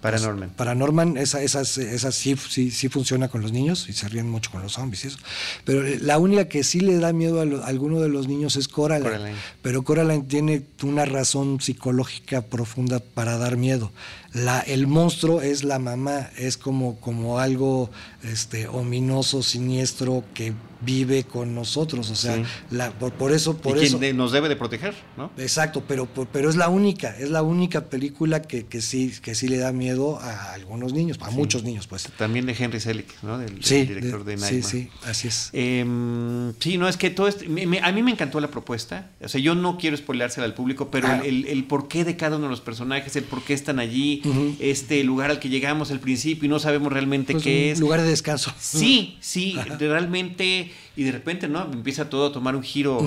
Paranorman. 0.00 0.50
Paranorman, 0.50 1.16
esa, 1.16 1.42
esa, 1.42 1.62
esa 1.62 2.12
sí, 2.12 2.36
sí, 2.48 2.70
sí, 2.70 2.88
funciona 2.88 3.28
con 3.28 3.40
los 3.42 3.50
niños 3.50 3.88
y 3.88 3.92
se 3.92 4.08
ríen 4.08 4.28
mucho 4.30 4.50
con 4.50 4.62
los 4.62 4.74
zombies 4.74 5.04
y 5.04 5.08
eso. 5.08 5.18
Pero 5.64 5.84
eh, 5.84 5.98
la 6.00 6.18
única 6.18 6.48
que 6.48 6.62
sí 6.64 6.80
le 6.80 6.98
da 6.98 7.12
miedo 7.12 7.40
a, 7.40 7.66
alguno 7.66 8.00
de 8.00 8.08
los 8.08 8.28
niños 8.28 8.56
es 8.56 8.68
Coraline. 8.68 9.34
Pero 9.62 9.82
Coraline 9.82 10.22
tiene 10.22 10.62
una 10.82 11.06
razón 11.06 11.60
psicológica 11.60 12.42
profunda 12.42 13.00
para 13.00 13.38
dar 13.38 13.56
miedo. 13.56 13.90
La, 14.36 14.60
el 14.60 14.86
monstruo 14.86 15.40
es 15.40 15.64
la 15.64 15.78
mamá, 15.78 16.28
es 16.36 16.58
como, 16.58 17.00
como 17.00 17.38
algo 17.38 17.90
este, 18.22 18.68
ominoso, 18.68 19.42
siniestro, 19.42 20.24
que 20.34 20.52
vive 20.80 21.24
con 21.24 21.54
nosotros, 21.54 22.10
o 22.10 22.14
sea, 22.14 22.42
la, 22.70 22.90
por, 22.90 23.32
eso, 23.32 23.56
por 23.56 23.82
y 23.82 23.90
quien 23.90 24.16
nos 24.16 24.32
debe 24.32 24.48
de 24.48 24.56
proteger, 24.56 24.94
¿no? 25.16 25.30
Exacto, 25.38 25.82
pero, 25.86 26.06
pero 26.32 26.50
es 26.50 26.56
la 26.56 26.68
única, 26.68 27.16
es 27.18 27.30
la 27.30 27.42
única 27.42 27.86
película 27.86 28.42
que, 28.42 28.66
que 28.66 28.80
sí, 28.80 29.12
que 29.22 29.34
sí 29.34 29.48
le 29.48 29.58
da 29.58 29.72
miedo 29.72 30.18
a 30.20 30.52
algunos 30.52 30.92
niños, 30.92 31.18
a 31.22 31.30
muchos 31.30 31.64
niños, 31.64 31.86
pues. 31.86 32.08
También 32.16 32.46
de 32.46 32.54
Henry 32.58 32.80
Selick, 32.80 33.22
¿no? 33.22 33.38
Del, 33.38 33.58
director 33.58 34.24
de, 34.24 34.36
Nightmare. 34.36 34.62
Sí, 34.62 34.82
sí, 34.82 34.90
así 35.04 35.28
es. 35.28 35.50
Em, 35.52 36.52
sí, 36.60 36.78
no 36.78 36.88
es 36.88 36.96
que 36.96 37.10
todo 37.10 37.28
este, 37.28 37.46
a 37.46 37.92
mí 37.92 38.02
me 38.02 38.10
encantó 38.10 38.40
la 38.40 38.48
propuesta, 38.48 39.10
o 39.22 39.28
sea, 39.28 39.40
yo 39.40 39.54
no 39.54 39.78
quiero 39.78 39.96
spoileársela 39.96 40.46
al 40.46 40.54
público, 40.54 40.90
pero 40.90 41.08
ah. 41.08 41.22
el, 41.24 41.46
el, 41.46 41.64
porqué 41.64 42.04
de 42.04 42.16
cada 42.16 42.36
uno 42.36 42.46
de 42.46 42.50
los 42.50 42.60
personajes, 42.60 43.16
el 43.16 43.24
por 43.24 43.42
qué 43.42 43.54
están 43.54 43.78
allí, 43.78 44.22
este 44.58 45.02
lugar 45.04 45.30
al 45.30 45.38
que 45.38 45.48
llegamos 45.48 45.90
al 45.90 46.00
principio 46.00 46.46
y 46.46 46.48
no 46.48 46.58
sabemos 46.58 46.92
realmente 46.92 47.32
pues 47.32 47.44
qué 47.44 47.70
es. 47.70 47.80
Lugar 47.80 48.02
de 48.02 48.08
descanso. 48.08 48.52
Sí, 48.58 49.16
sí, 49.20 49.56
realmente 49.78 50.70
y 50.96 51.04
de 51.04 51.12
repente, 51.12 51.48
¿no? 51.48 51.68
Empieza 51.72 52.08
todo 52.08 52.26
a 52.28 52.32
tomar 52.32 52.56
un 52.56 52.62
giro 52.62 52.98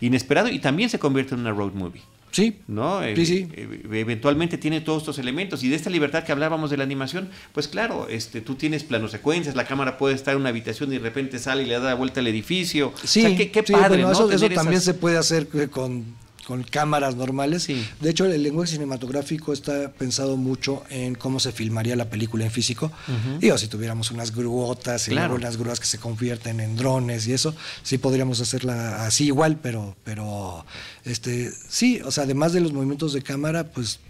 inesperado 0.00 0.48
y 0.48 0.58
también 0.58 0.90
se 0.90 0.98
convierte 0.98 1.34
en 1.34 1.40
una 1.40 1.52
road 1.52 1.72
movie. 1.72 2.02
Sí. 2.30 2.58
¿No? 2.66 3.00
Sí, 3.16 3.26
sí. 3.26 3.48
Eh, 3.52 3.80
eventualmente 3.92 4.58
tiene 4.58 4.80
todos 4.80 5.02
estos 5.02 5.18
elementos. 5.18 5.64
Y 5.64 5.68
de 5.68 5.76
esta 5.76 5.90
libertad 5.90 6.24
que 6.24 6.32
hablábamos 6.32 6.70
de 6.70 6.76
la 6.76 6.84
animación, 6.84 7.30
pues 7.52 7.68
claro, 7.68 8.06
este, 8.08 8.42
tú 8.42 8.54
tienes 8.54 8.84
planos 8.84 9.10
secuencias, 9.10 9.56
la 9.56 9.64
cámara 9.64 9.96
puede 9.98 10.14
estar 10.14 10.34
en 10.34 10.40
una 10.40 10.50
habitación 10.50 10.92
y 10.92 10.98
de 10.98 11.02
repente 11.02 11.38
sale 11.38 11.62
y 11.62 11.66
le 11.66 11.78
da 11.78 11.94
vuelta 11.94 12.20
al 12.20 12.26
edificio. 12.26 12.92
Sí, 13.02 13.24
o 13.24 13.28
sea, 13.28 13.50
qué, 13.50 13.62
padre, 13.62 14.02
¿no? 14.02 14.12
Eso, 14.12 14.30
eso 14.30 14.48
también 14.50 14.80
se 14.80 14.94
puede 14.94 15.16
hacer 15.16 15.48
con 15.70 16.04
con 16.48 16.62
cámaras 16.62 17.14
normales. 17.14 17.66
De 17.66 18.08
hecho, 18.08 18.24
el 18.24 18.42
lenguaje 18.42 18.72
cinematográfico 18.72 19.52
está 19.52 19.92
pensado 19.92 20.38
mucho 20.38 20.82
en 20.88 21.14
cómo 21.14 21.40
se 21.40 21.52
filmaría 21.52 21.94
la 21.94 22.08
película 22.08 22.46
en 22.46 22.50
físico. 22.50 22.90
Digo, 23.38 23.58
si 23.58 23.68
tuviéramos 23.68 24.10
unas 24.12 24.34
gruotas 24.34 25.08
y 25.08 25.12
unas 25.12 25.58
grúas 25.58 25.78
que 25.78 25.84
se 25.84 25.98
convierten 25.98 26.60
en 26.60 26.74
drones 26.74 27.28
y 27.28 27.34
eso, 27.34 27.54
sí 27.82 27.98
podríamos 27.98 28.40
hacerla 28.40 29.04
así 29.04 29.26
igual, 29.26 29.58
pero, 29.62 29.94
pero 30.04 30.64
este, 31.04 31.52
sí, 31.68 32.00
o 32.02 32.10
sea, 32.10 32.24
además 32.24 32.54
de 32.54 32.60
los 32.60 32.72
movimientos 32.72 33.12
de 33.12 33.20
cámara, 33.20 33.64
pues 33.64 34.00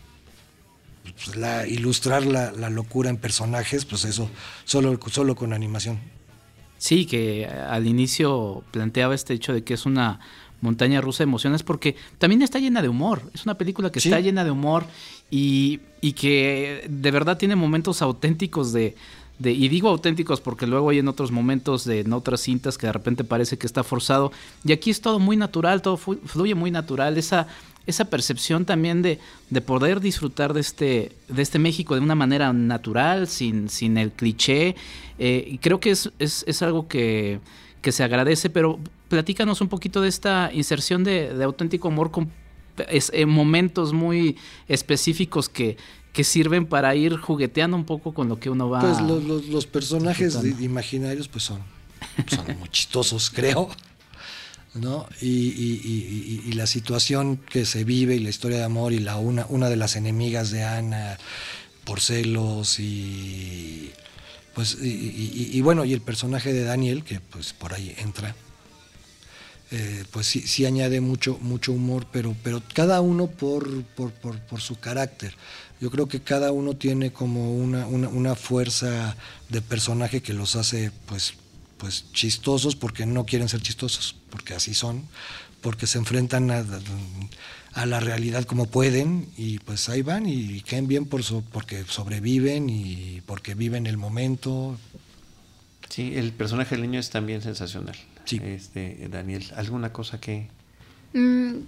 pues, 1.03 1.35
la, 1.35 1.67
ilustrar 1.67 2.25
la, 2.25 2.53
la, 2.53 2.71
locura 2.71 3.11
en 3.11 3.17
personajes, 3.17 3.85
pues 3.85 4.05
eso, 4.05 4.31
solo, 4.65 4.97
solo 5.11 5.35
con 5.35 5.53
animación. 5.53 5.99
Sí, 6.77 7.05
que 7.07 7.47
al 7.47 7.89
inicio 7.89 8.63
planteaba 8.71 9.17
este 9.17 9.35
hecho 9.35 9.53
de 9.53 9.65
que 9.65 9.75
es 9.75 9.87
una 9.87 10.21
montaña 10.61 11.01
rusa 11.01 11.19
de 11.19 11.25
emociones 11.25 11.63
porque 11.63 11.97
también 12.19 12.43
está 12.43 12.59
llena 12.59 12.83
de 12.83 12.89
humor. 12.89 13.23
Es 13.35 13.45
una 13.45 13.55
película 13.55 13.91
que 13.91 13.99
está 13.99 14.21
llena 14.21 14.45
de 14.45 14.51
humor 14.51 14.85
y, 15.31 15.81
y, 16.01 16.13
que 16.13 16.87
de 16.89 17.11
verdad 17.11 17.39
tiene 17.39 17.57
momentos 17.57 18.03
auténticos 18.03 18.73
de, 18.73 18.97
de, 19.39 19.53
y 19.53 19.69
digo 19.69 19.89
auténticos 19.89 20.41
porque 20.41 20.67
luego 20.67 20.91
hay 20.91 20.99
en 20.99 21.09
otros 21.09 21.31
momentos 21.31 21.85
de 21.85 22.01
en 22.01 22.13
otras 22.13 22.41
cintas 22.41 22.79
que 22.79 22.87
de 22.87 22.93
repente 22.93 23.25
parece 23.25 23.59
que 23.59 23.67
está 23.67 23.85
forzado 23.85 24.33
y 24.65 24.73
aquí 24.73 24.91
es 24.91 25.01
todo 25.01 25.19
muy 25.19 25.37
natural, 25.37 25.83
todo 25.83 25.97
fluye 25.97 26.55
muy 26.55 26.71
natural, 26.71 27.19
esa 27.19 27.47
esa 27.89 28.05
percepción 28.05 28.67
también 28.67 29.01
de, 29.01 29.19
de, 29.49 29.61
poder 29.63 30.01
disfrutar 30.01 30.53
de 30.53 30.61
este, 30.61 31.13
de 31.29 31.41
este 31.41 31.59
México 31.59 31.95
de 31.95 32.03
una 32.03 32.15
manera 32.15 32.53
natural, 32.53 33.27
sin, 33.27 33.71
sin 33.71 33.97
el 33.97 34.13
cliché. 34.13 34.77
Eh, 35.19 35.49
y 35.49 35.57
creo 35.57 35.81
que 35.81 35.93
es, 35.93 36.13
es, 36.19 36.45
es 36.47 36.61
algo 36.61 36.87
que, 36.87 37.41
que, 37.81 37.91
se 37.91 38.05
agradece, 38.05 38.51
pero 38.51 38.79
platícanos 39.09 39.61
un 39.61 39.69
poquito 39.69 40.01
de 40.01 40.09
esta 40.09 40.51
inserción 40.53 41.05
de, 41.05 41.35
de 41.35 41.45
auténtico 41.45 41.89
amor 41.89 42.11
con 42.11 42.31
es, 42.89 43.11
en 43.15 43.29
momentos 43.29 43.93
muy 43.93 44.37
específicos 44.69 45.49
que, 45.49 45.77
que 46.13 46.25
sirven 46.25 46.67
para 46.67 46.95
ir 46.95 47.17
jugueteando 47.17 47.77
un 47.77 47.85
poco 47.85 48.15
con 48.15 48.29
lo 48.29 48.39
que 48.39 48.51
uno 48.51 48.69
va. 48.69 48.81
Pues 48.81 49.01
los, 49.01 49.47
los, 49.47 49.67
personajes 49.67 50.39
imaginarios 50.61 51.29
pues 51.29 51.45
son, 51.45 51.61
son 52.27 52.59
muy 52.59 52.69
chistosos, 52.69 53.31
creo. 53.31 53.69
¿no? 54.75 55.07
Y, 55.21 56.53
la 56.53 56.67
situación 56.67 57.37
que 57.37 57.65
se 57.65 57.85
vive 57.85 58.17
y 58.17 58.19
la 58.19 58.31
historia 58.31 58.59
de 58.59 58.65
amor 58.65 58.93
y 58.93 58.99
la 58.99 59.17
una, 59.17 59.47
una 59.49 59.69
de 59.69 59.77
las 59.77 59.97
enemigas 59.97 60.51
de 60.51 60.65
Ana 60.65 61.19
por 61.85 62.01
celos 62.01 62.81
y 62.81 63.93
pues 64.55 64.77
y, 64.83 65.61
bueno 65.61 65.85
y 65.85 65.93
el 65.93 66.01
personaje 66.01 66.53
de 66.53 66.65
Daniel 66.65 67.05
que 67.05 67.21
pues 67.21 67.53
por 67.53 67.75
ahí 67.75 67.95
entra 67.99 68.35
eh, 69.71 70.05
pues 70.11 70.27
sí, 70.27 70.41
sí 70.41 70.65
añade 70.65 71.01
mucho 71.01 71.39
mucho 71.43 71.73
humor 71.73 72.07
pero 72.11 72.35
pero 72.43 72.63
cada 72.73 73.01
uno 73.01 73.27
por, 73.27 73.83
por, 73.85 74.13
por, 74.13 74.61
su 74.61 74.77
carácter 74.81 75.35
yo 75.81 75.91
creo 75.91 76.09
que 76.09 76.21
cada 76.21 76.53
uno 76.53 76.75
tiene 76.75 77.13
como 77.13 77.55
una, 77.55 77.87
una, 77.87 78.35
fuerza 78.35 79.17
de 79.49 79.61
personaje 79.63 80.23
que 80.23 80.33
los 80.33 80.57
hace 80.57 80.91
pues 81.07 81.35
pues 81.79 82.13
chistosos 82.13 82.77
porque 82.77 83.07
no 83.07 83.25
quieren 83.25 83.49
ser 83.49 83.63
chistosos, 83.63 84.17
porque 84.31 84.55
así 84.55 84.75
son, 84.75 85.05
porque 85.63 85.87
se 85.87 85.99
enfrentan 85.99 86.51
a, 86.51 87.87
la 87.87 88.01
realidad 88.01 88.45
como 88.45 88.67
pueden 88.67 89.29
y 89.37 89.61
pues 89.61 89.89
ahí 89.89 90.03
van 90.03 90.27
y 90.27 90.61
caen 90.63 90.89
bien 90.89 91.07
por 91.07 91.23
porque 91.53 91.85
sobreviven 91.85 92.69
y 92.69 93.23
porque 93.25 93.55
viven 93.55 93.87
el 93.87 93.97
momento. 93.97 94.77
Sí, 95.89 96.15
el 96.17 96.33
personaje 96.33 96.75
del 96.75 96.83
niño 96.83 96.99
es 96.99 97.11
también 97.11 97.41
sensacional. 97.41 97.97
Sí. 98.29 98.41
Este, 98.43 99.09
Daniel, 99.11 99.45
¿alguna 99.57 99.93
cosa 99.93 100.21
que...? 100.21 100.49
Mm, 101.15 101.61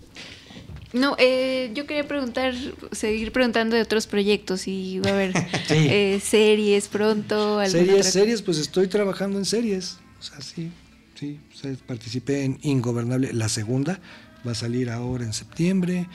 no, 0.93 1.15
eh, 1.19 1.71
yo 1.73 1.87
quería 1.87 2.07
preguntar, 2.07 2.53
seguir 2.93 3.33
preguntando 3.33 3.77
de 3.77 3.83
otros 3.83 4.07
proyectos 4.07 4.67
y 4.67 4.99
va 4.99 5.11
a 5.11 5.15
haber 5.15 5.33
eh, 5.71 6.21
series 6.23 6.89
pronto. 6.89 7.65
Series, 7.67 8.07
series, 8.07 8.43
pues 8.43 8.59
estoy 8.59 8.89
trabajando 8.89 9.39
en 9.39 9.45
series. 9.45 9.99
O 10.19 10.23
sea, 10.23 10.41
sí, 10.41 10.71
sí. 11.15 11.39
participé 11.87 12.45
en 12.45 12.59
Ingobernable, 12.63 13.33
la 13.33 13.49
segunda. 13.49 14.01
Va 14.47 14.53
a 14.53 14.55
salir 14.55 14.91
ahora 14.91 15.25
en 15.25 15.35
septiembre. 15.35 16.09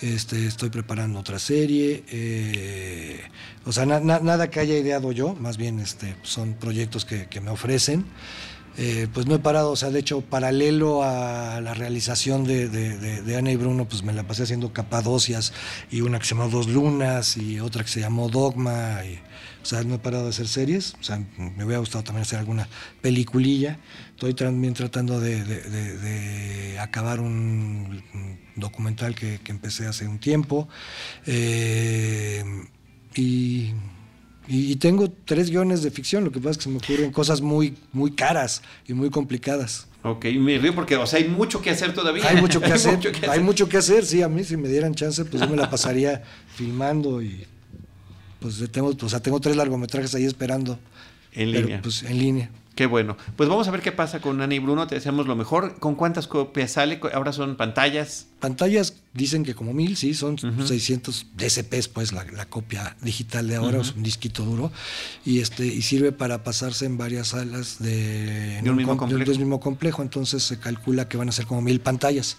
Este, 0.00 0.46
estoy 0.46 0.70
preparando 0.70 1.18
otra 1.18 1.38
serie. 1.38 2.04
Eh, 2.10 3.20
o 3.66 3.72
sea, 3.72 3.84
nada 3.86 4.50
que 4.50 4.60
haya 4.60 4.78
ideado 4.78 5.12
yo, 5.12 5.34
más 5.34 5.56
bien 5.56 5.80
este, 5.80 6.14
son 6.22 6.54
proyectos 6.54 7.04
que, 7.04 7.26
que 7.26 7.40
me 7.40 7.50
ofrecen. 7.50 8.06
Eh, 8.78 9.06
pues 9.12 9.26
no 9.26 9.34
he 9.34 9.38
parado, 9.38 9.70
o 9.70 9.76
sea, 9.76 9.90
de 9.90 9.98
hecho, 10.00 10.22
paralelo 10.22 11.02
a 11.02 11.60
la 11.60 11.74
realización 11.74 12.44
de, 12.44 13.36
Ana 13.36 13.52
y 13.52 13.56
Bruno, 13.56 13.86
pues 13.86 14.02
me 14.02 14.12
la 14.12 14.26
pasé 14.26 14.44
haciendo 14.44 14.72
Capadocias 14.72 15.52
y 15.90 16.00
una 16.00 16.18
que 16.18 16.24
se 16.24 16.34
llamó 16.34 16.48
Dos 16.48 16.68
Lunas 16.68 17.36
y 17.36 17.60
otra 17.60 17.84
que 17.84 17.90
se 17.90 18.00
llamó 18.00 18.28
Dogma. 18.28 19.00
o 19.62 19.66
sea, 19.66 19.82
no 19.84 19.96
he 19.96 19.98
parado 19.98 20.24
de 20.24 20.30
hacer 20.30 20.48
series, 20.48 20.94
o 21.00 21.02
sea, 21.02 21.22
me 21.36 21.64
hubiera 21.64 21.80
gustado 21.80 22.04
también 22.04 22.22
hacer 22.22 22.38
alguna 22.38 22.66
peliculilla. 23.02 23.78
Estoy 24.10 24.34
también 24.34 24.72
tratando 24.72 25.20
de, 25.20 26.78
acabar 26.80 27.20
un 27.20 28.02
documental 28.56 29.14
que, 29.14 29.40
empecé 29.46 29.86
hace 29.86 30.06
un 30.08 30.18
tiempo. 30.18 30.68
Eh, 31.26 32.42
y 33.14 33.72
y, 34.48 34.76
tengo 34.76 35.10
tres 35.24 35.50
guiones 35.50 35.82
de 35.82 35.90
ficción, 35.90 36.24
lo 36.24 36.32
que 36.32 36.40
pasa 36.40 36.50
es 36.52 36.56
que 36.58 36.62
se 36.64 36.68
me 36.68 36.78
ocurren 36.78 37.12
cosas 37.12 37.40
muy, 37.40 37.76
muy 37.92 38.12
caras 38.12 38.62
y 38.86 38.92
muy 38.92 39.08
complicadas. 39.08 39.86
Ok, 40.02 40.26
me 40.36 40.58
río 40.58 40.74
porque, 40.74 40.96
o 40.96 41.06
sea, 41.06 41.20
hay 41.20 41.28
mucho 41.28 41.62
que 41.62 41.70
hacer 41.70 41.94
todavía. 41.94 42.28
Hay 42.28 42.40
mucho 42.40 42.60
que, 42.60 42.66
hacer, 42.72 42.98
hay 43.30 43.40
mucho 43.40 43.68
que 43.68 43.76
hacer, 43.76 44.04
sí, 44.04 44.20
a 44.20 44.28
mí 44.28 44.42
si 44.42 44.56
me 44.56 44.68
dieran 44.68 44.94
chance, 44.94 45.24
pues 45.24 45.42
yo 45.42 45.48
me 45.48 45.56
la 45.56 45.70
pasaría 45.70 46.22
filmando 46.56 47.22
y 47.22 47.46
pues 48.40 48.62
tengo, 48.72 48.92
o 49.00 49.08
sea, 49.08 49.20
tengo 49.20 49.38
tres 49.40 49.54
largometrajes 49.56 50.14
ahí 50.16 50.24
esperando. 50.24 50.78
En 51.32 51.52
línea. 51.52 51.80
Pues 51.80 52.02
en 52.02 52.18
línea. 52.18 52.50
Qué 52.82 52.86
bueno. 52.86 53.16
Pues 53.36 53.48
vamos 53.48 53.68
a 53.68 53.70
ver 53.70 53.80
qué 53.80 53.92
pasa 53.92 54.20
con 54.20 54.40
Ana 54.40 54.56
y 54.56 54.58
Bruno. 54.58 54.88
Te 54.88 54.96
deseamos 54.96 55.28
lo 55.28 55.36
mejor. 55.36 55.78
¿Con 55.78 55.94
cuántas 55.94 56.26
copias 56.26 56.72
sale? 56.72 56.98
Ahora 57.14 57.32
son 57.32 57.54
pantallas. 57.54 58.26
Pantallas 58.40 58.96
dicen 59.14 59.44
que 59.44 59.54
como 59.54 59.72
mil, 59.72 59.96
sí, 59.96 60.14
son 60.14 60.36
600 60.36 61.26
DCPs, 61.36 61.86
pues 61.86 62.12
la, 62.12 62.44
copia 62.46 62.96
digital 63.00 63.46
de 63.46 63.54
ahora, 63.54 63.82
es 63.82 63.94
un 63.94 64.02
disquito 64.02 64.42
duro. 64.42 64.72
Y 65.24 65.38
este 65.38 65.64
y 65.64 65.80
sirve 65.82 66.10
para 66.10 66.42
pasarse 66.42 66.86
en 66.86 66.98
varias 66.98 67.28
salas 67.28 67.78
de, 67.78 68.60
un, 68.66 68.74
mismo, 68.74 68.96
complejo. 68.96 69.30
mismo 69.30 69.60
complejo. 69.60 70.02
Entonces 70.02 70.42
se 70.42 70.58
calcula 70.58 71.06
que 71.06 71.16
van 71.16 71.28
a 71.28 71.32
ser 71.32 71.46
como 71.46 71.62
mil 71.62 71.80
pantallas 71.80 72.36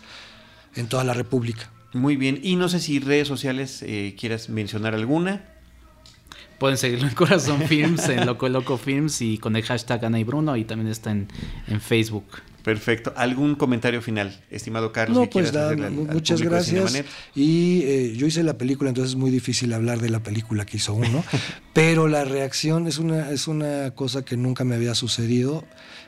en 0.75 0.87
toda 0.87 1.05
la 1.05 1.13
República. 1.13 1.71
Muy 1.93 2.17
bien. 2.17 2.37
Y 2.43 2.57
no 2.57 2.67
sé 2.67 2.81
si 2.81 2.99
redes 2.99 3.29
sociales 3.29 3.81
eh, 3.81 4.13
quieras 4.19 4.49
mencionar 4.49 4.93
alguna. 4.93 5.52
Pueden 6.64 6.78
seguirlo 6.78 7.09
en 7.09 7.14
Corazón 7.14 7.61
Films, 7.68 8.07
en 8.07 8.26
Loco 8.26 8.47
Loco 8.47 8.78
Films 8.78 9.20
y 9.20 9.38
con 9.38 9.57
el 9.57 9.64
hashtag 9.64 10.05
Ana 10.05 10.18
y 10.18 10.24
Bruno 10.24 10.55
y 10.55 10.64
también 10.64 10.89
está 10.89 11.11
en, 11.11 11.28
Facebook. 11.82 12.24
Perfecto. 12.64 13.11
¿Algún 13.18 13.55
comentario 13.55 14.01
final, 14.01 14.41
estimado 14.49 14.93
Carlos? 14.93 15.18
No, 15.18 15.30
pues 15.30 15.51
nada, 15.51 15.76
muchas 15.89 16.41
gracias. 16.41 17.03
Y 17.36 17.82
eh, 17.84 18.14
yo 18.16 18.28
hice 18.28 18.43
la 18.43 18.57
película, 18.57 18.89
entonces 18.89 19.11
es 19.11 19.18
muy 19.18 19.30
difícil 19.30 19.74
hablar 19.74 19.99
de 19.99 20.09
la 20.09 20.24
película 20.24 20.66
que 20.66 20.78
hizo 20.78 20.93
uno, 20.93 21.26
pero 21.74 22.07
la 22.07 22.24
reacción 22.24 22.88
es 22.88 22.97
una, 22.97 23.30
es 23.32 23.49
una 23.49 23.91
cosa 23.91 24.24
que 24.24 24.38
nunca 24.38 24.64
me 24.64 24.76
había 24.76 24.95
sucedido. 24.95 25.66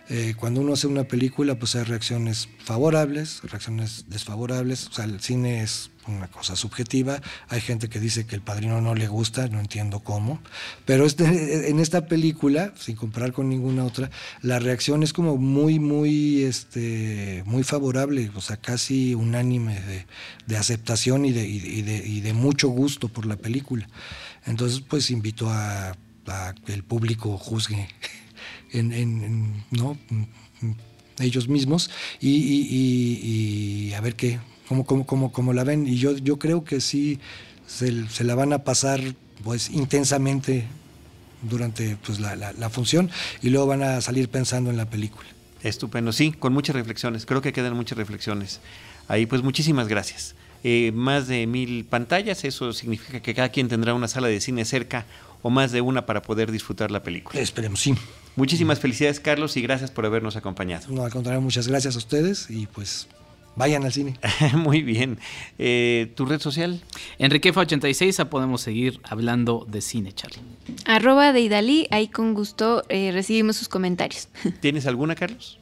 Eh, 0.07 0.35
cuando 0.37 0.61
uno 0.61 0.71
hace 0.71 0.87
una 0.87 1.03
película, 1.03 1.59
pues 1.59 1.75
hay 1.75 1.83
reacciones 1.83 2.47
favorables, 2.63 3.41
reacciones 3.43 4.05
desfavorables. 4.07 4.87
O 4.87 4.93
sea, 4.93 5.03
el 5.03 5.19
cine 5.19 5.63
es 5.63 5.91
una 6.07 6.27
cosa 6.27 6.55
subjetiva. 6.55 7.21
Hay 7.49 7.61
gente 7.61 7.89
que 7.89 7.99
dice 7.99 8.25
que 8.25 8.35
el 8.35 8.41
padrino 8.41 8.81
no 8.81 8.95
le 8.95 9.07
gusta, 9.07 9.47
no 9.47 9.59
entiendo 9.59 9.99
cómo. 9.99 10.39
Pero 10.85 11.05
este, 11.05 11.25
en 11.69 11.79
esta 11.79 12.07
película, 12.07 12.73
sin 12.77 12.95
comparar 12.95 13.33
con 13.33 13.49
ninguna 13.49 13.83
otra, 13.83 14.09
la 14.41 14.59
reacción 14.59 15.03
es 15.03 15.13
como 15.13 15.37
muy, 15.37 15.79
muy, 15.79 16.43
este, 16.43 17.43
muy 17.45 17.63
favorable, 17.63 18.31
o 18.35 18.41
sea, 18.41 18.57
casi 18.57 19.15
unánime 19.15 19.79
de, 20.47 20.57
aceptación 20.57 21.25
y 21.25 21.31
de, 21.31 21.45
y 21.47 22.21
de, 22.21 22.33
mucho 22.33 22.69
gusto 22.69 23.09
por 23.09 23.25
la 23.25 23.35
película. 23.35 23.87
Entonces, 24.45 24.81
pues 24.81 25.09
invito 25.11 25.49
a, 25.49 25.95
que 26.65 26.73
el 26.73 26.83
público 26.83 27.37
juzgue 27.37 27.87
en, 28.71 29.63
¿no? 29.71 29.97
ellos 31.19 31.47
mismos 31.47 31.89
y, 32.19 33.91
a 33.93 34.01
ver 34.01 34.15
qué, 34.15 34.39
cómo, 34.67 34.85
cómo, 34.85 35.31
cómo, 35.31 35.53
la 35.53 35.63
ven. 35.63 35.87
Y 35.87 35.97
yo, 35.97 36.15
yo 36.17 36.37
creo 36.39 36.63
que 36.63 36.81
sí 36.81 37.19
se, 37.67 38.07
se 38.09 38.23
la 38.23 38.35
van 38.35 38.53
a 38.53 38.59
pasar 38.59 39.01
pues 39.43 39.69
intensamente 39.69 40.65
durante 41.41 41.97
pues, 42.05 42.19
la, 42.19 42.35
la, 42.35 42.69
función 42.69 43.09
y 43.41 43.49
luego 43.49 43.67
van 43.67 43.83
a 43.83 44.01
salir 44.01 44.29
pensando 44.29 44.69
en 44.69 44.77
la 44.77 44.89
película. 44.89 45.27
Estupendo, 45.63 46.11
sí, 46.11 46.31
con 46.31 46.53
muchas 46.53 46.75
reflexiones, 46.75 47.25
creo 47.25 47.41
que 47.41 47.53
quedan 47.53 47.75
muchas 47.75 47.97
reflexiones. 47.97 48.59
Ahí 49.07 49.25
pues 49.25 49.41
muchísimas 49.43 49.87
gracias. 49.87 50.35
Eh, 50.63 50.91
más 50.93 51.27
de 51.27 51.45
mil 51.45 51.85
pantallas, 51.85 52.43
eso 52.43 52.73
significa 52.73 53.19
que 53.19 53.35
cada 53.35 53.49
quien 53.49 53.67
tendrá 53.67 53.93
una 53.93 54.07
sala 54.07 54.27
de 54.27 54.39
cine 54.41 54.65
cerca 54.65 55.05
o 55.43 55.51
más 55.51 55.71
de 55.71 55.81
una 55.81 56.07
para 56.07 56.23
poder 56.23 56.51
disfrutar 56.51 56.89
la 56.89 57.03
película. 57.03 57.39
Esperemos, 57.39 57.81
sí. 57.81 57.93
Muchísimas 58.35 58.79
felicidades, 58.79 59.19
Carlos, 59.19 59.55
y 59.57 59.61
gracias 59.61 59.91
por 59.91 60.05
habernos 60.05 60.35
acompañado. 60.35 60.87
No, 60.89 61.05
al 61.05 61.11
contrario, 61.11 61.39
muchas 61.39 61.67
gracias 61.67 61.95
a 61.95 61.99
ustedes 61.99 62.49
y 62.49 62.65
pues 62.65 63.07
vayan 63.55 63.83
al 63.83 63.91
cine. 63.91 64.17
Muy 64.53 64.81
bien. 64.81 65.19
Eh, 65.57 66.11
¿Tu 66.15 66.25
red 66.25 66.39
social? 66.39 66.81
Enriquefa86, 67.19 68.25
podemos 68.27 68.61
seguir 68.61 68.99
hablando 69.03 69.65
de 69.69 69.81
cine, 69.81 70.13
Charlie. 70.13 70.41
Arroba 70.85 71.33
de 71.33 71.41
Idalí, 71.41 71.87
ahí 71.91 72.07
con 72.07 72.33
gusto 72.33 72.83
eh, 72.89 73.11
recibimos 73.11 73.55
sus 73.55 73.69
comentarios. 73.69 74.29
¿Tienes 74.61 74.85
alguna, 74.85 75.15
Carlos? 75.15 75.59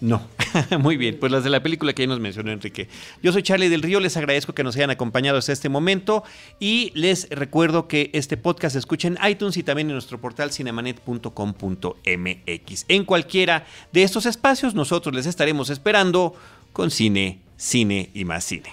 No. 0.00 0.22
Muy 0.78 0.96
bien, 0.96 1.18
pues 1.20 1.30
las 1.30 1.44
de 1.44 1.50
la 1.50 1.62
película 1.62 1.92
que 1.92 2.02
ya 2.02 2.08
nos 2.08 2.20
mencionó 2.20 2.50
Enrique. 2.50 2.88
Yo 3.22 3.32
soy 3.32 3.42
Charlie 3.42 3.68
del 3.68 3.82
Río, 3.82 4.00
les 4.00 4.16
agradezco 4.16 4.54
que 4.54 4.64
nos 4.64 4.74
hayan 4.76 4.90
acompañado 4.90 5.36
hasta 5.36 5.52
este 5.52 5.68
momento 5.68 6.24
y 6.58 6.90
les 6.94 7.28
recuerdo 7.28 7.86
que 7.86 8.10
este 8.14 8.38
podcast 8.38 8.72
se 8.72 8.78
escucha 8.78 9.08
en 9.08 9.18
iTunes 9.28 9.58
y 9.58 9.62
también 9.62 9.88
en 9.88 9.94
nuestro 9.94 10.18
portal 10.18 10.52
cinemanet.com.mx. 10.52 12.84
En 12.88 13.04
cualquiera 13.04 13.66
de 13.92 14.02
estos 14.02 14.24
espacios 14.24 14.74
nosotros 14.74 15.14
les 15.14 15.26
estaremos 15.26 15.68
esperando 15.68 16.34
con 16.72 16.90
cine, 16.90 17.40
cine 17.56 18.10
y 18.14 18.24
más 18.24 18.44
cine. 18.44 18.72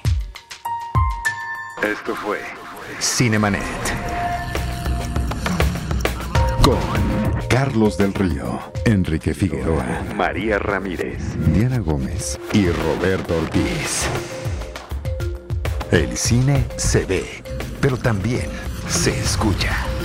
Esto 1.84 2.16
fue 2.16 2.40
Cinemanet 3.00 3.62
con 6.64 6.78
Carlos 7.50 7.98
del 7.98 8.14
Río, 8.14 8.60
Enrique 8.86 9.34
Figueroa, 9.34 10.04
María 10.16 10.60
Ramírez, 10.60 11.36
Diana 11.54 11.80
Gómez 11.80 12.40
y 12.54 12.70
Roberto 12.70 13.38
Ortiz. 13.38 14.06
El 15.92 16.18
cine 16.18 16.66
se 16.76 17.06
ve, 17.06 17.26
pero 17.80 17.98
también 17.98 18.50
se 18.90 19.18
escucha. 19.18 19.97